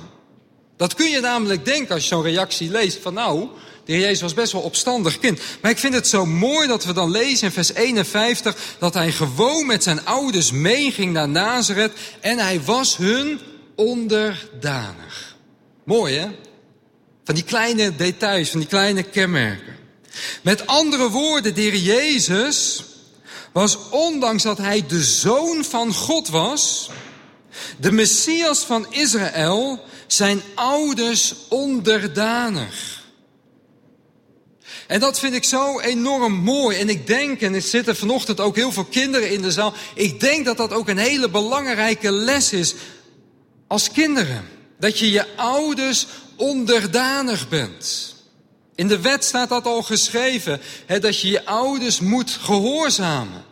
Dat 0.77 0.95
kun 0.95 1.11
je 1.11 1.21
namelijk 1.21 1.65
denken 1.65 1.95
als 1.95 2.03
je 2.03 2.09
zo'n 2.09 2.23
reactie 2.23 2.71
leest 2.71 2.99
van 3.03 3.15
nou, 3.15 3.49
de 3.87 3.92
heer 3.92 4.01
Jezus 4.01 4.20
was 4.20 4.35
best 4.35 4.53
wel 4.53 4.62
opstandig 4.62 5.18
kind. 5.18 5.40
Maar 5.61 5.70
ik 5.70 5.79
vind 5.79 5.94
het 5.94 6.09
zo 6.09 6.27
mooi 6.27 6.68
dat 6.68 6.85
we 6.85 6.92
dan 6.92 7.11
lezen 7.11 7.46
in 7.46 7.53
vers 7.53 7.72
51 7.72 8.57
dat 8.79 8.94
hij 8.94 9.12
gewoon 9.12 9.66
met 9.66 9.83
zijn 9.83 10.05
ouders 10.05 10.51
meeging 10.51 11.12
naar 11.12 11.29
Nazareth 11.29 11.92
en 12.20 12.38
hij 12.38 12.62
was 12.62 12.96
hun 12.96 13.40
onderdanig. 13.75 15.37
Mooi 15.85 16.14
hè? 16.14 16.29
Van 17.25 17.35
die 17.35 17.44
kleine 17.44 17.96
details, 17.96 18.51
van 18.51 18.61
die 18.61 18.68
kleine 18.68 19.03
kenmerken. 19.03 19.77
Met 20.42 20.66
andere 20.66 21.11
woorden, 21.11 21.55
de 21.55 21.61
heer 21.61 21.77
Jezus 21.77 22.85
was 23.53 23.79
ondanks 23.90 24.42
dat 24.42 24.59
hij 24.59 24.87
de 24.87 25.03
zoon 25.03 25.64
van 25.64 25.94
God 25.94 26.29
was, 26.29 26.90
de 27.79 27.92
Messias 27.92 28.59
van 28.59 28.87
Israël, 28.90 29.85
zijn 30.07 30.42
ouders 30.55 31.35
onderdanig. 31.49 33.05
En 34.87 35.01
dat 35.01 35.18
vind 35.18 35.35
ik 35.35 35.44
zo 35.44 35.81
enorm 35.81 36.33
mooi. 36.33 36.79
En 36.79 36.88
ik 36.88 37.07
denk, 37.07 37.40
en 37.40 37.55
er 37.55 37.62
zitten 37.62 37.96
vanochtend 37.96 38.40
ook 38.40 38.57
heel 38.57 38.72
veel 38.72 38.85
kinderen 38.85 39.31
in 39.31 39.42
de 39.42 39.51
zaal. 39.51 39.75
Ik 39.94 40.20
denk 40.20 40.44
dat 40.44 40.57
dat 40.57 40.72
ook 40.72 40.88
een 40.88 40.99
hele 40.99 41.31
belangrijke 41.31 42.12
les 42.12 42.53
is 42.53 42.75
als 43.66 43.90
kinderen. 43.90 44.44
Dat 44.79 44.99
je 44.99 45.11
je 45.11 45.37
ouders 45.37 46.07
onderdanig 46.37 47.49
bent. 47.49 48.14
In 48.75 48.88
de 48.88 49.01
wet 49.01 49.25
staat 49.25 49.49
dat 49.49 49.66
al 49.66 49.83
geschreven, 49.83 50.61
hè, 50.87 50.99
dat 50.99 51.20
je 51.20 51.29
je 51.29 51.44
ouders 51.44 52.01
moet 52.01 52.31
gehoorzamen. 52.31 53.44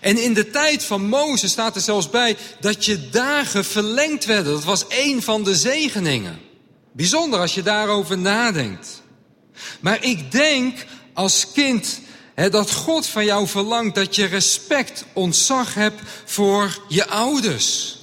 En 0.00 0.22
in 0.22 0.34
de 0.34 0.50
tijd 0.50 0.84
van 0.84 1.08
Mozes 1.08 1.50
staat 1.50 1.74
er 1.74 1.80
zelfs 1.80 2.10
bij 2.10 2.36
dat 2.60 2.84
je 2.84 3.08
dagen 3.08 3.64
verlengd 3.64 4.24
werden. 4.24 4.52
Dat 4.52 4.64
was 4.64 4.84
een 4.88 5.22
van 5.22 5.44
de 5.44 5.54
zegeningen. 5.54 6.40
Bijzonder 6.92 7.40
als 7.40 7.54
je 7.54 7.62
daarover 7.62 8.18
nadenkt. 8.18 9.01
Maar 9.80 10.04
ik 10.04 10.32
denk 10.32 10.84
als 11.12 11.52
kind 11.52 12.00
hè, 12.34 12.50
dat 12.50 12.72
God 12.72 13.06
van 13.06 13.24
jou 13.24 13.46
verlangt 13.46 13.94
dat 13.94 14.16
je 14.16 14.24
respect, 14.24 15.04
ontzag 15.12 15.74
hebt 15.74 16.00
voor 16.24 16.82
je 16.88 17.06
ouders. 17.06 17.98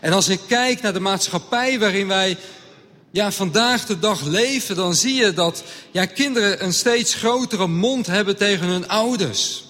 En 0.00 0.12
als 0.12 0.28
ik 0.28 0.40
kijk 0.46 0.80
naar 0.80 0.92
de 0.92 1.00
maatschappij 1.00 1.78
waarin 1.78 2.06
wij 2.06 2.36
ja, 3.10 3.32
vandaag 3.32 3.86
de 3.86 3.98
dag 3.98 4.22
leven, 4.22 4.76
dan 4.76 4.94
zie 4.94 5.14
je 5.14 5.32
dat 5.32 5.62
ja, 5.90 6.06
kinderen 6.06 6.64
een 6.64 6.72
steeds 6.72 7.14
grotere 7.14 7.66
mond 7.66 8.06
hebben 8.06 8.36
tegen 8.36 8.66
hun 8.66 8.88
ouders. 8.88 9.64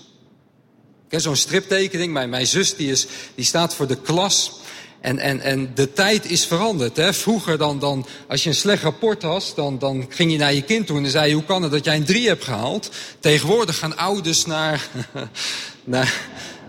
Ik 1.07 1.15
heb 1.15 1.21
zo'n 1.21 1.37
striptekening, 1.37 2.13
mijn, 2.13 2.31
mijn 2.31 2.47
zus 2.47 2.77
die, 2.77 2.91
is, 2.91 3.07
die 3.35 3.45
staat 3.45 3.75
voor 3.75 3.87
de 3.87 4.01
klas. 4.01 4.53
En, 5.01 5.19
en, 5.19 5.41
en 5.41 5.71
de 5.75 5.93
tijd 5.93 6.31
is 6.31 6.47
veranderd. 6.47 6.97
Hè? 6.97 7.13
Vroeger 7.13 7.59
dan, 7.59 7.79
dan, 7.79 8.07
als 8.29 8.43
je 8.43 8.49
een 8.49 8.55
slecht 8.55 8.83
rapport 8.83 9.23
had, 9.23 9.53
dan, 9.57 9.79
dan 9.79 10.07
ging 10.09 10.33
je 10.33 10.39
naar 10.39 10.55
je 10.55 10.63
kind 10.63 10.87
toe 10.87 10.97
en 10.97 11.03
dan 11.03 11.13
zei 11.13 11.29
je, 11.29 11.35
hoe 11.35 11.45
kan 11.45 11.63
het 11.63 11.73
dat 11.73 11.85
jij 11.85 11.97
een 11.97 12.05
drie 12.05 12.29
hebt 12.29 12.45
gehaald? 12.45 12.91
Tegenwoordig 13.21 13.79
gaan 13.79 13.97
ouders 13.97 14.47
naar, 14.47 14.89
naar, 15.85 16.15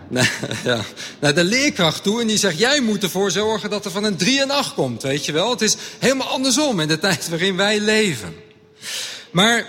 naar, 0.08 0.32
ja, 0.64 0.80
naar 1.20 1.34
de 1.34 1.44
leerkracht 1.44 2.02
toe 2.02 2.20
en 2.20 2.26
die 2.26 2.36
zegt, 2.36 2.58
jij 2.58 2.80
moet 2.80 3.02
ervoor 3.02 3.30
zorgen 3.30 3.70
dat 3.70 3.84
er 3.84 3.90
van 3.90 4.04
een 4.04 4.16
drie 4.16 4.40
en 4.40 4.50
acht 4.50 4.74
komt, 4.74 5.02
weet 5.02 5.24
je 5.24 5.32
wel? 5.32 5.50
Het 5.50 5.62
is 5.62 5.76
helemaal 5.98 6.28
andersom 6.28 6.80
in 6.80 6.88
de 6.88 6.98
tijd 6.98 7.28
waarin 7.28 7.56
wij 7.56 7.80
leven. 7.80 8.34
Maar 9.30 9.66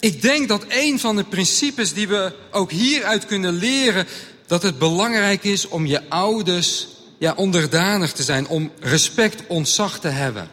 ik 0.00 0.22
denk 0.22 0.48
dat 0.48 0.64
een 0.68 1.00
van 1.00 1.16
de 1.16 1.24
principes 1.24 1.92
die 1.92 2.08
we 2.08 2.32
ook 2.50 2.70
hieruit 2.70 3.26
kunnen 3.26 3.54
leren, 3.54 4.06
dat 4.46 4.62
het 4.62 4.78
belangrijk 4.78 5.44
is 5.44 5.68
om 5.68 5.86
je 5.86 6.08
ouders 6.08 6.86
ja, 7.22 7.32
onderdanig 7.36 8.12
te 8.12 8.22
zijn, 8.22 8.48
om 8.48 8.70
respect, 8.80 9.42
ontzag 9.46 10.00
te 10.00 10.08
hebben. 10.08 10.50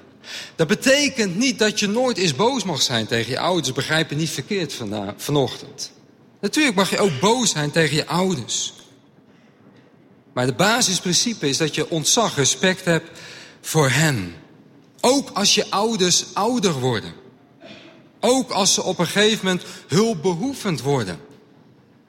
Dat 0.55 0.67
betekent 0.67 1.36
niet 1.36 1.60
dat 1.60 1.79
je 1.79 1.88
nooit 1.88 2.17
eens 2.17 2.36
boos 2.36 2.63
mag 2.63 2.82
zijn 2.82 3.05
tegen 3.05 3.32
je 3.32 3.39
ouders. 3.39 3.73
Begrijp 3.73 4.10
je 4.10 4.15
niet 4.15 4.29
verkeerd 4.29 4.79
vanochtend. 5.17 5.91
Natuurlijk 6.41 6.75
mag 6.75 6.89
je 6.89 6.99
ook 6.99 7.19
boos 7.19 7.49
zijn 7.49 7.71
tegen 7.71 7.95
je 7.95 8.08
ouders. 8.08 8.73
Maar 10.34 10.45
de 10.45 10.53
basisprincipe 10.53 11.49
is 11.49 11.58
dat 11.58 11.75
je 11.75 11.89
ontzag, 11.89 12.36
respect 12.36 12.86
hebt 12.86 13.19
voor 13.62 13.89
hen. 13.89 14.34
Ook 15.01 15.29
als 15.29 15.55
je 15.55 15.69
ouders 15.69 16.25
ouder 16.34 16.73
worden. 16.73 17.13
Ook 18.19 18.51
als 18.51 18.73
ze 18.73 18.84
op 18.84 18.99
een 18.99 19.08
gegeven 19.08 19.45
moment 19.45 19.65
hulpbehoevend 19.88 20.82
worden. 20.82 21.19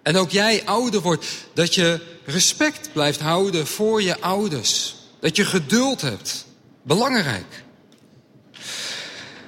En 0.03 0.17
ook 0.17 0.31
jij 0.31 0.63
ouder 0.65 1.01
wordt, 1.01 1.27
dat 1.55 1.75
je 1.75 2.01
respect 2.25 2.93
blijft 2.93 3.21
houden 3.21 3.67
voor 3.67 4.03
je 4.03 4.21
ouders. 4.21 4.95
Dat 5.21 5.37
je 5.37 5.45
geduld 5.45 6.01
hebt. 6.01 6.45
Belangrijk. 6.83 7.65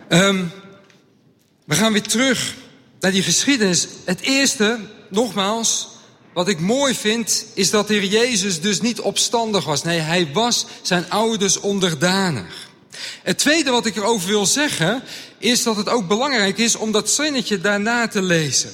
Um, 0.09 0.53
we 1.65 1.75
gaan 1.75 1.93
weer 1.93 2.03
terug 2.03 2.55
naar 3.01 3.13
die 3.13 3.23
geschiedenis. 3.23 3.87
Het 4.05 4.21
eerste, 4.21 4.79
nogmaals, 5.09 5.89
wat 6.35 6.49
ik 6.49 6.61
mooi 6.61 6.95
vind, 6.95 7.45
is 7.55 7.71
dat 7.71 7.89
de 7.89 7.95
Heer 7.95 8.05
Jezus 8.05 8.61
dus 8.61 8.81
niet 8.81 9.01
opstandig 9.01 9.65
was. 9.65 9.83
Nee, 9.83 9.99
hij 9.99 10.29
was 10.33 10.67
zijn 10.83 11.11
ouders 11.11 11.61
onderdanig. 11.61 12.71
Het 13.23 13.39
tweede 13.39 13.71
wat 13.71 13.87
ik 13.87 13.97
erover 13.97 14.29
wil 14.29 14.47
zeggen, 14.47 15.03
is 15.39 15.63
dat 15.63 15.77
het 15.77 15.89
ook 15.89 16.09
belangrijk 16.09 16.59
is 16.59 16.77
om 16.77 16.93
dat 16.93 17.11
zinnetje 17.11 17.61
daarna 17.61 18.09
te 18.09 18.23
lezen. 18.23 18.71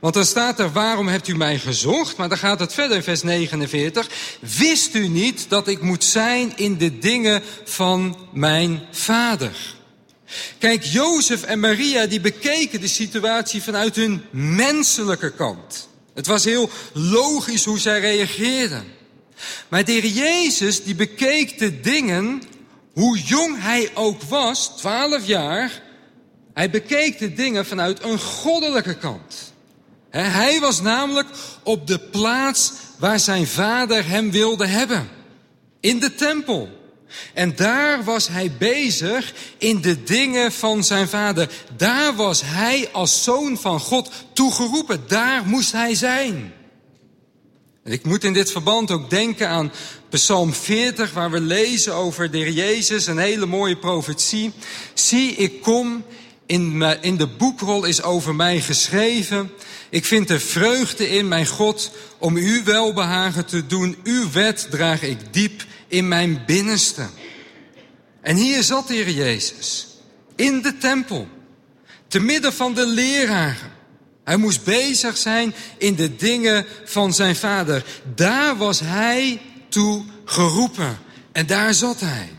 Want 0.00 0.14
dan 0.14 0.24
staat 0.24 0.58
er, 0.58 0.72
waarom 0.72 1.08
hebt 1.08 1.28
u 1.28 1.36
mij 1.36 1.58
gezocht? 1.58 2.16
Maar 2.16 2.28
dan 2.28 2.38
gaat 2.38 2.60
het 2.60 2.72
verder 2.72 2.96
in 2.96 3.02
vers 3.02 3.22
49. 3.22 4.08
Wist 4.40 4.94
u 4.94 5.08
niet 5.08 5.46
dat 5.48 5.68
ik 5.68 5.82
moet 5.82 6.04
zijn 6.04 6.52
in 6.56 6.76
de 6.76 6.98
dingen 6.98 7.42
van 7.64 8.28
mijn 8.32 8.82
vader? 8.90 9.74
Kijk, 10.58 10.84
Jozef 10.84 11.42
en 11.42 11.60
Maria 11.60 12.06
die 12.06 12.20
bekeken 12.20 12.80
de 12.80 12.88
situatie 12.88 13.62
vanuit 13.62 13.96
hun 13.96 14.24
menselijke 14.30 15.32
kant. 15.32 15.88
Het 16.14 16.26
was 16.26 16.44
heel 16.44 16.70
logisch 16.92 17.64
hoe 17.64 17.78
zij 17.78 18.00
reageerden. 18.00 18.84
Maar 19.68 19.84
de 19.84 19.92
heer 19.92 20.06
Jezus 20.06 20.84
die 20.84 20.94
bekeek 20.94 21.58
de 21.58 21.80
dingen, 21.80 22.42
hoe 22.92 23.18
jong 23.18 23.62
hij 23.62 23.90
ook 23.94 24.22
was, 24.22 24.76
twaalf 24.76 25.26
jaar, 25.26 25.82
hij 26.54 26.70
bekeek 26.70 27.18
de 27.18 27.32
dingen 27.32 27.66
vanuit 27.66 28.02
een 28.02 28.18
goddelijke 28.18 28.94
kant. 28.94 29.45
Hij 30.22 30.60
was 30.60 30.80
namelijk 30.80 31.28
op 31.62 31.86
de 31.86 31.98
plaats 31.98 32.72
waar 32.98 33.20
zijn 33.20 33.46
vader 33.46 34.08
hem 34.08 34.30
wilde 34.30 34.66
hebben. 34.66 35.08
In 35.80 35.98
de 35.98 36.14
tempel. 36.14 36.68
En 37.34 37.56
daar 37.56 38.04
was 38.04 38.28
hij 38.28 38.52
bezig 38.58 39.34
in 39.58 39.80
de 39.80 40.02
dingen 40.02 40.52
van 40.52 40.84
zijn 40.84 41.08
vader. 41.08 41.50
Daar 41.76 42.14
was 42.14 42.42
hij 42.44 42.88
als 42.92 43.22
zoon 43.24 43.58
van 43.58 43.80
God 43.80 44.10
toegeroepen. 44.32 45.00
Daar 45.06 45.46
moest 45.46 45.72
hij 45.72 45.94
zijn. 45.94 46.52
En 47.82 47.92
ik 47.92 48.04
moet 48.04 48.24
in 48.24 48.32
dit 48.32 48.50
verband 48.50 48.90
ook 48.90 49.10
denken 49.10 49.48
aan 49.48 49.72
Psalm 50.10 50.54
40, 50.54 51.12
waar 51.12 51.30
we 51.30 51.40
lezen 51.40 51.94
over 51.94 52.30
de 52.30 52.38
Heer 52.38 52.50
Jezus, 52.50 53.06
een 53.06 53.18
hele 53.18 53.46
mooie 53.46 53.76
profetie. 53.76 54.52
Zie, 54.94 55.30
ik 55.30 55.62
kom, 55.62 56.04
in, 56.46 56.82
in 57.00 57.16
de 57.16 57.26
boekrol 57.26 57.84
is 57.84 58.02
over 58.02 58.34
mij 58.34 58.60
geschreven. 58.60 59.50
Ik 59.96 60.04
vind 60.04 60.30
er 60.30 60.40
vreugde 60.40 61.08
in, 61.08 61.28
mijn 61.28 61.46
God, 61.46 61.90
om 62.18 62.36
uw 62.36 62.64
welbehagen 62.64 63.46
te 63.46 63.66
doen. 63.66 63.96
Uw 64.04 64.30
wet 64.30 64.66
draag 64.70 65.02
ik 65.02 65.18
diep 65.30 65.64
in 65.88 66.08
mijn 66.08 66.42
binnenste. 66.46 67.06
En 68.20 68.36
hier 68.36 68.62
zat 68.62 68.88
de 68.88 68.94
Heer 68.94 69.10
Jezus, 69.10 69.86
in 70.34 70.62
de 70.62 70.78
tempel, 70.78 71.28
te 72.08 72.18
midden 72.18 72.52
van 72.52 72.74
de 72.74 72.86
leraren. 72.86 73.72
Hij 74.24 74.36
moest 74.36 74.64
bezig 74.64 75.16
zijn 75.16 75.54
in 75.78 75.94
de 75.94 76.16
dingen 76.16 76.66
van 76.84 77.14
zijn 77.14 77.36
vader. 77.36 77.84
Daar 78.14 78.56
was 78.56 78.80
hij 78.80 79.40
toe 79.68 80.04
geroepen. 80.24 80.98
En 81.32 81.46
daar 81.46 81.74
zat 81.74 82.00
hij. 82.00 82.32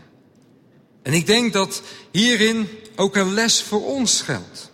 En 1.02 1.12
ik 1.12 1.26
denk 1.26 1.52
dat 1.52 1.82
hierin 2.12 2.68
ook 2.96 3.16
een 3.16 3.34
les 3.34 3.62
voor 3.62 3.84
ons 3.84 4.20
geldt. 4.20 4.67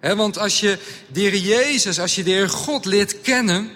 Want 0.00 0.38
als 0.38 0.60
je 0.60 0.78
de 1.12 1.40
Jezus, 1.40 2.00
als 2.00 2.14
je 2.14 2.22
de 2.22 2.30
Heer 2.30 2.48
God 2.48 2.84
leert 2.84 3.20
kennen, 3.20 3.70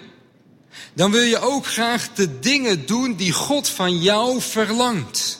dan 0.93 1.11
wil 1.11 1.21
je 1.21 1.39
ook 1.39 1.65
graag 1.65 2.13
de 2.13 2.39
dingen 2.39 2.85
doen 2.85 3.15
die 3.15 3.31
God 3.31 3.69
van 3.69 4.01
jou 4.01 4.41
verlangt. 4.41 5.39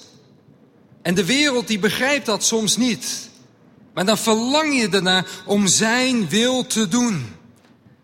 En 1.02 1.16
de 1.16 1.26
wereld 1.26 1.68
die 1.68 1.80
begrijpt 1.80 2.26
dat 2.26 2.44
soms 2.44 2.78
niet. 2.78 3.30
Maar 3.94 4.06
dan 4.06 4.18
verlang 4.18 4.80
je 4.82 4.90
ernaar 4.90 5.26
om 5.46 5.68
zijn 5.68 6.30
wil 6.30 6.68
te 6.68 6.88
doen. 6.88 7.36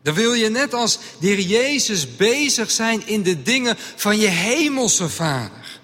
Dan 0.03 0.13
wil 0.13 0.33
je 0.33 0.49
net 0.49 0.73
als 0.73 0.97
de 1.19 1.47
Jezus 1.47 2.15
bezig 2.15 2.71
zijn 2.71 3.07
in 3.07 3.23
de 3.23 3.41
dingen 3.41 3.77
van 3.95 4.17
je 4.19 4.27
hemelse 4.27 5.09
Vader. 5.09 5.79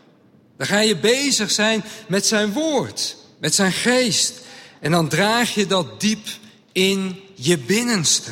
Dan 0.57 0.67
ga 0.67 0.79
je 0.79 0.97
bezig 0.97 1.51
zijn 1.51 1.83
met 2.07 2.25
zijn 2.25 2.53
woord, 2.53 3.17
met 3.39 3.55
zijn 3.55 3.71
geest. 3.71 4.33
En 4.79 4.91
dan 4.91 5.07
draag 5.07 5.53
je 5.53 5.65
dat 5.65 6.01
diep 6.01 6.27
in 6.77 7.19
je 7.35 7.57
binnenste. 7.57 8.31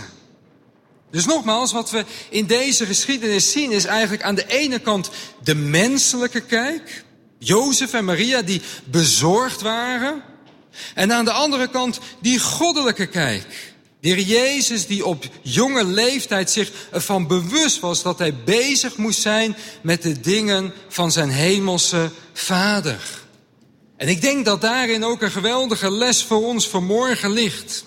Dus 1.12 1.26
nogmaals, 1.26 1.72
wat 1.72 1.92
we 1.92 2.06
in 2.30 2.46
deze 2.46 2.86
geschiedenis 2.86 3.52
zien 3.52 3.72
is 3.72 3.86
eigenlijk 3.86 4.24
aan 4.24 4.36
de 4.36 4.48
ene 4.48 4.80
kant 4.80 5.10
de 5.44 5.56
menselijke 5.56 6.42
kijk. 6.42 7.04
Jozef 7.38 7.94
en 7.94 8.06
Maria 8.06 8.42
die 8.42 8.62
bezorgd 8.84 9.62
waren. 9.62 10.24
En 10.94 11.14
aan 11.14 11.26
de 11.26 11.32
andere 11.32 11.68
kant 11.68 12.00
die 12.22 12.40
goddelijke 12.40 13.06
kijk. 13.06 13.74
De 14.02 14.08
heer 14.10 14.20
Jezus 14.20 14.88
die 14.88 15.06
op 15.06 15.26
jonge 15.42 15.86
leeftijd 15.86 16.52
zich 16.52 16.72
ervan 16.92 17.28
bewust 17.28 17.80
was 17.80 18.02
dat 18.02 18.20
hij 18.20 18.36
bezig 18.36 18.98
moest 18.98 19.22
zijn 19.22 19.56
met 19.82 20.02
de 20.02 20.20
dingen 20.20 20.74
van 20.88 21.12
zijn 21.12 21.30
hemelse 21.30 22.12
vader. 22.34 23.00
En 23.98 24.08
ik 24.08 24.22
denk 24.22 24.46
dat 24.46 24.62
daarin 24.62 25.04
ook 25.04 25.22
een 25.22 25.32
geweldige 25.32 25.92
les 25.92 26.24
voor 26.24 26.46
ons 26.46 26.68
vanmorgen 26.68 27.30
ligt. 27.30 27.84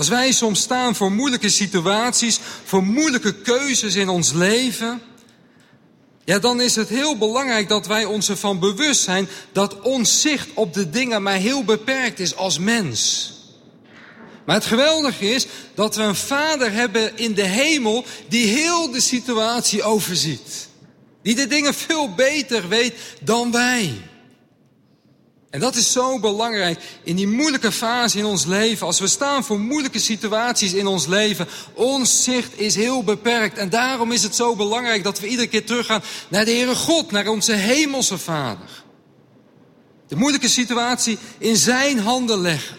Als 0.00 0.08
wij 0.08 0.32
soms 0.32 0.60
staan 0.60 0.94
voor 0.94 1.12
moeilijke 1.12 1.48
situaties, 1.48 2.38
voor 2.64 2.84
moeilijke 2.84 3.34
keuzes 3.34 3.94
in 3.94 4.08
ons 4.08 4.32
leven, 4.32 5.02
ja, 6.24 6.38
dan 6.38 6.60
is 6.60 6.76
het 6.76 6.88
heel 6.88 7.18
belangrijk 7.18 7.68
dat 7.68 7.86
wij 7.86 8.04
ons 8.04 8.28
ervan 8.28 8.58
bewust 8.58 9.00
zijn 9.00 9.28
dat 9.52 9.80
ons 9.80 10.20
zicht 10.20 10.48
op 10.54 10.74
de 10.74 10.90
dingen 10.90 11.22
maar 11.22 11.34
heel 11.34 11.64
beperkt 11.64 12.20
is 12.20 12.36
als 12.36 12.58
mens. 12.58 13.30
Maar 14.46 14.56
het 14.56 14.64
geweldige 14.64 15.30
is 15.30 15.46
dat 15.74 15.96
we 15.96 16.02
een 16.02 16.14
vader 16.14 16.72
hebben 16.72 17.16
in 17.18 17.34
de 17.34 17.46
hemel 17.46 18.04
die 18.28 18.46
heel 18.46 18.90
de 18.90 19.00
situatie 19.00 19.82
overziet. 19.82 20.68
Die 21.22 21.34
de 21.34 21.46
dingen 21.46 21.74
veel 21.74 22.14
beter 22.14 22.68
weet 22.68 22.94
dan 23.22 23.50
wij. 23.50 24.09
En 25.50 25.60
dat 25.60 25.74
is 25.74 25.92
zo 25.92 26.18
belangrijk 26.18 26.80
in 27.02 27.16
die 27.16 27.28
moeilijke 27.28 27.72
fase 27.72 28.18
in 28.18 28.24
ons 28.24 28.44
leven. 28.44 28.86
Als 28.86 29.00
we 29.00 29.06
staan 29.06 29.44
voor 29.44 29.60
moeilijke 29.60 29.98
situaties 29.98 30.72
in 30.72 30.86
ons 30.86 31.06
leven. 31.06 31.48
Ons 31.74 32.24
zicht 32.24 32.58
is 32.58 32.74
heel 32.74 33.04
beperkt. 33.04 33.58
En 33.58 33.70
daarom 33.70 34.12
is 34.12 34.22
het 34.22 34.34
zo 34.34 34.56
belangrijk 34.56 35.04
dat 35.04 35.20
we 35.20 35.28
iedere 35.28 35.48
keer 35.48 35.64
teruggaan 35.64 36.02
naar 36.28 36.44
de 36.44 36.50
Heere 36.50 36.74
God. 36.74 37.10
Naar 37.10 37.26
onze 37.26 37.52
hemelse 37.52 38.18
Vader. 38.18 38.68
De 40.08 40.16
moeilijke 40.16 40.48
situatie 40.48 41.18
in 41.38 41.56
zijn 41.56 41.98
handen 41.98 42.40
leggen. 42.40 42.76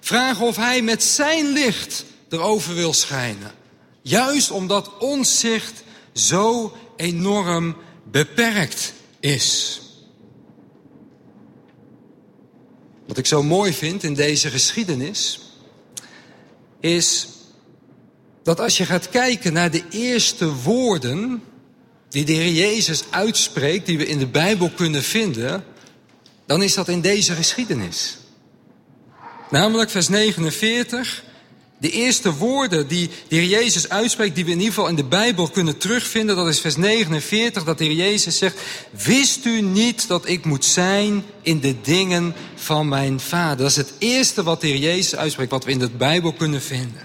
Vragen 0.00 0.46
of 0.46 0.56
hij 0.56 0.82
met 0.82 1.02
zijn 1.02 1.46
licht 1.46 2.04
erover 2.28 2.74
wil 2.74 2.92
schijnen. 2.92 3.52
Juist 4.02 4.50
omdat 4.50 4.98
ons 4.98 5.38
zicht 5.38 5.82
zo 6.12 6.76
enorm 6.96 7.76
beperkt 8.10 8.92
is. 9.20 9.80
Wat 13.10 13.18
ik 13.18 13.26
zo 13.26 13.42
mooi 13.42 13.72
vind 13.72 14.02
in 14.02 14.14
deze 14.14 14.50
geschiedenis, 14.50 15.40
is 16.80 17.28
dat 18.42 18.60
als 18.60 18.76
je 18.76 18.84
gaat 18.84 19.08
kijken 19.08 19.52
naar 19.52 19.70
de 19.70 19.82
eerste 19.90 20.54
woorden 20.54 21.42
die 22.08 22.24
de 22.24 22.32
Heer 22.32 22.52
Jezus 22.52 23.04
uitspreekt, 23.10 23.86
die 23.86 23.98
we 23.98 24.06
in 24.06 24.18
de 24.18 24.26
Bijbel 24.26 24.70
kunnen 24.70 25.02
vinden, 25.02 25.64
dan 26.46 26.62
is 26.62 26.74
dat 26.74 26.88
in 26.88 27.00
deze 27.00 27.34
geschiedenis. 27.34 28.18
Namelijk 29.50 29.90
vers 29.90 30.08
49. 30.08 31.24
De 31.80 31.90
eerste 31.90 32.34
woorden 32.34 32.88
die 32.88 33.10
de 33.28 33.36
Heer 33.36 33.48
Jezus 33.48 33.88
uitspreekt, 33.88 34.34
die 34.34 34.44
we 34.44 34.50
in 34.50 34.58
ieder 34.58 34.74
geval 34.74 34.88
in 34.88 34.96
de 34.96 35.04
Bijbel 35.04 35.48
kunnen 35.48 35.78
terugvinden, 35.78 36.36
dat 36.36 36.48
is 36.48 36.60
vers 36.60 36.76
49, 36.76 37.64
dat 37.64 37.78
de 37.78 37.84
Heer 37.84 37.94
Jezus 37.94 38.38
zegt, 38.38 38.58
wist 39.04 39.44
u 39.44 39.60
niet 39.60 40.08
dat 40.08 40.28
ik 40.28 40.44
moet 40.44 40.64
zijn 40.64 41.24
in 41.42 41.60
de 41.60 41.80
dingen 41.80 42.34
van 42.54 42.88
mijn 42.88 43.20
Vader? 43.20 43.56
Dat 43.56 43.70
is 43.70 43.76
het 43.76 43.92
eerste 43.98 44.42
wat 44.42 44.60
de 44.60 44.66
Heer 44.66 44.76
Jezus 44.76 45.16
uitspreekt, 45.16 45.50
wat 45.50 45.64
we 45.64 45.70
in 45.70 45.78
de 45.78 45.90
Bijbel 45.90 46.32
kunnen 46.32 46.62
vinden. 46.62 47.02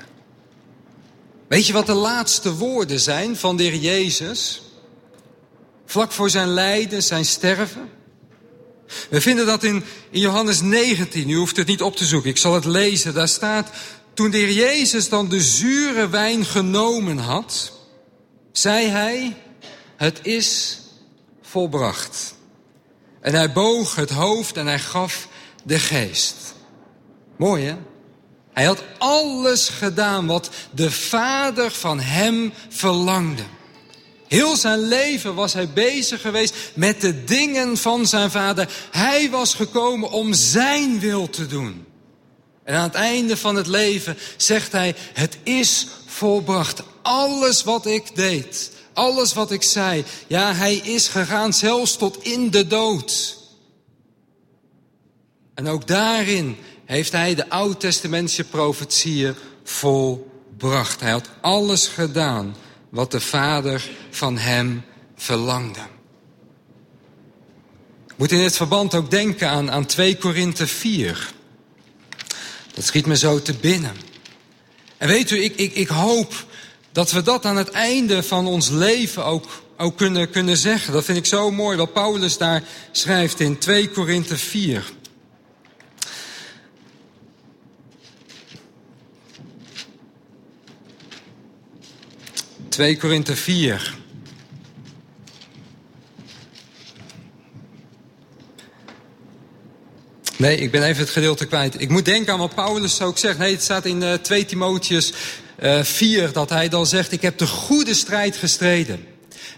Weet 1.48 1.68
je 1.68 1.74
wat 1.74 1.86
de 1.86 1.94
laatste 1.94 2.56
woorden 2.56 3.00
zijn 3.00 3.36
van 3.36 3.58
de 3.58 3.64
Heer 3.64 3.76
Jezus? 3.76 4.62
Vlak 5.86 6.12
voor 6.12 6.30
zijn 6.30 6.48
lijden, 6.48 7.04
zijn 7.04 7.26
sterven. 7.26 7.90
We 9.10 9.22
vinden 9.22 9.46
dat 9.46 9.64
in, 9.64 9.84
in 10.10 10.20
Johannes 10.20 10.62
19. 10.62 11.30
U 11.30 11.36
hoeft 11.36 11.58
het 11.58 11.68
niet 11.68 11.82
op 11.82 11.96
te 11.96 12.06
zoeken. 12.06 12.30
Ik 12.30 12.38
zal 12.38 12.54
het 12.54 12.66
lezen. 12.66 13.14
Daar 13.14 13.28
staat, 13.28 13.70
toen 14.15 14.32
de 14.32 14.38
Heer 14.38 14.51
Jezus 14.51 15.10
dan 15.10 15.30
de 15.30 15.41
zure 15.41 16.10
wijn 16.10 16.45
genomen 16.45 17.17
had, 17.17 17.71
zei 18.51 18.88
hij, 18.88 19.38
het 19.97 20.19
is 20.21 20.80
volbracht. 21.41 22.36
En 23.21 23.34
hij 23.34 23.51
boog 23.51 23.95
het 23.95 24.10
hoofd 24.10 24.58
en 24.58 24.67
hij 24.67 24.80
gaf 24.80 25.28
de 25.63 25.80
geest. 25.80 26.36
Mooi 27.38 27.65
hè? 27.65 27.75
Hij 28.54 28.65
had 28.65 28.84
alles 28.97 29.69
gedaan 29.69 30.25
wat 30.28 30.49
de 30.71 30.91
Vader 30.91 31.71
van 31.71 31.99
hem 31.99 32.54
verlangde. 32.69 33.43
Heel 34.28 34.56
zijn 34.56 34.80
leven 34.80 35.36
was 35.36 35.54
hij 35.54 35.69
bezig 35.69 36.21
geweest 36.21 36.56
met 36.73 37.01
de 37.01 37.23
dingen 37.23 37.78
van 37.78 38.06
zijn 38.06 38.32
vader. 38.32 38.69
Hij 38.91 39.30
was 39.30 39.54
gekomen 39.54 40.12
om 40.12 40.34
zijn 40.34 40.99
wil 40.99 41.30
te 41.30 41.47
doen. 41.47 41.86
En 42.65 42.75
aan 42.75 42.84
het 42.84 42.93
einde 42.93 43.38
van 43.38 43.56
het 43.56 43.67
leven 43.67 44.17
zegt 44.38 44.71
hij, 44.71 44.95
het 45.13 45.38
is 45.43 45.88
volbracht. 46.06 46.84
Alles 47.01 47.63
wat 47.63 47.86
ik 47.86 48.15
deed, 48.15 48.71
alles 48.93 49.34
wat 49.34 49.51
ik 49.51 49.63
zei. 49.63 50.04
Ja, 50.28 50.54
hij 50.54 50.75
is 50.75 51.08
gegaan 51.08 51.54
zelfs 51.54 51.97
tot 51.97 52.23
in 52.23 52.49
de 52.49 52.67
dood. 52.67 53.38
En 55.54 55.67
ook 55.67 55.88
daarin 55.88 56.58
heeft 56.86 57.12
hij 57.12 57.36
de 57.36 57.49
oud-testamentische 57.49 58.43
profetieën 58.43 59.36
volbracht. 59.63 60.99
Hij 60.99 61.12
had 61.12 61.30
alles 61.41 61.88
gedaan 61.88 62.56
wat 62.89 63.12
de 63.12 63.19
Vader 63.19 63.89
van 64.10 64.38
hem 64.38 64.84
verlangde. 65.15 65.80
Ik 68.08 68.17
moet 68.17 68.32
in 68.32 68.39
dit 68.39 68.56
verband 68.56 68.95
ook 68.95 69.12
denken 69.12 69.49
aan, 69.49 69.71
aan 69.71 69.86
2 69.86 70.17
Korinthe 70.17 70.67
4. 70.67 71.34
Dat 72.76 72.86
schiet 72.86 73.06
me 73.06 73.18
zo 73.18 73.42
te 73.42 73.54
binnen. 73.54 73.96
En 74.98 75.08
weet 75.08 75.32
u, 75.32 75.44
ik, 75.44 75.56
ik, 75.56 75.74
ik 75.74 75.88
hoop 75.88 76.46
dat 76.92 77.12
we 77.12 77.22
dat 77.22 77.46
aan 77.46 77.58
het 77.58 77.70
einde 77.70 78.24
van 78.24 78.48
ons 78.48 78.70
leven 78.70 79.26
ook, 79.26 79.98
kunnen, 79.98 80.30
kunnen 80.30 80.58
zeggen. 80.58 80.94
Dat 80.94 81.06
vind 81.06 81.18
ik 81.18 81.26
zo 81.26 81.52
mooi 81.52 81.78
wat 81.78 81.94
Paulus 81.94 82.38
daar 82.38 82.64
schrijft 82.92 83.40
in 83.40 83.58
2 83.58 83.90
Korinthe 83.90 84.38
4. 84.38 84.84
2 92.70 92.98
Korinthe 92.98 93.36
4. 93.36 94.05
Nee, 100.38 100.58
ik 100.58 100.71
ben 100.71 100.84
even 100.84 101.02
het 101.02 101.12
gedeelte 101.12 101.45
kwijt. 101.45 101.82
Ik 101.82 101.89
moet 101.89 102.06
denken 102.06 102.34
aan 102.34 102.39
wat 102.39 102.56
Paulus 102.56 103.02
ook 103.02 103.17
zegt. 103.17 103.38
Nee, 103.38 103.52
het 103.52 103.63
staat 103.63 103.86
in 103.86 104.02
uh, 104.02 104.13
2 104.13 104.45
Timotheus 104.45 105.13
uh, 105.63 105.84
4 105.84 106.32
dat 106.32 106.50
hij 106.50 106.69
dan 106.69 106.86
zegt... 106.86 107.12
ik 107.12 107.21
heb 107.21 107.38
de 107.38 107.48
goede 107.48 107.93
strijd 107.93 108.38
gestreden. 108.38 109.06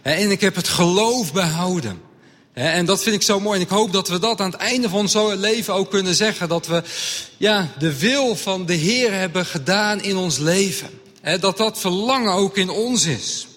En 0.02 0.32
ik 0.32 0.42
heb 0.42 0.56
het 0.56 0.68
geloof 0.68 1.34
behouden. 1.34 2.02
En 2.54 2.86
dat 2.86 3.04
vind 3.04 3.16
ik 3.16 3.22
zo 3.22 3.40
mooi. 3.40 3.60
En 3.60 3.66
ik 3.66 3.72
hoop 3.72 3.94
dat 3.94 4.08
we 4.08 4.20
dat 4.20 4.42
aan 4.42 4.52
het 4.52 4.60
einde 4.60 4.90
van 4.90 5.00
ons 5.00 5.16
leven 5.36 5.74
ook 5.74 5.90
kunnen 5.90 6.16
zeggen. 6.16 6.50
Dat 6.50 6.68
we 6.68 6.84
ja, 7.38 7.72
de 7.80 7.98
wil 7.98 8.36
van 8.36 8.66
de 8.66 8.74
Heer 8.74 9.14
hebben 9.14 9.46
gedaan 9.46 10.02
in 10.02 10.16
ons 10.16 10.38
leven 10.38 10.90
dat 11.40 11.58
dat 11.58 11.80
verlangen 11.80 12.34
ook 12.34 12.58
in 12.58 12.70
ons 12.70 13.06
is. 13.06 13.48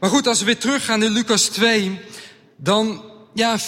Maar 0.00 0.10
goed, 0.10 0.26
als 0.26 0.38
we 0.38 0.44
weer 0.44 0.58
teruggaan 0.58 1.02
in 1.02 1.12
Lucas 1.12 1.42
2, 1.42 2.00
dan 2.56 3.02
ja, 3.34 3.58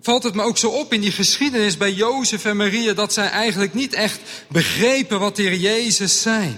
valt 0.00 0.22
het 0.22 0.34
me 0.34 0.42
ook 0.42 0.58
zo 0.58 0.68
op 0.68 0.92
in 0.92 1.00
die 1.00 1.12
geschiedenis 1.12 1.76
bij 1.76 1.92
Jozef 1.92 2.44
en 2.44 2.56
Maria 2.56 2.92
dat 2.92 3.12
zij 3.12 3.28
eigenlijk 3.28 3.74
niet 3.74 3.92
echt 3.92 4.20
begrepen 4.48 5.20
wat 5.20 5.36
de 5.36 5.42
Heer 5.42 5.56
Jezus 5.56 6.22
zei. 6.22 6.56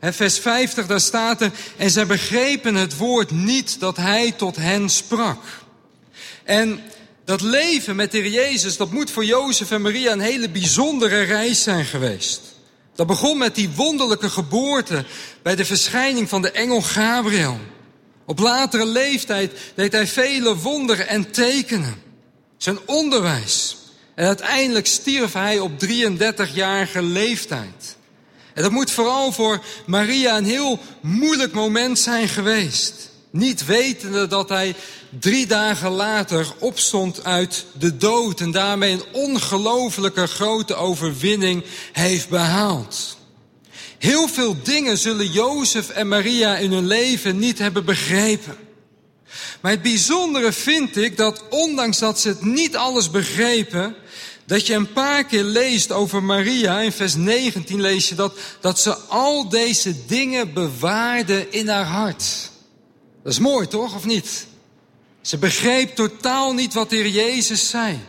vers 0.00 0.38
50, 0.38 0.86
daar 0.86 1.00
staat 1.00 1.40
er, 1.40 1.50
en 1.76 1.90
zij 1.90 2.06
begrepen 2.06 2.74
het 2.74 2.96
woord 2.96 3.30
niet 3.30 3.80
dat 3.80 3.96
hij 3.96 4.32
tot 4.32 4.56
hen 4.56 4.88
sprak. 4.88 5.44
En 6.44 6.80
dat 7.24 7.40
leven 7.40 7.96
met 7.96 8.12
de 8.12 8.18
Heer 8.18 8.30
Jezus, 8.30 8.76
dat 8.76 8.90
moet 8.90 9.10
voor 9.10 9.24
Jozef 9.24 9.70
en 9.70 9.82
Maria 9.82 10.12
een 10.12 10.20
hele 10.20 10.50
bijzondere 10.50 11.22
reis 11.22 11.62
zijn 11.62 11.84
geweest. 11.84 12.40
Dat 12.94 13.06
begon 13.06 13.38
met 13.38 13.54
die 13.54 13.70
wonderlijke 13.70 14.30
geboorte 14.30 15.04
bij 15.42 15.56
de 15.56 15.64
verschijning 15.64 16.28
van 16.28 16.42
de 16.42 16.50
engel 16.50 16.82
Gabriel. 16.82 17.58
Op 18.26 18.38
latere 18.38 18.86
leeftijd 18.86 19.52
deed 19.74 19.92
hij 19.92 20.06
vele 20.06 20.56
wonderen 20.56 21.08
en 21.08 21.30
tekenen. 21.30 22.03
Zijn 22.56 22.78
onderwijs. 22.86 23.76
En 24.14 24.26
uiteindelijk 24.26 24.86
stierf 24.86 25.32
hij 25.32 25.58
op 25.58 25.70
33-jarige 25.84 27.02
leeftijd. 27.02 27.96
En 28.54 28.62
dat 28.62 28.72
moet 28.72 28.90
vooral 28.90 29.32
voor 29.32 29.64
Maria 29.86 30.36
een 30.36 30.44
heel 30.44 30.78
moeilijk 31.00 31.52
moment 31.52 31.98
zijn 31.98 32.28
geweest. 32.28 33.10
Niet 33.30 33.64
wetende 33.64 34.26
dat 34.26 34.48
hij 34.48 34.74
drie 35.20 35.46
dagen 35.46 35.90
later 35.90 36.46
opstond 36.58 37.24
uit 37.24 37.64
de 37.78 37.96
dood 37.96 38.40
en 38.40 38.50
daarmee 38.50 38.92
een 38.92 39.04
ongelofelijke 39.12 40.26
grote 40.26 40.74
overwinning 40.74 41.64
heeft 41.92 42.28
behaald. 42.28 43.16
Heel 43.98 44.28
veel 44.28 44.56
dingen 44.62 44.98
zullen 44.98 45.30
Jozef 45.30 45.88
en 45.88 46.08
Maria 46.08 46.56
in 46.56 46.72
hun 46.72 46.86
leven 46.86 47.38
niet 47.38 47.58
hebben 47.58 47.84
begrepen. 47.84 48.56
Maar 49.60 49.70
het 49.70 49.82
bijzondere 49.82 50.52
vind 50.52 50.96
ik 50.96 51.16
dat 51.16 51.42
ondanks 51.50 51.98
dat 51.98 52.20
ze 52.20 52.28
het 52.28 52.44
niet 52.44 52.76
alles 52.76 53.10
begrepen, 53.10 53.94
dat 54.46 54.66
je 54.66 54.74
een 54.74 54.92
paar 54.92 55.24
keer 55.24 55.42
leest 55.42 55.92
over 55.92 56.22
Maria, 56.22 56.80
in 56.80 56.92
vers 56.92 57.14
19 57.14 57.80
lees 57.80 58.08
je 58.08 58.14
dat, 58.14 58.38
dat 58.60 58.78
ze 58.78 58.96
al 58.96 59.48
deze 59.48 60.04
dingen 60.06 60.52
bewaarde 60.52 61.48
in 61.50 61.68
haar 61.68 61.84
hart. 61.84 62.24
Dat 63.22 63.32
is 63.32 63.38
mooi 63.38 63.68
toch, 63.68 63.94
of 63.94 64.04
niet? 64.04 64.46
Ze 65.20 65.38
begreep 65.38 65.94
totaal 65.94 66.52
niet 66.52 66.74
wat 66.74 66.90
de 66.90 66.96
Heer 66.96 67.08
Jezus 67.08 67.68
zei. 67.70 68.00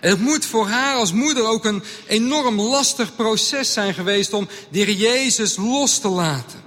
En 0.00 0.10
het 0.10 0.20
moet 0.20 0.44
voor 0.44 0.68
haar 0.68 0.96
als 0.96 1.12
moeder 1.12 1.46
ook 1.46 1.64
een 1.64 1.82
enorm 2.06 2.60
lastig 2.60 3.16
proces 3.16 3.72
zijn 3.72 3.94
geweest 3.94 4.32
om 4.32 4.48
de 4.70 4.78
Heer 4.78 4.94
Jezus 4.94 5.56
los 5.56 5.98
te 5.98 6.08
laten. 6.08 6.65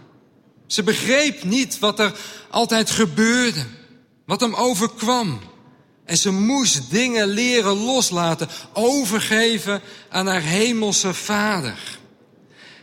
Ze 0.69 0.83
begreep 0.83 1.43
niet 1.43 1.79
wat 1.79 1.99
er 1.99 2.13
altijd 2.49 2.89
gebeurde, 2.89 3.65
wat 4.25 4.39
hem 4.39 4.53
overkwam. 4.53 5.39
En 6.05 6.17
ze 6.17 6.31
moest 6.31 6.81
dingen 6.89 7.27
leren 7.27 7.77
loslaten, 7.77 8.49
overgeven 8.73 9.81
aan 10.09 10.27
haar 10.27 10.41
hemelse 10.41 11.13
vader. 11.13 11.97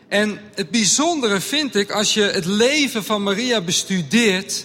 En 0.08 0.40
het 0.54 0.70
bijzondere 0.70 1.40
vind 1.40 1.74
ik, 1.74 1.90
als 1.90 2.14
je 2.14 2.22
het 2.22 2.44
leven 2.44 3.04
van 3.04 3.22
Maria 3.22 3.60
bestudeert, 3.60 4.64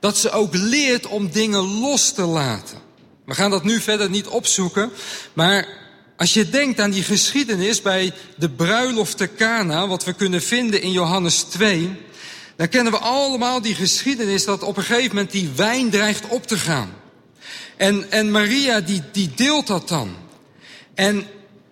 dat 0.00 0.16
ze 0.16 0.30
ook 0.30 0.54
leert 0.54 1.06
om 1.06 1.30
dingen 1.30 1.80
los 1.80 2.12
te 2.12 2.24
laten. 2.24 2.78
We 3.24 3.34
gaan 3.34 3.50
dat 3.50 3.64
nu 3.64 3.80
verder 3.80 4.10
niet 4.10 4.26
opzoeken, 4.26 4.90
maar 5.32 5.68
als 6.16 6.34
je 6.34 6.50
denkt 6.50 6.80
aan 6.80 6.90
die 6.90 7.02
geschiedenis 7.02 7.82
bij 7.82 8.12
de 8.36 8.50
bruiloft 8.50 9.16
te 9.16 9.34
Cana, 9.36 9.86
wat 9.86 10.04
we 10.04 10.12
kunnen 10.12 10.42
vinden 10.42 10.82
in 10.82 10.92
Johannes 10.92 11.42
2, 11.42 12.06
dan 12.58 12.68
kennen 12.68 12.92
we 12.92 12.98
allemaal 12.98 13.60
die 13.60 13.74
geschiedenis 13.74 14.44
dat 14.44 14.62
op 14.62 14.76
een 14.76 14.82
gegeven 14.82 15.08
moment 15.08 15.30
die 15.30 15.50
wijn 15.56 15.90
dreigt 15.90 16.28
op 16.28 16.46
te 16.46 16.58
gaan. 16.58 16.90
En, 17.76 18.10
en 18.10 18.30
Maria 18.30 18.80
die, 18.80 19.02
die 19.12 19.30
deelt 19.34 19.66
dat 19.66 19.88
dan. 19.88 20.16
En 20.94 21.26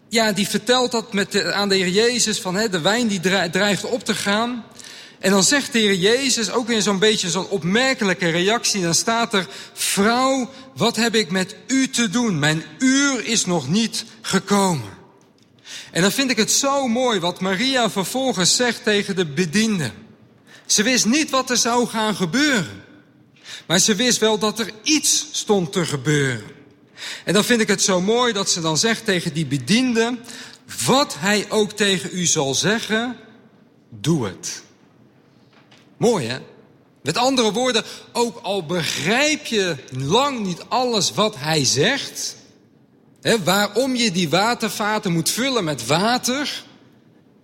ja, 0.09 0.33
die 0.33 0.49
vertelt 0.49 0.93
dat 0.93 1.13
met 1.13 1.53
aan 1.53 1.69
de 1.69 1.75
Heer 1.75 1.89
Jezus 1.89 2.41
van 2.41 2.55
hè, 2.55 2.69
de 2.69 2.81
wijn 2.81 3.07
die 3.07 3.21
dreigt 3.51 3.85
op 3.85 4.05
te 4.05 4.15
gaan. 4.15 4.65
En 5.19 5.31
dan 5.31 5.43
zegt 5.43 5.73
de 5.73 5.79
Heer 5.79 5.95
Jezus 5.95 6.51
ook 6.51 6.71
in 6.71 6.83
zo'n 6.83 6.99
beetje 6.99 7.31
zo'n 7.31 7.49
opmerkelijke 7.49 8.29
reactie. 8.29 8.83
Dan 8.83 8.95
staat 8.95 9.35
er, 9.35 9.47
vrouw, 9.73 10.51
wat 10.77 10.97
heb 10.97 11.15
ik 11.15 11.31
met 11.31 11.57
u 11.67 11.89
te 11.89 12.11
doen? 12.11 12.39
Mijn 12.39 12.63
uur 12.79 13.25
is 13.25 13.45
nog 13.45 13.69
niet 13.69 14.05
gekomen. 14.21 14.91
En 15.91 16.03
dan 16.03 16.13
vind 16.13 16.31
ik 16.31 16.37
het 16.37 16.51
zo 16.51 16.89
mooi 16.89 17.21
wat 17.21 17.41
Maria 17.41 17.91
vervolgens 17.91 18.57
zegt 18.57 18.85
tegen 18.85 19.17
de 19.17 19.27
bediende. 19.27 19.91
Ze 20.67 20.83
wist 20.83 21.05
niet 21.07 21.31
wat 21.31 21.51
er 21.51 21.57
zou 21.57 21.87
gaan 21.87 22.15
gebeuren. 22.15 22.85
Maar 23.67 23.79
ze 23.79 23.95
wist 23.95 24.19
wel 24.19 24.39
dat 24.39 24.59
er 24.59 24.71
iets 24.83 25.27
stond 25.33 25.73
te 25.73 25.87
gebeuren. 25.87 26.55
En 27.25 27.33
dan 27.33 27.45
vind 27.45 27.61
ik 27.61 27.69
het 27.69 27.83
zo 27.83 28.01
mooi 28.01 28.33
dat 28.33 28.51
ze 28.51 28.61
dan 28.61 28.79
zegt 28.79 29.05
tegen 29.05 29.33
die 29.33 29.47
bediende, 29.47 30.19
wat 30.87 31.17
hij 31.19 31.47
ook 31.49 31.73
tegen 31.73 32.11
u 32.13 32.25
zal 32.25 32.55
zeggen, 32.55 33.17
doe 33.91 34.27
het. 34.27 34.63
Mooi 35.97 36.27
hè? 36.27 36.39
Met 37.03 37.17
andere 37.17 37.53
woorden, 37.53 37.85
ook 38.13 38.39
al 38.43 38.67
begrijp 38.67 39.47
je 39.47 39.77
lang 39.91 40.47
niet 40.47 40.61
alles 40.69 41.13
wat 41.13 41.37
hij 41.39 41.65
zegt, 41.65 42.37
hè, 43.21 43.43
waarom 43.43 43.95
je 43.95 44.11
die 44.11 44.29
watervaten 44.29 45.13
moet 45.13 45.31
vullen 45.31 45.65
met 45.65 45.87
water, 45.87 46.65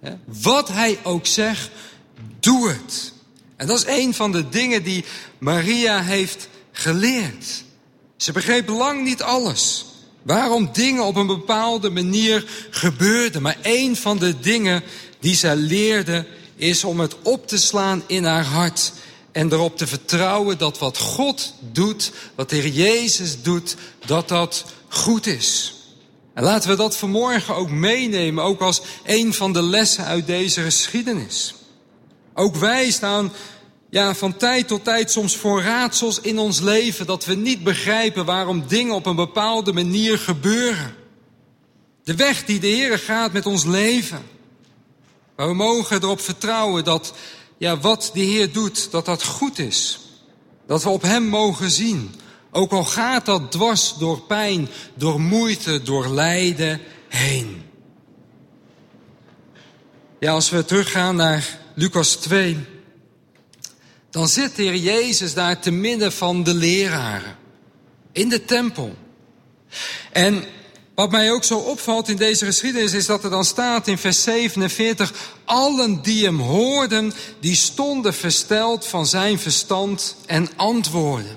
hè, 0.00 0.12
wat 0.24 0.68
hij 0.68 0.98
ook 1.02 1.26
zegt, 1.26 1.70
doe 2.40 2.68
het. 2.68 3.12
En 3.56 3.66
dat 3.66 3.78
is 3.78 3.86
een 3.86 4.14
van 4.14 4.32
de 4.32 4.48
dingen 4.48 4.82
die 4.82 5.04
Maria 5.38 6.02
heeft 6.02 6.48
geleerd. 6.72 7.64
Ze 8.16 8.32
begreep 8.32 8.68
lang 8.68 9.04
niet 9.04 9.22
alles. 9.22 9.84
Waarom 10.22 10.68
dingen 10.72 11.04
op 11.04 11.16
een 11.16 11.26
bepaalde 11.26 11.90
manier 11.90 12.44
gebeurden. 12.70 13.42
Maar 13.42 13.56
een 13.62 13.96
van 13.96 14.18
de 14.18 14.40
dingen 14.40 14.82
die 15.20 15.34
zij 15.34 15.56
leerde 15.56 16.26
is 16.56 16.84
om 16.84 17.00
het 17.00 17.16
op 17.22 17.46
te 17.46 17.58
slaan 17.58 18.02
in 18.06 18.24
haar 18.24 18.44
hart. 18.44 18.92
En 19.32 19.52
erop 19.52 19.76
te 19.76 19.86
vertrouwen 19.86 20.58
dat 20.58 20.78
wat 20.78 20.98
God 20.98 21.54
doet, 21.72 22.12
wat 22.34 22.50
de 22.50 22.56
Heer 22.56 22.72
Jezus 22.72 23.42
doet, 23.42 23.76
dat 24.06 24.28
dat 24.28 24.64
goed 24.88 25.26
is. 25.26 25.74
En 26.34 26.42
laten 26.42 26.70
we 26.70 26.76
dat 26.76 26.96
vanmorgen 26.96 27.54
ook 27.54 27.70
meenemen, 27.70 28.44
ook 28.44 28.60
als 28.60 28.82
een 29.04 29.34
van 29.34 29.52
de 29.52 29.62
lessen 29.62 30.04
uit 30.04 30.26
deze 30.26 30.62
geschiedenis. 30.62 31.54
Ook 32.34 32.56
wij 32.56 32.90
staan 32.90 33.32
ja, 33.90 34.14
van 34.14 34.36
tijd 34.36 34.68
tot 34.68 34.84
tijd 34.84 35.10
soms 35.10 35.36
voor 35.36 35.62
raadsels 35.62 36.20
in 36.20 36.38
ons 36.38 36.60
leven 36.60 37.06
dat 37.06 37.24
we 37.24 37.34
niet 37.34 37.64
begrijpen 37.64 38.24
waarom 38.24 38.64
dingen 38.66 38.94
op 38.94 39.06
een 39.06 39.16
bepaalde 39.16 39.72
manier 39.72 40.18
gebeuren. 40.18 40.94
De 42.04 42.14
weg 42.14 42.44
die 42.44 42.60
de 42.60 42.66
Heer 42.66 42.98
gaat 42.98 43.32
met 43.32 43.46
ons 43.46 43.64
leven. 43.64 44.22
Maar 45.36 45.48
we 45.48 45.54
mogen 45.54 46.02
erop 46.02 46.20
vertrouwen 46.20 46.84
dat 46.84 47.14
ja, 47.58 47.78
wat 47.78 48.10
de 48.14 48.20
Heer 48.20 48.52
doet, 48.52 48.90
dat 48.90 49.04
dat 49.04 49.24
goed 49.24 49.58
is. 49.58 50.00
Dat 50.66 50.82
we 50.82 50.88
op 50.88 51.02
Hem 51.02 51.24
mogen 51.24 51.70
zien. 51.70 52.14
Ook 52.50 52.72
al 52.72 52.84
gaat 52.84 53.26
dat 53.26 53.50
dwars 53.50 53.94
door 53.98 54.20
pijn, 54.20 54.68
door 54.94 55.20
moeite, 55.20 55.82
door 55.82 56.08
lijden 56.08 56.80
heen. 57.08 57.62
Ja, 60.18 60.32
als 60.32 60.50
we 60.50 60.64
teruggaan 60.64 61.16
naar 61.16 61.60
Lucas 61.74 62.14
2, 62.14 62.56
dan 64.11 64.28
zit 64.28 64.56
de 64.56 64.62
Heer 64.62 64.76
Jezus 64.76 65.35
daar 65.35 65.61
te 65.61 65.70
midden 65.70 66.12
van 66.12 66.42
de 66.42 66.54
leraren 66.54 67.37
in 68.12 68.28
de 68.28 68.44
tempel. 68.44 68.96
En 70.12 70.44
wat 70.94 71.11
mij 71.11 71.30
ook 71.30 71.44
zo 71.44 71.58
opvalt 71.58 72.08
in 72.08 72.16
deze 72.16 72.44
geschiedenis 72.44 72.92
is 72.92 73.06
dat 73.06 73.24
er 73.24 73.30
dan 73.30 73.44
staat 73.44 73.88
in 73.88 73.98
vers 73.98 74.22
47, 74.22 75.12
allen 75.44 76.02
die 76.02 76.24
hem 76.24 76.40
hoorden, 76.40 77.12
die 77.40 77.54
stonden 77.54 78.14
versteld 78.14 78.87
van 78.87 79.06
zijn 79.06 79.38
verstand 79.38 80.16
en 80.26 80.48
antwoorden. 80.56 81.37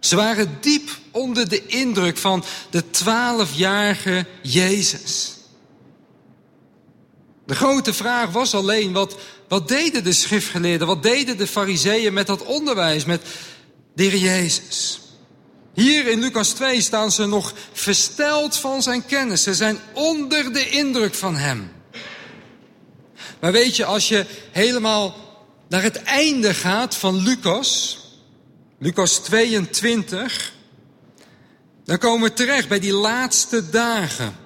Ze 0.00 0.16
waren 0.16 0.58
diep 0.60 0.90
onder 1.10 1.48
de 1.48 1.66
indruk 1.66 2.18
van 2.18 2.44
de 2.70 2.90
twaalfjarige 2.90 4.26
Jezus. 4.42 5.35
De 7.46 7.54
grote 7.54 7.94
vraag 7.94 8.30
was 8.30 8.54
alleen, 8.54 8.92
wat, 8.92 9.16
wat 9.48 9.68
deden 9.68 10.04
de 10.04 10.12
schriftgeleerden, 10.12 10.86
wat 10.86 11.02
deden 11.02 11.36
de 11.36 11.46
fariseeën 11.46 12.12
met 12.12 12.26
dat 12.26 12.44
onderwijs, 12.44 13.04
met 13.04 13.22
de 13.94 14.02
heer 14.02 14.16
Jezus? 14.16 15.00
Hier 15.74 16.06
in 16.06 16.20
Lucas 16.20 16.48
2 16.48 16.80
staan 16.80 17.12
ze 17.12 17.26
nog 17.26 17.52
versteld 17.72 18.56
van 18.56 18.82
zijn 18.82 19.06
kennis. 19.06 19.42
Ze 19.42 19.54
zijn 19.54 19.78
onder 19.92 20.52
de 20.52 20.68
indruk 20.68 21.14
van 21.14 21.36
hem. 21.36 21.72
Maar 23.40 23.52
weet 23.52 23.76
je, 23.76 23.84
als 23.84 24.08
je 24.08 24.26
helemaal 24.52 25.14
naar 25.68 25.82
het 25.82 26.02
einde 26.02 26.54
gaat 26.54 26.96
van 26.96 27.22
Lucas, 27.22 27.98
Lucas 28.78 29.18
22, 29.18 30.52
dan 31.84 31.98
komen 31.98 32.28
we 32.28 32.34
terecht 32.34 32.68
bij 32.68 32.80
die 32.80 32.94
laatste 32.94 33.70
dagen 33.70 34.36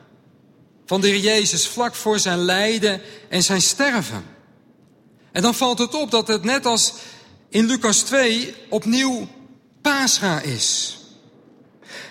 van 0.90 1.00
de 1.00 1.08
Heer 1.08 1.20
Jezus 1.20 1.66
vlak 1.66 1.94
voor 1.94 2.18
zijn 2.18 2.38
lijden 2.38 3.00
en 3.28 3.42
zijn 3.42 3.62
sterven. 3.62 4.24
En 5.32 5.42
dan 5.42 5.54
valt 5.54 5.78
het 5.78 5.94
op 5.94 6.10
dat 6.10 6.28
het 6.28 6.44
net 6.44 6.66
als 6.66 6.92
in 7.48 7.66
Lucas 7.66 7.98
2 7.98 8.54
opnieuw 8.68 9.28
Pascha 9.82 10.40
is. 10.40 10.98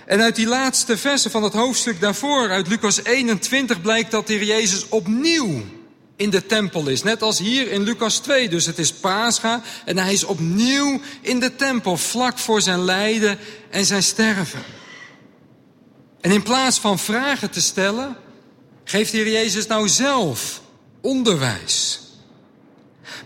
En 0.05 0.21
uit 0.21 0.35
die 0.35 0.47
laatste 0.47 0.97
versen 0.97 1.31
van 1.31 1.43
het 1.43 1.53
hoofdstuk 1.53 1.99
daarvoor, 1.99 2.49
uit 2.49 2.67
Lucas 2.67 3.03
21, 3.03 3.81
blijkt 3.81 4.11
dat 4.11 4.27
de 4.27 4.33
Heer 4.33 4.43
Jezus 4.43 4.89
opnieuw 4.89 5.63
in 6.15 6.29
de 6.29 6.45
tempel 6.45 6.87
is. 6.87 7.03
Net 7.03 7.21
als 7.21 7.39
hier 7.39 7.71
in 7.71 7.83
Lucas 7.83 8.17
2. 8.17 8.49
Dus 8.49 8.65
het 8.65 8.79
is 8.79 8.93
Pascha 8.93 9.61
en 9.85 9.97
hij 9.97 10.13
is 10.13 10.23
opnieuw 10.23 11.01
in 11.21 11.39
de 11.39 11.55
tempel, 11.55 11.97
vlak 11.97 12.37
voor 12.37 12.61
zijn 12.61 12.83
lijden 12.83 13.39
en 13.69 13.85
zijn 13.85 14.03
sterven. 14.03 14.63
En 16.21 16.31
in 16.31 16.43
plaats 16.43 16.79
van 16.79 16.99
vragen 16.99 17.49
te 17.49 17.61
stellen, 17.61 18.17
geeft 18.89 19.11
de 19.11 19.17
Heer 19.17 19.31
Jezus 19.31 19.67
nou 19.67 19.89
zelf 19.89 20.61
onderwijs. 21.01 21.99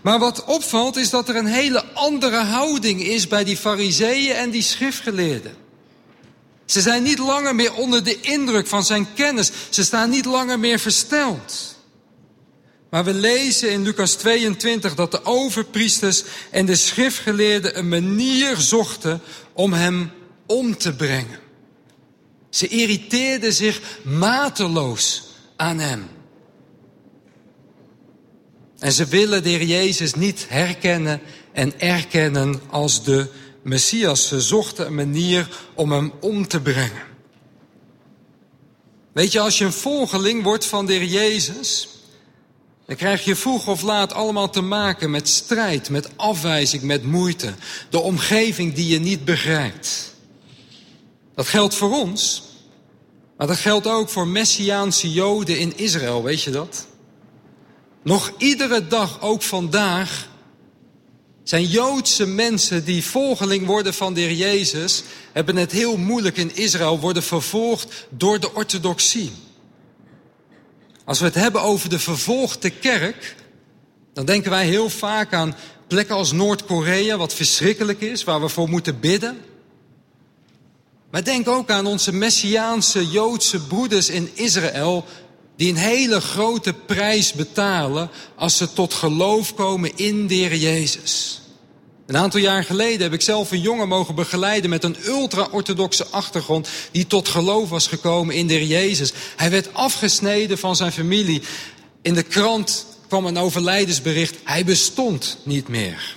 Maar 0.02 0.18
wat 0.18 0.44
opvalt 0.44 0.96
is 0.96 1.10
dat 1.10 1.28
er 1.28 1.36
een 1.36 1.46
hele 1.46 1.84
andere 1.84 2.36
houding 2.36 3.02
is 3.02 3.28
bij 3.28 3.44
die 3.44 3.56
fariseeën 3.56 4.34
en 4.34 4.50
die 4.50 4.62
schriftgeleerden. 4.62 5.56
Ze 6.64 6.80
zijn 6.80 7.02
niet 7.02 7.18
langer 7.18 7.54
meer 7.54 7.74
onder 7.74 8.04
de 8.04 8.20
indruk 8.20 8.66
van 8.66 8.84
zijn 8.84 9.14
kennis. 9.14 9.50
Ze 9.68 9.84
staan 9.84 10.10
niet 10.10 10.24
langer 10.24 10.58
meer 10.58 10.78
versteld. 10.78 11.76
Maar 12.90 13.04
we 13.04 13.14
lezen 13.14 13.70
in 13.70 13.82
Lucas 13.82 14.14
22 14.14 14.94
dat 14.94 15.10
de 15.10 15.24
overpriesters 15.24 16.22
en 16.50 16.66
de 16.66 16.76
schriftgeleerden 16.76 17.78
een 17.78 17.88
manier 17.88 18.56
zochten 18.56 19.20
om 19.52 19.72
hem 19.72 20.10
om 20.46 20.76
te 20.76 20.94
brengen. 20.94 21.38
Ze 22.50 22.68
irriteerden 22.68 23.52
zich 23.52 23.80
mateloos 24.02 25.32
aan 25.56 25.78
hem. 25.78 26.08
En 28.78 28.92
ze 28.92 29.06
willen 29.06 29.42
de 29.42 29.66
Jezus 29.66 30.14
niet 30.14 30.46
herkennen 30.48 31.20
en 31.52 31.80
erkennen 31.80 32.60
als 32.70 33.04
de 33.04 33.30
Messias. 33.62 34.28
Ze 34.28 34.40
zochten 34.40 34.86
een 34.86 34.94
manier 34.94 35.48
om 35.74 35.92
hem 35.92 36.12
om 36.20 36.48
te 36.48 36.60
brengen. 36.60 37.02
Weet 39.12 39.32
je, 39.32 39.40
als 39.40 39.58
je 39.58 39.64
een 39.64 39.72
volgeling 39.72 40.42
wordt 40.42 40.66
van 40.66 40.86
de 40.86 41.08
Jezus, 41.08 41.88
dan 42.86 42.96
krijg 42.96 43.24
je 43.24 43.36
vroeg 43.36 43.68
of 43.68 43.82
laat 43.82 44.12
allemaal 44.12 44.50
te 44.50 44.60
maken 44.60 45.10
met 45.10 45.28
strijd, 45.28 45.90
met 45.90 46.08
afwijzing, 46.16 46.82
met 46.82 47.04
moeite. 47.04 47.54
De 47.90 47.98
omgeving 47.98 48.74
die 48.74 48.88
je 48.88 48.98
niet 48.98 49.24
begrijpt. 49.24 50.14
Dat 51.34 51.46
geldt 51.46 51.74
voor 51.74 51.90
ons, 51.90 52.42
maar 53.36 53.46
dat 53.46 53.56
geldt 53.56 53.86
ook 53.86 54.08
voor 54.08 54.26
Messiaanse 54.26 55.12
Joden 55.12 55.58
in 55.58 55.76
Israël, 55.76 56.22
weet 56.22 56.42
je 56.42 56.50
dat? 56.50 56.86
Nog 58.02 58.32
iedere 58.38 58.86
dag, 58.86 59.20
ook 59.20 59.42
vandaag, 59.42 60.28
zijn 61.42 61.64
Joodse 61.64 62.26
mensen 62.26 62.84
die 62.84 63.04
volgeling 63.04 63.66
worden 63.66 63.94
van 63.94 64.14
de 64.14 64.20
heer 64.20 64.32
Jezus, 64.32 65.02
hebben 65.32 65.56
het 65.56 65.72
heel 65.72 65.96
moeilijk 65.96 66.36
in 66.36 66.56
Israël, 66.56 67.00
worden 67.00 67.22
vervolgd 67.22 68.06
door 68.10 68.40
de 68.40 68.54
orthodoxie. 68.54 69.32
Als 71.04 71.18
we 71.18 71.24
het 71.24 71.34
hebben 71.34 71.62
over 71.62 71.88
de 71.88 71.98
vervolgde 71.98 72.70
kerk, 72.70 73.36
dan 74.12 74.24
denken 74.24 74.50
wij 74.50 74.66
heel 74.66 74.90
vaak 74.90 75.32
aan 75.32 75.56
plekken 75.86 76.16
als 76.16 76.32
Noord-Korea, 76.32 77.16
wat 77.16 77.34
verschrikkelijk 77.34 78.00
is, 78.00 78.24
waar 78.24 78.40
we 78.40 78.48
voor 78.48 78.68
moeten 78.68 79.00
bidden. 79.00 79.38
Maar 81.14 81.24
denk 81.24 81.48
ook 81.48 81.70
aan 81.70 81.86
onze 81.86 82.12
Messiaanse 82.12 83.10
Joodse 83.10 83.60
broeders 83.60 84.08
in 84.08 84.30
Israël, 84.32 85.04
die 85.56 85.68
een 85.68 85.76
hele 85.76 86.20
grote 86.20 86.72
prijs 86.72 87.32
betalen 87.32 88.10
als 88.36 88.56
ze 88.56 88.72
tot 88.72 88.94
geloof 88.94 89.54
komen 89.54 89.96
in 89.96 90.26
de 90.26 90.34
Heer 90.34 90.56
Jezus. 90.56 91.40
Een 92.06 92.16
aantal 92.16 92.40
jaar 92.40 92.64
geleden 92.64 93.02
heb 93.02 93.12
ik 93.12 93.20
zelf 93.20 93.50
een 93.50 93.60
jongen 93.60 93.88
mogen 93.88 94.14
begeleiden 94.14 94.70
met 94.70 94.84
een 94.84 94.96
ultra-orthodoxe 95.06 96.06
achtergrond 96.06 96.68
die 96.90 97.06
tot 97.06 97.28
geloof 97.28 97.68
was 97.68 97.86
gekomen 97.86 98.34
in 98.34 98.46
de 98.46 98.54
Heer 98.54 98.66
Jezus. 98.66 99.12
Hij 99.36 99.50
werd 99.50 99.74
afgesneden 99.74 100.58
van 100.58 100.76
zijn 100.76 100.92
familie. 100.92 101.42
In 102.02 102.14
de 102.14 102.22
krant 102.22 102.86
kwam 103.08 103.26
een 103.26 103.38
overlijdensbericht. 103.38 104.36
Hij 104.44 104.64
bestond 104.64 105.36
niet 105.42 105.68
meer. 105.68 106.16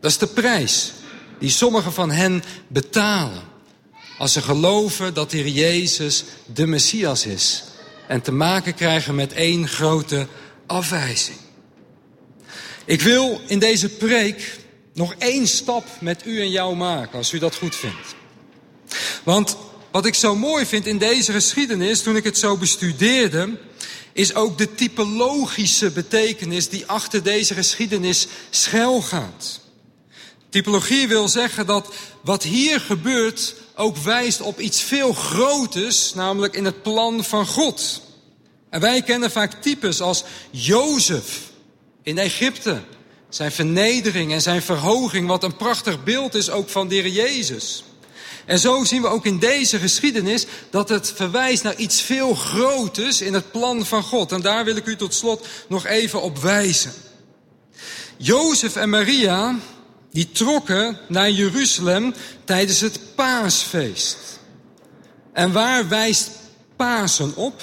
Dat 0.00 0.10
is 0.10 0.18
de 0.18 0.26
prijs 0.26 0.92
die 1.38 1.50
sommigen 1.50 1.92
van 1.92 2.10
hen 2.10 2.42
betalen. 2.68 3.49
Als 4.20 4.32
ze 4.32 4.42
geloven 4.42 5.14
dat 5.14 5.30
de 5.30 5.36
Heer 5.36 5.48
Jezus 5.48 6.24
de 6.52 6.66
Messias 6.66 7.26
is 7.26 7.64
en 8.06 8.22
te 8.22 8.32
maken 8.32 8.74
krijgen 8.74 9.14
met 9.14 9.32
één 9.32 9.68
grote 9.68 10.26
afwijzing. 10.66 11.36
Ik 12.84 13.02
wil 13.02 13.40
in 13.46 13.58
deze 13.58 13.88
preek 13.88 14.58
nog 14.94 15.14
één 15.18 15.46
stap 15.46 15.84
met 16.00 16.26
u 16.26 16.40
en 16.40 16.50
jou 16.50 16.76
maken, 16.76 17.18
als 17.18 17.32
u 17.32 17.38
dat 17.38 17.54
goed 17.54 17.76
vindt. 17.76 18.14
Want 19.24 19.56
wat 19.90 20.06
ik 20.06 20.14
zo 20.14 20.36
mooi 20.36 20.66
vind 20.66 20.86
in 20.86 20.98
deze 20.98 21.32
geschiedenis, 21.32 22.02
toen 22.02 22.16
ik 22.16 22.24
het 22.24 22.38
zo 22.38 22.56
bestudeerde, 22.56 23.58
is 24.12 24.34
ook 24.34 24.58
de 24.58 24.74
typologische 24.74 25.90
betekenis 25.90 26.68
die 26.68 26.86
achter 26.86 27.22
deze 27.22 27.54
geschiedenis 27.54 28.26
schuilgaat. 28.50 29.60
Typologie 30.50 31.08
wil 31.08 31.28
zeggen 31.28 31.66
dat 31.66 31.94
wat 32.22 32.42
hier 32.42 32.80
gebeurt 32.80 33.54
ook 33.74 33.96
wijst 33.96 34.40
op 34.40 34.60
iets 34.60 34.82
veel 34.82 35.12
groters, 35.12 36.14
namelijk 36.14 36.54
in 36.54 36.64
het 36.64 36.82
plan 36.82 37.24
van 37.24 37.46
God. 37.46 38.00
En 38.70 38.80
wij 38.80 39.02
kennen 39.02 39.30
vaak 39.30 39.62
types 39.62 40.00
als 40.00 40.24
Jozef 40.50 41.40
in 42.02 42.18
Egypte, 42.18 42.80
zijn 43.28 43.52
vernedering 43.52 44.32
en 44.32 44.42
zijn 44.42 44.62
verhoging, 44.62 45.26
wat 45.26 45.44
een 45.44 45.56
prachtig 45.56 46.04
beeld 46.04 46.34
is 46.34 46.50
ook 46.50 46.68
van 46.68 46.88
de 46.88 46.94
Heer 46.94 47.08
Jezus. 47.08 47.84
En 48.46 48.58
zo 48.58 48.84
zien 48.84 49.02
we 49.02 49.08
ook 49.08 49.26
in 49.26 49.38
deze 49.38 49.78
geschiedenis 49.78 50.46
dat 50.70 50.88
het 50.88 51.12
verwijst 51.16 51.62
naar 51.62 51.76
iets 51.76 52.00
veel 52.00 52.34
groters 52.34 53.20
in 53.20 53.34
het 53.34 53.50
plan 53.50 53.86
van 53.86 54.02
God. 54.02 54.32
En 54.32 54.40
daar 54.40 54.64
wil 54.64 54.76
ik 54.76 54.86
u 54.86 54.96
tot 54.96 55.14
slot 55.14 55.46
nog 55.68 55.86
even 55.86 56.22
op 56.22 56.38
wijzen. 56.38 56.92
Jozef 58.16 58.76
en 58.76 58.88
Maria, 58.88 59.58
die 60.12 60.30
trokken 60.32 60.98
naar 61.08 61.30
Jeruzalem 61.30 62.14
tijdens 62.44 62.80
het 62.80 63.00
paasfeest. 63.14 64.16
En 65.32 65.52
waar 65.52 65.88
wijst 65.88 66.30
Pasen 66.76 67.36
op? 67.36 67.62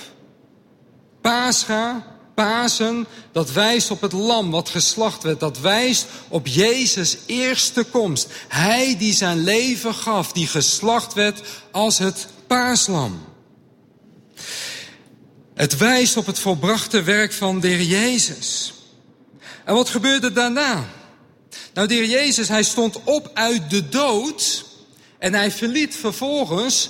Pascha, 1.21 2.05
Pasen, 2.35 3.07
dat 3.31 3.51
wijst 3.51 3.91
op 3.91 4.01
het 4.01 4.11
lam 4.11 4.51
wat 4.51 4.69
geslacht 4.69 5.23
werd. 5.23 5.39
Dat 5.39 5.59
wijst 5.59 6.05
op 6.27 6.47
Jezus' 6.47 7.17
eerste 7.25 7.83
komst. 7.83 8.27
Hij 8.47 8.97
die 8.97 9.13
zijn 9.13 9.43
leven 9.43 9.93
gaf, 9.93 10.31
die 10.31 10.47
geslacht 10.47 11.13
werd 11.13 11.41
als 11.71 11.97
het 11.97 12.27
paaslam. 12.47 13.25
Het 15.53 15.77
wijst 15.77 16.17
op 16.17 16.25
het 16.25 16.39
volbrachte 16.39 17.03
werk 17.03 17.33
van 17.33 17.59
de 17.59 17.67
Heer 17.67 17.81
Jezus. 17.81 18.73
En 19.65 19.73
wat 19.73 19.89
gebeurde 19.89 20.31
daarna? 20.31 20.85
Nou, 21.74 21.88
de 21.88 22.08
Jezus, 22.08 22.47
hij 22.47 22.64
stond 22.64 23.03
op 23.03 23.32
uit 23.34 23.70
de 23.70 23.89
dood 23.89 24.66
en 25.20 25.34
hij 25.34 25.51
verliet 25.51 25.95
vervolgens 25.95 26.89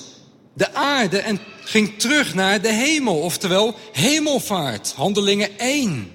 de 0.53 0.74
aarde 0.74 1.18
en 1.18 1.39
ging 1.63 1.99
terug 1.99 2.34
naar 2.34 2.61
de 2.61 2.72
hemel, 2.72 3.20
oftewel 3.20 3.76
hemelvaart, 3.91 4.93
handelingen 4.95 5.59
1. 5.59 6.11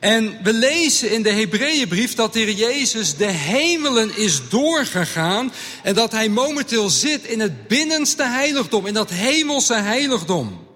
En 0.00 0.42
we 0.42 0.52
lezen 0.52 1.10
in 1.10 1.22
de 1.22 1.30
Hebreeënbrief 1.30 2.14
dat 2.14 2.32
de 2.32 2.54
Jezus 2.54 3.16
de 3.16 3.30
hemelen 3.30 4.16
is 4.16 4.40
doorgegaan 4.48 5.52
en 5.82 5.94
dat 5.94 6.12
hij 6.12 6.28
momenteel 6.28 6.88
zit 6.88 7.24
in 7.24 7.40
het 7.40 7.68
binnenste 7.68 8.22
heiligdom, 8.22 8.86
in 8.86 8.94
dat 8.94 9.10
hemelse 9.10 9.74
heiligdom. 9.74 10.66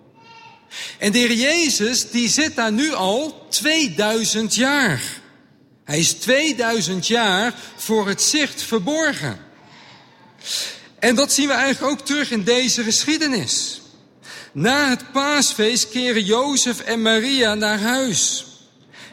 En 0.99 1.13
de 1.13 1.37
Jezus 1.37 2.11
die 2.11 2.29
zit 2.29 2.57
daar 2.57 2.73
nu 2.73 2.93
al 2.93 3.47
2000 3.49 4.55
jaar. 4.55 5.23
Hij 5.85 5.99
is 5.99 6.13
2000 6.13 7.07
jaar 7.07 7.55
voor 7.77 8.09
het 8.09 8.23
zicht 8.23 8.63
verborgen. 8.63 9.39
En 10.99 11.15
dat 11.15 11.33
zien 11.33 11.49
we 11.49 11.55
eigenlijk 11.55 11.93
ook 11.93 12.07
terug 12.07 12.31
in 12.31 12.45
deze 12.45 12.83
geschiedenis. 12.83 13.81
Na 14.53 14.89
het 14.89 15.13
paasfeest 15.13 15.89
keren 15.89 16.25
Jozef 16.25 16.81
en 16.81 17.03
Maria 17.03 17.55
naar 17.55 17.81
huis. 17.81 18.47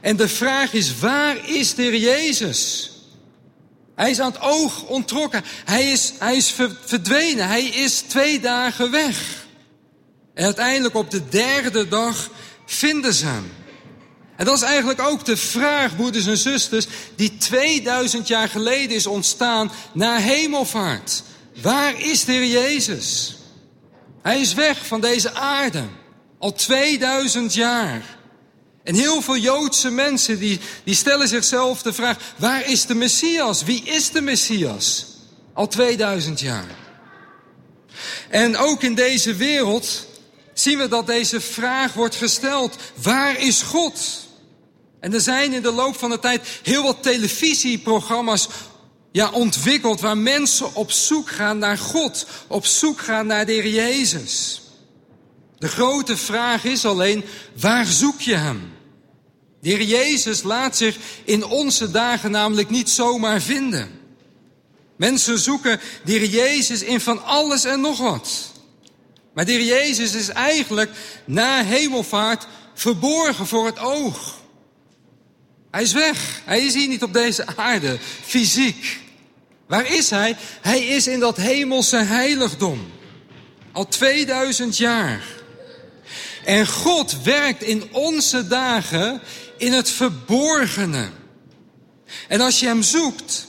En 0.02 0.16
de 0.16 0.28
vraag 0.28 0.74
is, 0.74 1.00
waar 1.00 1.50
is 1.50 1.76
de 1.76 1.82
Heer 1.82 1.98
Jezus? 1.98 2.92
Hij 3.96 4.10
is 4.10 4.20
aan 4.20 4.32
het 4.32 4.42
oog 4.42 4.84
ontrokken. 4.84 5.44
Hij 5.66 5.92
is, 5.92 6.14
hij 6.20 6.36
is 6.36 6.56
verdwenen. 6.86 7.48
Hij 7.48 7.64
is 7.64 8.00
twee 8.00 8.40
dagen 8.40 8.92
weg. 8.92 9.46
En 10.34 10.46
uiteindelijk 10.46 10.96
op 10.96 11.12
de 11.12 11.30
derde 11.30 11.88
dag 11.88 12.30
vinden 12.66 13.14
ze 13.14 13.26
hem. 13.26 13.52
En 14.42 14.48
dat 14.48 14.56
is 14.56 14.62
eigenlijk 14.62 15.02
ook 15.02 15.26
de 15.26 15.38
vraag, 15.38 15.96
broeders 15.96 16.26
en 16.26 16.38
zusters, 16.38 16.86
die 17.16 17.38
2000 17.38 18.28
jaar 18.28 18.50
geleden 18.50 18.96
is 18.96 19.08
ontstaan 19.08 19.72
na 19.94 20.18
hemelvaart. 20.18 21.24
Waar 21.62 22.02
is 22.02 22.26
de 22.26 22.32
Heer 22.32 22.48
Jezus? 22.48 23.36
Hij 24.22 24.40
is 24.40 24.54
weg 24.54 24.86
van 24.86 25.02
deze 25.02 25.34
aarde. 25.34 25.84
Al 26.40 26.54
2000 26.54 27.54
jaar. 27.54 28.18
En 28.84 28.96
heel 28.96 29.22
veel 29.22 29.38
Joodse 29.38 29.90
mensen 29.90 30.40
die, 30.40 30.60
die 30.84 30.96
stellen 30.96 31.28
zichzelf 31.28 31.82
de 31.82 31.94
vraag: 31.94 32.18
waar 32.38 32.70
is 32.70 32.86
de 32.86 32.96
Messias? 32.96 33.64
Wie 33.64 33.84
is 33.84 34.12
de 34.12 34.22
Messias? 34.22 35.06
Al 35.54 35.68
2000 35.68 36.40
jaar. 36.40 36.76
En 38.30 38.58
ook 38.58 38.84
in 38.84 38.96
deze 38.96 39.36
wereld 39.36 40.06
zien 40.54 40.78
we 40.78 40.88
dat 40.88 41.08
deze 41.08 41.42
vraag 41.42 41.94
wordt 41.94 42.16
gesteld: 42.16 42.76
waar 42.96 43.40
is 43.40 43.62
God? 43.62 44.30
En 45.02 45.14
er 45.14 45.22
zijn 45.22 45.54
in 45.54 45.62
de 45.62 45.72
loop 45.72 45.98
van 45.98 46.10
de 46.10 46.20
tijd 46.20 46.48
heel 46.64 46.84
wat 46.84 47.04
televisieprogramma's 47.04 48.48
ja, 49.12 49.30
ontwikkeld 49.32 50.02
waar 50.02 50.18
mensen 50.18 50.76
op 50.76 50.92
zoek 50.92 51.30
gaan 51.30 51.58
naar 51.58 51.78
God, 51.78 52.26
op 52.48 52.66
zoek 52.66 53.00
gaan 53.00 53.28
naar 53.28 53.46
de 53.46 53.72
Jezus. 53.72 54.62
De 55.58 55.68
grote 55.68 56.18
vraag 56.18 56.64
is 56.64 56.86
alleen, 56.86 57.24
waar 57.60 57.86
zoek 57.86 58.22
je 58.22 58.36
Hem? 58.36 58.74
De 59.62 59.88
Jezus 59.88 60.44
laat 60.44 60.78
zich 60.78 60.98
in 61.26 61.46
onze 61.46 61.92
dagen 61.92 62.32
namelijk 62.32 62.70
niet 62.70 62.90
zomaar 62.90 63.42
vinden. 63.42 64.00
Mensen 64.96 65.40
zoeken 65.40 65.80
de 66.06 66.30
Jezus 66.30 66.82
in 66.82 67.02
van 67.02 67.24
alles 67.24 67.64
en 67.64 67.82
nog 67.82 67.98
wat. 67.98 68.52
Maar 69.34 69.46
de 69.46 69.66
Jezus 69.66 70.14
is 70.14 70.28
eigenlijk 70.28 70.92
na 71.26 71.64
hemelvaart 71.64 72.48
verborgen 72.74 73.48
voor 73.48 73.66
het 73.66 73.80
oog. 73.80 74.41
Hij 75.72 75.82
is 75.82 75.94
weg. 75.94 76.42
Hij 76.46 76.66
is 76.66 76.74
hier 76.74 76.88
niet 76.88 77.04
op 77.04 77.14
deze 77.14 77.46
aarde, 77.56 77.98
fysiek. 78.26 79.00
Waar 79.68 79.92
is 79.92 80.10
hij? 80.10 80.38
Hij 80.62 80.86
is 80.86 81.08
in 81.08 81.20
dat 81.20 81.38
hemelse 81.38 81.98
heiligdom. 81.98 82.92
Al 83.72 83.88
2000 83.88 84.78
jaar. 84.78 85.24
En 86.44 86.68
God 86.68 87.22
werkt 87.24 87.64
in 87.64 87.84
onze 87.92 88.48
dagen 88.48 89.22
in 89.58 89.72
het 89.72 89.90
verborgene. 89.90 91.10
En 92.28 92.42
als 92.42 92.60
je 92.60 92.66
hem 92.66 92.82
zoekt, 92.82 93.48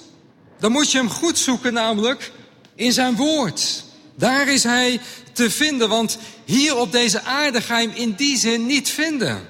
dan 0.60 0.72
moet 0.72 0.92
je 0.92 0.98
hem 0.98 1.10
goed 1.10 1.38
zoeken, 1.38 1.72
namelijk 1.72 2.30
in 2.74 2.92
zijn 2.92 3.16
woord. 3.16 3.84
Daar 4.16 4.48
is 4.48 4.62
hij 4.62 5.00
te 5.32 5.50
vinden, 5.50 5.88
want 5.88 6.18
hier 6.44 6.76
op 6.76 6.92
deze 6.92 7.22
aarde 7.22 7.60
ga 7.60 7.78
je 7.78 7.88
hem 7.88 7.96
in 7.96 8.12
die 8.12 8.38
zin 8.38 8.66
niet 8.66 8.88
vinden. 8.88 9.48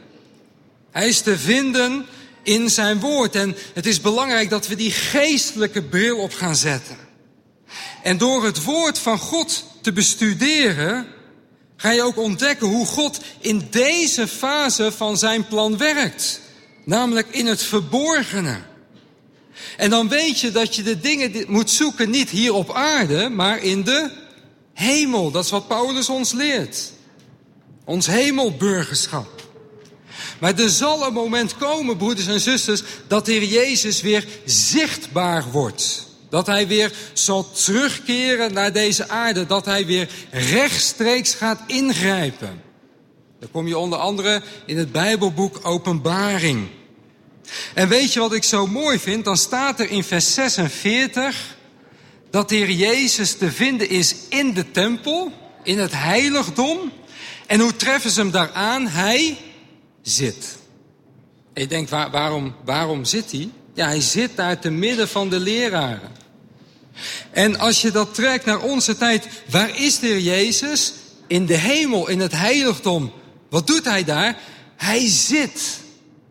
Hij 0.91 1.09
is 1.09 1.21
te 1.21 1.39
vinden 1.39 2.07
in 2.43 2.71
zijn 2.71 3.01
woord. 3.01 3.35
En 3.35 3.57
het 3.75 3.87
is 3.87 4.01
belangrijk 4.01 4.51
dat 4.51 4.67
we 4.67 4.77
die 4.77 4.91
geestelijke 4.91 5.83
bril 5.83 6.19
op 6.19 6.33
gaan 6.33 6.57
zetten. 6.57 6.97
En 8.03 8.19
door 8.19 8.45
het 8.45 8.65
woord 8.65 8.99
van 8.99 9.19
God 9.19 9.65
te 9.81 9.93
bestuderen, 9.93 11.07
ga 11.77 11.91
je 11.91 12.03
ook 12.03 12.17
ontdekken 12.17 12.67
hoe 12.67 12.87
God 12.87 13.21
in 13.39 13.67
deze 13.71 14.29
fase 14.29 14.93
van 14.93 15.19
zijn 15.19 15.47
plan 15.47 15.77
werkt. 15.77 16.41
Namelijk 16.85 17.29
in 17.31 17.47
het 17.47 17.63
verborgene. 17.63 18.59
En 19.77 19.91
dan 19.91 20.09
weet 20.09 20.41
je 20.41 20.51
dat 20.51 20.75
je 20.75 20.83
de 20.83 21.01
dingen 21.01 21.45
moet 21.47 21.71
zoeken 21.71 22.11
niet 22.11 22.31
hier 22.31 22.55
op 22.55 22.73
aarde, 22.73 23.29
maar 23.29 23.59
in 23.59 23.85
de 23.85 24.11
hemel. 24.73 25.31
Dat 25.31 25.45
is 25.45 25.51
wat 25.51 25.69
Paulus 25.69 26.09
ons 26.09 26.33
leert. 26.33 26.93
Ons 27.85 28.07
hemelburgerschap. 28.07 29.42
Maar 30.43 30.59
er 30.59 30.71
zal 30.71 31.07
een 31.07 31.13
moment 31.13 31.57
komen, 31.57 31.97
broeders 31.97 32.27
en 32.27 32.41
zusters, 32.41 32.83
dat 33.07 33.27
de 33.27 33.33
Heer 33.33 33.45
Jezus 33.45 34.01
weer 34.01 34.27
zichtbaar 34.45 35.45
wordt. 35.51 36.07
Dat 36.31 36.47
hij 36.47 36.67
weer 36.67 36.93
zal 37.13 37.51
terugkeren 37.51 38.53
naar 38.53 38.73
deze 38.73 39.09
aarde. 39.09 39.47
Dat 39.47 39.65
hij 39.65 39.87
weer 39.87 40.09
rechtstreeks 40.31 41.35
gaat 41.35 41.61
ingrijpen. 41.67 42.63
Dan 43.41 43.51
kom 43.51 43.67
je 43.69 43.79
onder 43.79 43.99
andere 43.99 44.43
in 44.67 44.79
het 44.79 44.93
Bijbelboek 44.93 45.61
Openbaring. 45.63 46.69
En 47.75 47.89
weet 47.89 48.13
je 48.13 48.21
wat 48.21 48.35
ik 48.35 48.45
zo 48.45 48.67
mooi 48.67 48.99
vind? 48.99 49.25
Dan 49.25 49.37
staat 49.37 49.81
er 49.81 49.91
in 49.91 50.05
vers 50.05 50.35
46 50.35 51.57
dat 52.31 52.49
de 52.49 52.55
Heer 52.55 52.71
Jezus 52.71 53.37
te 53.37 53.53
vinden 53.53 53.89
is 53.89 54.15
in 54.29 54.55
de 54.55 54.71
tempel, 54.71 55.33
in 55.63 55.79
het 55.79 55.93
heiligdom. 55.93 56.93
En 57.47 57.61
hoe 57.61 57.77
treffen 57.77 58.11
ze 58.11 58.21
hem 58.21 58.31
daar 58.31 58.53
aan? 58.53 58.87
Hij 58.87 59.37
zit. 60.03 60.57
En 61.53 61.63
je 61.63 61.69
denkt, 61.69 61.91
waar, 61.91 62.11
waarom, 62.11 62.55
waarom 62.65 63.05
zit 63.05 63.31
hij? 63.31 63.51
Ja, 63.75 63.87
hij 63.87 64.01
zit 64.01 64.37
daar 64.37 64.59
te 64.59 64.71
midden 64.71 65.09
van 65.09 65.29
de 65.29 65.39
leraren. 65.39 66.11
En 67.31 67.59
als 67.59 67.83
je 67.83 67.91
dat 67.91 68.15
trekt 68.15 68.45
naar 68.45 68.61
onze 68.61 68.97
tijd, 68.97 69.29
waar 69.51 69.79
is 69.79 69.99
de 69.99 70.23
Jezus? 70.23 70.93
In 71.27 71.47
de 71.47 71.57
hemel, 71.57 72.09
in 72.09 72.21
het 72.21 72.33
heiligdom. 72.33 73.13
Wat 73.51 73.67
doet 73.67 73.85
hij 73.85 74.05
daar? 74.05 74.39
Hij 74.77 75.09
zit. 75.09 75.81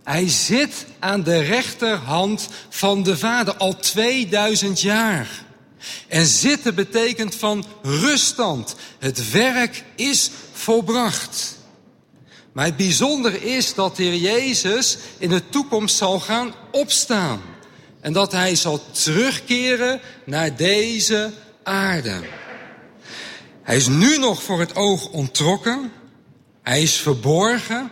Hij 0.03 0.29
zit 0.29 0.85
aan 0.99 1.23
de 1.23 1.39
rechterhand 1.39 2.47
van 2.69 3.03
de 3.03 3.17
Vader 3.17 3.55
al 3.55 3.79
2000 3.79 4.81
jaar. 4.81 5.27
En 6.07 6.25
zitten 6.25 6.75
betekent 6.75 7.35
van 7.35 7.65
ruststand. 7.81 8.75
Het 8.99 9.31
werk 9.31 9.83
is 9.95 10.31
volbracht. 10.51 11.57
Maar 12.51 12.65
het 12.65 12.77
bijzondere 12.77 13.43
is 13.43 13.73
dat 13.73 13.95
de 13.95 14.03
Heer 14.03 14.15
Jezus 14.15 14.97
in 15.17 15.29
de 15.29 15.49
toekomst 15.49 15.95
zal 15.95 16.19
gaan 16.19 16.53
opstaan. 16.71 17.41
En 17.99 18.13
dat 18.13 18.31
hij 18.31 18.55
zal 18.55 18.81
terugkeren 18.91 20.01
naar 20.25 20.55
deze 20.55 21.31
aarde. 21.63 22.21
Hij 23.61 23.75
is 23.75 23.87
nu 23.87 24.17
nog 24.17 24.43
voor 24.43 24.59
het 24.59 24.75
oog 24.75 25.09
ontrokken. 25.09 25.91
Hij 26.61 26.81
is 26.81 26.95
verborgen. 26.95 27.91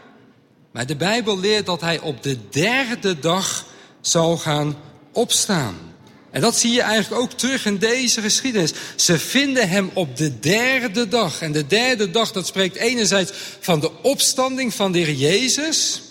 Maar 0.72 0.86
de 0.86 0.96
Bijbel 0.96 1.40
leert 1.40 1.66
dat 1.66 1.82
hij 1.82 2.00
op 2.00 2.24
de 2.24 2.50
derde 2.50 3.20
dag 3.20 3.66
zal 4.02 4.38
gaan 4.38 4.78
opstaan. 5.12 5.89
En 6.32 6.42
dat 6.42 6.58
zie 6.58 6.72
je 6.72 6.82
eigenlijk 6.82 7.22
ook 7.22 7.34
terug 7.34 7.66
in 7.66 7.78
deze 7.78 8.22
geschiedenis. 8.22 8.74
Ze 8.96 9.20
vinden 9.20 9.70
hem 9.70 9.92
op 9.94 10.18
de 10.18 10.40
derde 10.40 11.08
dag. 11.08 11.42
En 11.42 11.52
de 11.52 11.68
derde 11.68 12.12
dag, 12.12 12.32
dat 12.32 12.48
spreekt 12.48 12.76
enerzijds 12.76 13.32
van 13.60 13.80
de 13.80 14.02
opstanding 14.02 14.74
van 14.74 14.92
de 14.92 15.00
Heer 15.00 15.14
Jezus. 15.14 16.02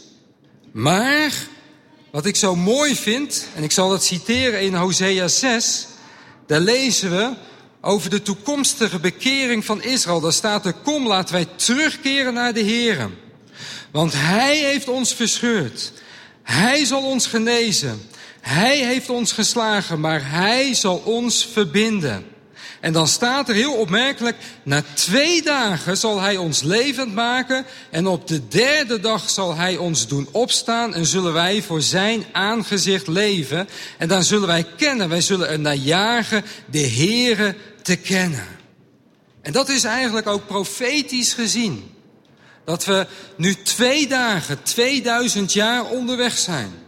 Maar, 0.72 1.32
wat 2.10 2.26
ik 2.26 2.36
zo 2.36 2.56
mooi 2.56 2.96
vind, 2.96 3.46
en 3.54 3.62
ik 3.62 3.72
zal 3.72 3.92
het 3.92 4.04
citeren 4.04 4.60
in 4.60 4.74
Hosea 4.74 5.28
6, 5.28 5.86
daar 6.46 6.60
lezen 6.60 7.10
we 7.10 7.30
over 7.80 8.10
de 8.10 8.22
toekomstige 8.22 8.98
bekering 8.98 9.64
van 9.64 9.82
Israël. 9.82 10.20
Daar 10.20 10.32
staat 10.32 10.66
er, 10.66 10.72
kom 10.72 11.06
laten 11.06 11.34
wij 11.34 11.46
terugkeren 11.56 12.34
naar 12.34 12.54
de 12.54 12.60
Heer. 12.60 13.10
Want 13.90 14.12
Hij 14.16 14.56
heeft 14.56 14.88
ons 14.88 15.14
verscheurd. 15.14 15.92
Hij 16.42 16.84
zal 16.84 17.02
ons 17.02 17.26
genezen. 17.26 18.02
Hij 18.48 18.78
heeft 18.78 19.10
ons 19.10 19.32
geslagen, 19.32 20.00
maar 20.00 20.30
Hij 20.30 20.74
zal 20.74 21.02
ons 21.04 21.48
verbinden. 21.52 22.26
En 22.80 22.92
dan 22.92 23.08
staat 23.08 23.48
er 23.48 23.54
heel 23.54 23.74
opmerkelijk, 23.74 24.36
na 24.62 24.82
twee 24.94 25.42
dagen 25.42 25.96
zal 25.96 26.20
Hij 26.20 26.36
ons 26.36 26.62
levend 26.62 27.14
maken 27.14 27.64
en 27.90 28.06
op 28.06 28.28
de 28.28 28.48
derde 28.48 29.00
dag 29.00 29.30
zal 29.30 29.54
Hij 29.54 29.76
ons 29.76 30.06
doen 30.06 30.28
opstaan 30.32 30.94
en 30.94 31.06
zullen 31.06 31.32
wij 31.32 31.62
voor 31.62 31.82
Zijn 31.82 32.24
aangezicht 32.32 33.06
leven. 33.06 33.68
En 33.98 34.08
dan 34.08 34.24
zullen 34.24 34.46
wij 34.46 34.66
kennen, 34.76 35.08
wij 35.08 35.20
zullen 35.20 35.48
er 35.48 35.60
naar 35.60 35.74
jagen 35.74 36.44
de 36.70 36.88
Heere 36.88 37.54
te 37.82 37.96
kennen. 37.96 38.46
En 39.42 39.52
dat 39.52 39.68
is 39.68 39.84
eigenlijk 39.84 40.26
ook 40.26 40.46
profetisch 40.46 41.32
gezien. 41.32 41.94
Dat 42.64 42.84
we 42.84 43.06
nu 43.36 43.54
twee 43.54 44.06
dagen, 44.06 44.62
2000 44.62 45.52
jaar 45.52 45.84
onderweg 45.84 46.38
zijn. 46.38 46.86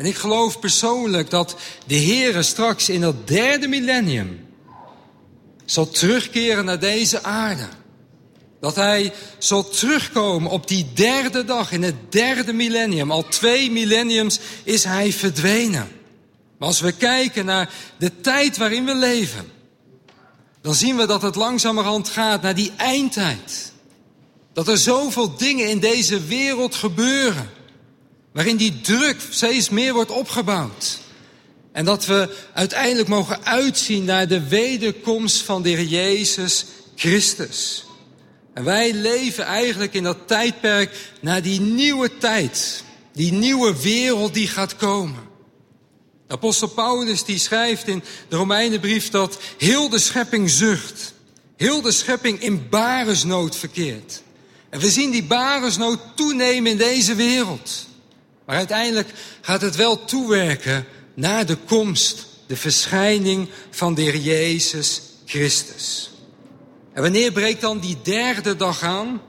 En 0.00 0.06
ik 0.06 0.16
geloof 0.16 0.58
persoonlijk 0.58 1.30
dat 1.30 1.56
de 1.86 1.98
Heere 2.00 2.42
straks 2.42 2.88
in 2.88 3.02
het 3.02 3.28
derde 3.28 3.68
millennium 3.68 4.46
zal 5.64 5.88
terugkeren 5.88 6.64
naar 6.64 6.78
deze 6.78 7.22
aarde. 7.22 7.68
Dat 8.60 8.76
hij 8.76 9.12
zal 9.38 9.68
terugkomen 9.68 10.50
op 10.50 10.68
die 10.68 10.86
derde 10.94 11.44
dag 11.44 11.72
in 11.72 11.82
het 11.82 12.12
derde 12.12 12.52
millennium. 12.52 13.10
Al 13.10 13.28
twee 13.28 13.70
millenniums 13.70 14.40
is 14.64 14.84
hij 14.84 15.12
verdwenen. 15.12 15.88
Maar 16.58 16.68
als 16.68 16.80
we 16.80 16.92
kijken 16.92 17.44
naar 17.44 17.70
de 17.98 18.20
tijd 18.20 18.56
waarin 18.56 18.84
we 18.84 18.94
leven, 18.94 19.52
dan 20.60 20.74
zien 20.74 20.96
we 20.96 21.06
dat 21.06 21.22
het 21.22 21.34
langzamerhand 21.34 22.08
gaat 22.08 22.42
naar 22.42 22.54
die 22.54 22.72
eindtijd. 22.76 23.72
Dat 24.52 24.68
er 24.68 24.78
zoveel 24.78 25.36
dingen 25.36 25.68
in 25.68 25.78
deze 25.78 26.24
wereld 26.24 26.74
gebeuren. 26.74 27.58
Waarin 28.32 28.56
die 28.56 28.80
druk 28.80 29.20
steeds 29.30 29.68
meer 29.68 29.92
wordt 29.92 30.10
opgebouwd. 30.10 30.98
En 31.72 31.84
dat 31.84 32.06
we 32.06 32.36
uiteindelijk 32.54 33.08
mogen 33.08 33.44
uitzien 33.44 34.04
naar 34.04 34.28
de 34.28 34.48
wederkomst 34.48 35.42
van 35.42 35.62
de 35.62 35.68
Heer 35.68 35.84
Jezus 35.84 36.64
Christus. 36.96 37.84
En 38.54 38.64
wij 38.64 38.92
leven 38.92 39.44
eigenlijk 39.44 39.94
in 39.94 40.02
dat 40.02 40.18
tijdperk 40.26 40.96
naar 41.20 41.42
die 41.42 41.60
nieuwe 41.60 42.18
tijd. 42.18 42.84
Die 43.12 43.32
nieuwe 43.32 43.82
wereld 43.82 44.34
die 44.34 44.48
gaat 44.48 44.76
komen. 44.76 45.28
De 46.26 46.34
apostel 46.34 46.68
Paulus 46.68 47.24
die 47.24 47.38
schrijft 47.38 47.88
in 47.88 48.02
de 48.28 48.36
Romeinenbrief 48.36 49.10
dat 49.10 49.38
heel 49.58 49.88
de 49.88 49.98
schepping 49.98 50.50
zucht. 50.50 51.14
Heel 51.56 51.82
de 51.82 51.92
schepping 51.92 52.42
in 52.42 52.68
baresnood 52.68 53.56
verkeert. 53.56 54.22
En 54.68 54.80
we 54.80 54.90
zien 54.90 55.10
die 55.10 55.24
baresnood 55.24 55.98
toenemen 56.14 56.70
in 56.70 56.76
deze 56.76 57.14
wereld. 57.14 57.88
Maar 58.50 58.58
uiteindelijk 58.58 59.08
gaat 59.40 59.60
het 59.60 59.76
wel 59.76 60.04
toewerken 60.04 60.86
naar 61.14 61.46
de 61.46 61.56
komst, 61.56 62.26
de 62.46 62.56
verschijning 62.56 63.48
van 63.70 63.94
de 63.94 64.02
Heer 64.02 64.16
Jezus 64.16 65.02
Christus. 65.24 66.10
En 66.92 67.02
wanneer 67.02 67.32
breekt 67.32 67.60
dan 67.60 67.78
die 67.78 67.98
derde 68.02 68.56
dag 68.56 68.82
aan? 68.82 69.20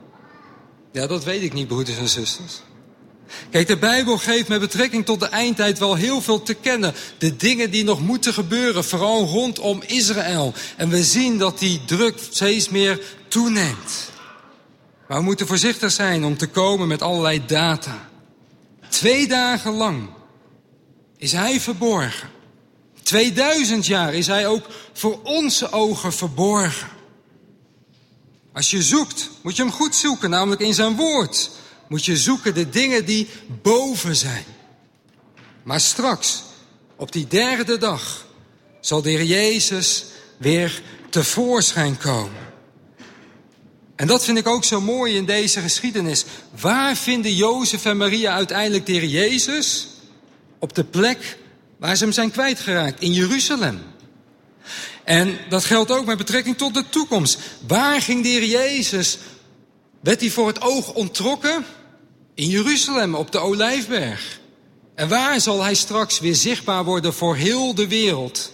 Ja, 0.92 1.08
dat 1.08 1.24
weet 1.24 1.42
ik 1.42 1.54
niet, 1.54 1.68
broeders 1.68 1.98
en 1.98 2.10
zusters. 2.10 2.62
Kijk, 3.50 3.68
de 3.68 3.78
Bijbel 3.78 4.18
geeft 4.18 4.48
met 4.48 4.60
betrekking 4.60 5.06
tot 5.06 5.20
de 5.20 5.26
eindtijd 5.26 5.80
wel 5.80 5.96
heel 5.96 6.22
veel 6.22 6.44
te 6.44 6.54
kennen. 6.54 6.94
De 7.18 7.36
dingen 7.36 7.72
die 7.72 7.84
nog 7.84 8.02
moeten 8.02 8.34
gebeuren, 8.34 8.84
vooral 8.84 9.26
rondom 9.26 9.82
Israël. 9.86 10.54
En 10.78 10.90
we 10.90 11.04
zien 11.04 11.38
dat 11.38 11.60
die 11.60 11.82
druk 11.86 12.18
steeds 12.30 12.70
meer 12.70 13.02
toeneemt. 13.28 14.12
Maar 15.08 15.18
we 15.18 15.24
moeten 15.24 15.48
voorzichtig 15.48 15.92
zijn 15.92 16.24
om 16.24 16.38
te 16.38 16.48
komen 16.48 16.88
met 16.88 17.02
allerlei 17.02 17.46
data. 17.46 18.10
Twee 18.92 19.28
dagen 19.28 19.74
lang 19.74 20.10
is 21.18 21.32
hij 21.32 21.60
verborgen. 21.60 22.30
2000 23.04 23.86
jaar 23.86 24.14
is 24.14 24.28
hij 24.28 24.48
ook 24.48 24.68
voor 24.94 25.20
onze 25.24 25.72
ogen 25.72 26.14
verborgen. 26.14 26.90
Als 28.54 28.72
je 28.72 28.84
zoekt, 28.84 29.30
moet 29.44 29.56
je 29.56 29.64
hem 29.64 29.72
goed 29.72 29.96
zoeken, 29.96 30.30
namelijk 30.30 30.62
in 30.62 30.74
zijn 30.74 30.96
woord. 30.96 31.50
Moet 31.88 32.06
je 32.06 32.18
zoeken 32.18 32.54
de 32.54 32.70
dingen 32.70 33.06
die 33.06 33.30
boven 33.62 34.16
zijn. 34.16 34.46
Maar 35.64 35.80
straks, 35.80 36.44
op 36.96 37.12
die 37.12 37.28
derde 37.28 37.78
dag, 37.78 38.26
zal 38.80 39.02
de 39.02 39.10
Heer 39.10 39.24
Jezus 39.24 40.06
weer 40.38 40.82
tevoorschijn 41.10 41.98
komen. 41.98 42.51
En 44.02 44.08
dat 44.08 44.24
vind 44.24 44.38
ik 44.38 44.48
ook 44.48 44.64
zo 44.64 44.82
mooi 44.82 45.16
in 45.16 45.26
deze 45.26 45.60
geschiedenis. 45.60 46.26
Waar 46.60 46.96
vinden 46.96 47.36
Jozef 47.36 47.86
en 47.86 47.98
Maria 47.98 48.34
uiteindelijk 48.34 48.86
de 48.86 49.10
Jezus? 49.10 49.88
Op 50.60 50.76
de 50.76 50.84
plek 50.84 51.38
waar 51.80 51.96
ze 51.96 52.04
hem 52.04 52.14
zijn 52.14 52.32
kwijtgeraakt, 52.32 53.02
in 53.02 53.14
Jeruzalem. 53.14 53.82
En 55.04 55.38
dat 55.50 55.66
geldt 55.66 55.92
ook 55.92 56.06
met 56.06 56.18
betrekking 56.18 56.58
tot 56.58 56.74
de 56.74 56.84
toekomst. 56.90 57.40
Waar 57.68 58.02
ging 58.02 58.24
de 58.24 58.48
Jezus? 58.48 59.18
Werd 60.00 60.22
hij 60.22 60.30
voor 60.30 60.48
het 60.48 60.62
oog 60.62 60.94
ontrokken? 60.94 61.66
In 62.36 62.50
Jeruzalem, 62.50 63.16
op 63.16 63.32
de 63.32 63.40
Olijfberg. 63.40 64.40
En 64.96 65.10
waar 65.10 65.42
zal 65.42 65.64
hij 65.64 65.76
straks 65.76 66.20
weer 66.20 66.36
zichtbaar 66.36 66.84
worden 66.84 67.14
voor 67.14 67.36
heel 67.36 67.76
de 67.76 67.88
wereld? 67.88 68.54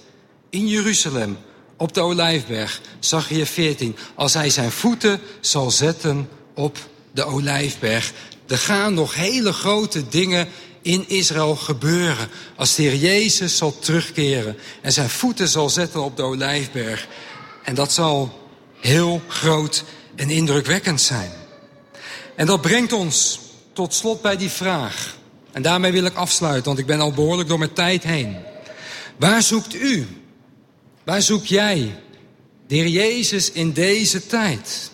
In 0.49 0.67
Jeruzalem, 0.67 1.37
op 1.77 1.93
de 1.93 2.01
Olijfberg, 2.01 2.81
je 3.29 3.45
14. 3.45 3.95
Als 4.15 4.33
hij 4.33 4.49
zijn 4.49 4.71
voeten 4.71 5.19
zal 5.41 5.71
zetten 5.71 6.29
op 6.53 6.77
de 7.11 7.23
Olijfberg. 7.23 8.13
Er 8.47 8.57
gaan 8.57 8.93
nog 8.93 9.15
hele 9.15 9.53
grote 9.53 10.07
dingen 10.07 10.47
in 10.81 11.09
Israël 11.09 11.55
gebeuren. 11.55 12.29
Als 12.55 12.75
de 12.75 12.81
Heer 12.81 12.95
Jezus 12.95 13.57
zal 13.57 13.79
terugkeren 13.79 14.57
en 14.81 14.91
zijn 14.91 15.09
voeten 15.09 15.47
zal 15.47 15.69
zetten 15.69 16.03
op 16.03 16.17
de 16.17 16.23
Olijfberg. 16.23 17.07
En 17.63 17.75
dat 17.75 17.93
zal 17.93 18.49
heel 18.79 19.21
groot 19.27 19.83
en 20.15 20.29
indrukwekkend 20.29 21.01
zijn. 21.01 21.31
En 22.35 22.45
dat 22.45 22.61
brengt 22.61 22.93
ons 22.93 23.39
tot 23.73 23.93
slot 23.93 24.21
bij 24.21 24.37
die 24.37 24.49
vraag. 24.49 25.15
En 25.51 25.61
daarmee 25.61 25.91
wil 25.91 26.05
ik 26.05 26.15
afsluiten, 26.15 26.65
want 26.65 26.79
ik 26.79 26.85
ben 26.85 26.99
al 26.99 27.11
behoorlijk 27.11 27.49
door 27.49 27.59
mijn 27.59 27.73
tijd 27.73 28.03
heen. 28.03 28.35
Waar 29.17 29.41
zoekt 29.41 29.75
u 29.75 30.07
Waar 31.07 31.21
zoek 31.21 31.45
jij 31.45 31.99
de 32.67 32.91
Jezus 32.91 33.51
in 33.51 33.71
deze 33.71 34.25
tijd? 34.25 34.91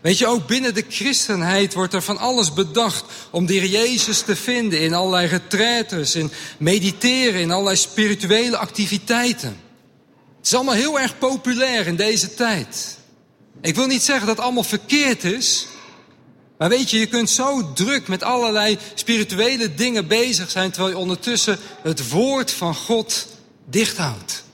Weet 0.00 0.18
je, 0.18 0.26
ook 0.26 0.46
binnen 0.46 0.74
de 0.74 0.84
christenheid 0.88 1.74
wordt 1.74 1.94
er 1.94 2.02
van 2.02 2.18
alles 2.18 2.52
bedacht 2.52 3.04
om 3.30 3.46
de 3.46 3.68
Jezus 3.68 4.20
te 4.20 4.36
vinden 4.36 4.80
in 4.80 4.94
allerlei 4.94 5.26
retraites, 5.26 6.14
in 6.14 6.30
mediteren, 6.58 7.40
in 7.40 7.50
allerlei 7.50 7.76
spirituele 7.76 8.56
activiteiten. 8.56 9.60
Het 10.36 10.46
is 10.46 10.54
allemaal 10.54 10.74
heel 10.74 11.00
erg 11.00 11.18
populair 11.18 11.86
in 11.86 11.96
deze 11.96 12.34
tijd. 12.34 12.98
Ik 13.60 13.74
wil 13.74 13.86
niet 13.86 14.02
zeggen 14.02 14.26
dat 14.26 14.36
het 14.36 14.44
allemaal 14.44 14.62
verkeerd 14.62 15.24
is, 15.24 15.66
maar 16.58 16.68
weet 16.68 16.90
je, 16.90 16.98
je 16.98 17.06
kunt 17.06 17.30
zo 17.30 17.72
druk 17.72 18.08
met 18.08 18.22
allerlei 18.22 18.78
spirituele 18.94 19.74
dingen 19.74 20.06
bezig 20.06 20.50
zijn, 20.50 20.70
terwijl 20.70 20.94
je 20.94 21.00
ondertussen 21.00 21.58
het 21.82 22.10
woord 22.10 22.50
van 22.50 22.74
God 22.74 23.26
dichthoudt. 23.66 24.46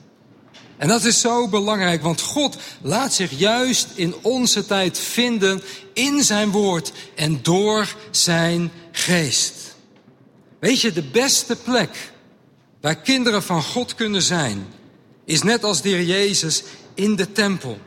En 0.77 0.87
dat 0.87 1.03
is 1.03 1.19
zo 1.19 1.47
belangrijk, 1.47 2.01
want 2.01 2.21
God 2.21 2.57
laat 2.81 3.13
zich 3.13 3.31
juist 3.31 3.87
in 3.95 4.15
onze 4.21 4.65
tijd 4.65 4.99
vinden 4.99 5.61
in 5.93 6.23
zijn 6.23 6.51
woord 6.51 6.91
en 7.15 7.39
door 7.41 7.95
zijn 8.11 8.71
geest. 8.91 9.53
Weet 10.59 10.81
je, 10.81 10.93
de 10.93 11.03
beste 11.03 11.55
plek 11.55 12.11
waar 12.81 12.95
kinderen 12.95 13.43
van 13.43 13.63
God 13.63 13.95
kunnen 13.95 14.21
zijn, 14.21 14.67
is 15.25 15.43
net 15.43 15.63
als 15.63 15.81
de 15.81 16.05
Jezus 16.05 16.63
in 16.93 17.15
de 17.15 17.31
tempel. 17.31 17.77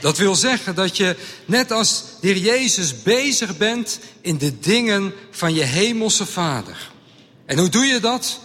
Dat 0.00 0.18
wil 0.18 0.34
zeggen 0.34 0.74
dat 0.74 0.96
je 0.96 1.16
net 1.46 1.72
als 1.72 2.04
de 2.20 2.40
Jezus 2.40 3.02
bezig 3.02 3.56
bent 3.56 3.98
in 4.20 4.38
de 4.38 4.58
dingen 4.58 5.12
van 5.30 5.54
je 5.54 5.62
hemelse 5.62 6.26
Vader. 6.26 6.90
En 7.46 7.58
hoe 7.58 7.68
doe 7.68 7.84
je 7.84 8.00
dat? 8.00 8.38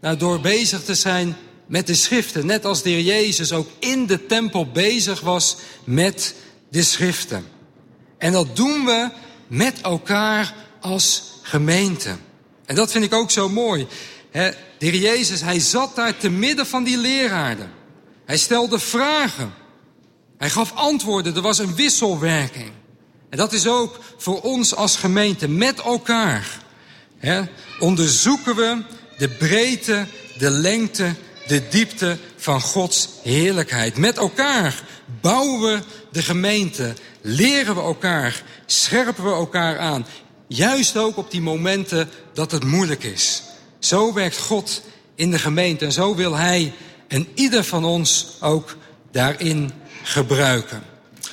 Nou, 0.00 0.16
door 0.16 0.40
bezig 0.40 0.84
te 0.84 0.94
zijn 0.94 1.36
met 1.70 1.86
de 1.86 1.94
schriften. 1.94 2.46
Net 2.46 2.64
als 2.64 2.82
de 2.82 2.90
heer 2.90 3.00
Jezus 3.00 3.52
ook 3.52 3.68
in 3.78 4.06
de 4.06 4.26
tempel 4.26 4.70
bezig 4.70 5.20
was 5.20 5.56
met 5.84 6.34
de 6.70 6.82
schriften. 6.82 7.46
En 8.18 8.32
dat 8.32 8.56
doen 8.56 8.84
we 8.84 9.08
met 9.46 9.80
elkaar 9.80 10.54
als 10.80 11.22
gemeente. 11.42 12.16
En 12.66 12.74
dat 12.74 12.92
vind 12.92 13.04
ik 13.04 13.14
ook 13.14 13.30
zo 13.30 13.48
mooi. 13.48 13.86
de 14.32 14.54
heer 14.78 14.94
Jezus, 14.94 15.40
hij 15.40 15.60
zat 15.60 15.96
daar 15.96 16.16
te 16.16 16.30
midden 16.30 16.66
van 16.66 16.84
die 16.84 16.96
leraren. 16.96 17.70
Hij 18.24 18.38
stelde 18.38 18.78
vragen. 18.78 19.52
Hij 20.38 20.50
gaf 20.50 20.72
antwoorden. 20.74 21.34
Er 21.34 21.42
was 21.42 21.58
een 21.58 21.74
wisselwerking. 21.74 22.70
En 23.28 23.38
dat 23.38 23.52
is 23.52 23.66
ook 23.66 24.00
voor 24.16 24.40
ons 24.40 24.74
als 24.74 24.96
gemeente 24.96 25.48
met 25.48 25.80
elkaar. 25.80 26.58
onderzoeken 27.78 28.56
we 28.56 28.82
de 29.18 29.28
breedte, 29.28 30.06
de 30.38 30.50
lengte, 30.50 31.14
de 31.50 31.68
diepte 31.68 32.18
van 32.36 32.60
Gods 32.60 33.08
heerlijkheid. 33.22 33.96
Met 33.96 34.16
elkaar 34.16 34.82
bouwen 35.20 35.60
we 35.60 35.82
de 36.12 36.22
gemeente, 36.22 36.94
leren 37.20 37.74
we 37.74 37.80
elkaar, 37.80 38.42
scherpen 38.66 39.24
we 39.24 39.30
elkaar 39.30 39.78
aan. 39.78 40.06
Juist 40.46 40.96
ook 40.96 41.16
op 41.16 41.30
die 41.30 41.40
momenten 41.40 42.08
dat 42.32 42.50
het 42.50 42.64
moeilijk 42.64 43.02
is. 43.02 43.42
Zo 43.78 44.12
werkt 44.12 44.38
God 44.38 44.82
in 45.14 45.30
de 45.30 45.38
gemeente 45.38 45.84
en 45.84 45.92
zo 45.92 46.14
wil 46.14 46.36
Hij 46.36 46.72
en 47.08 47.28
ieder 47.34 47.64
van 47.64 47.84
ons 47.84 48.26
ook 48.40 48.76
daarin 49.10 49.72
gebruiken. 50.02 50.82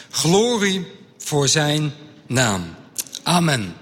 Glorie 0.09 0.87
voor 1.17 1.47
Zijn 1.47 1.93
naam. 2.27 2.75
Amen. 3.23 3.75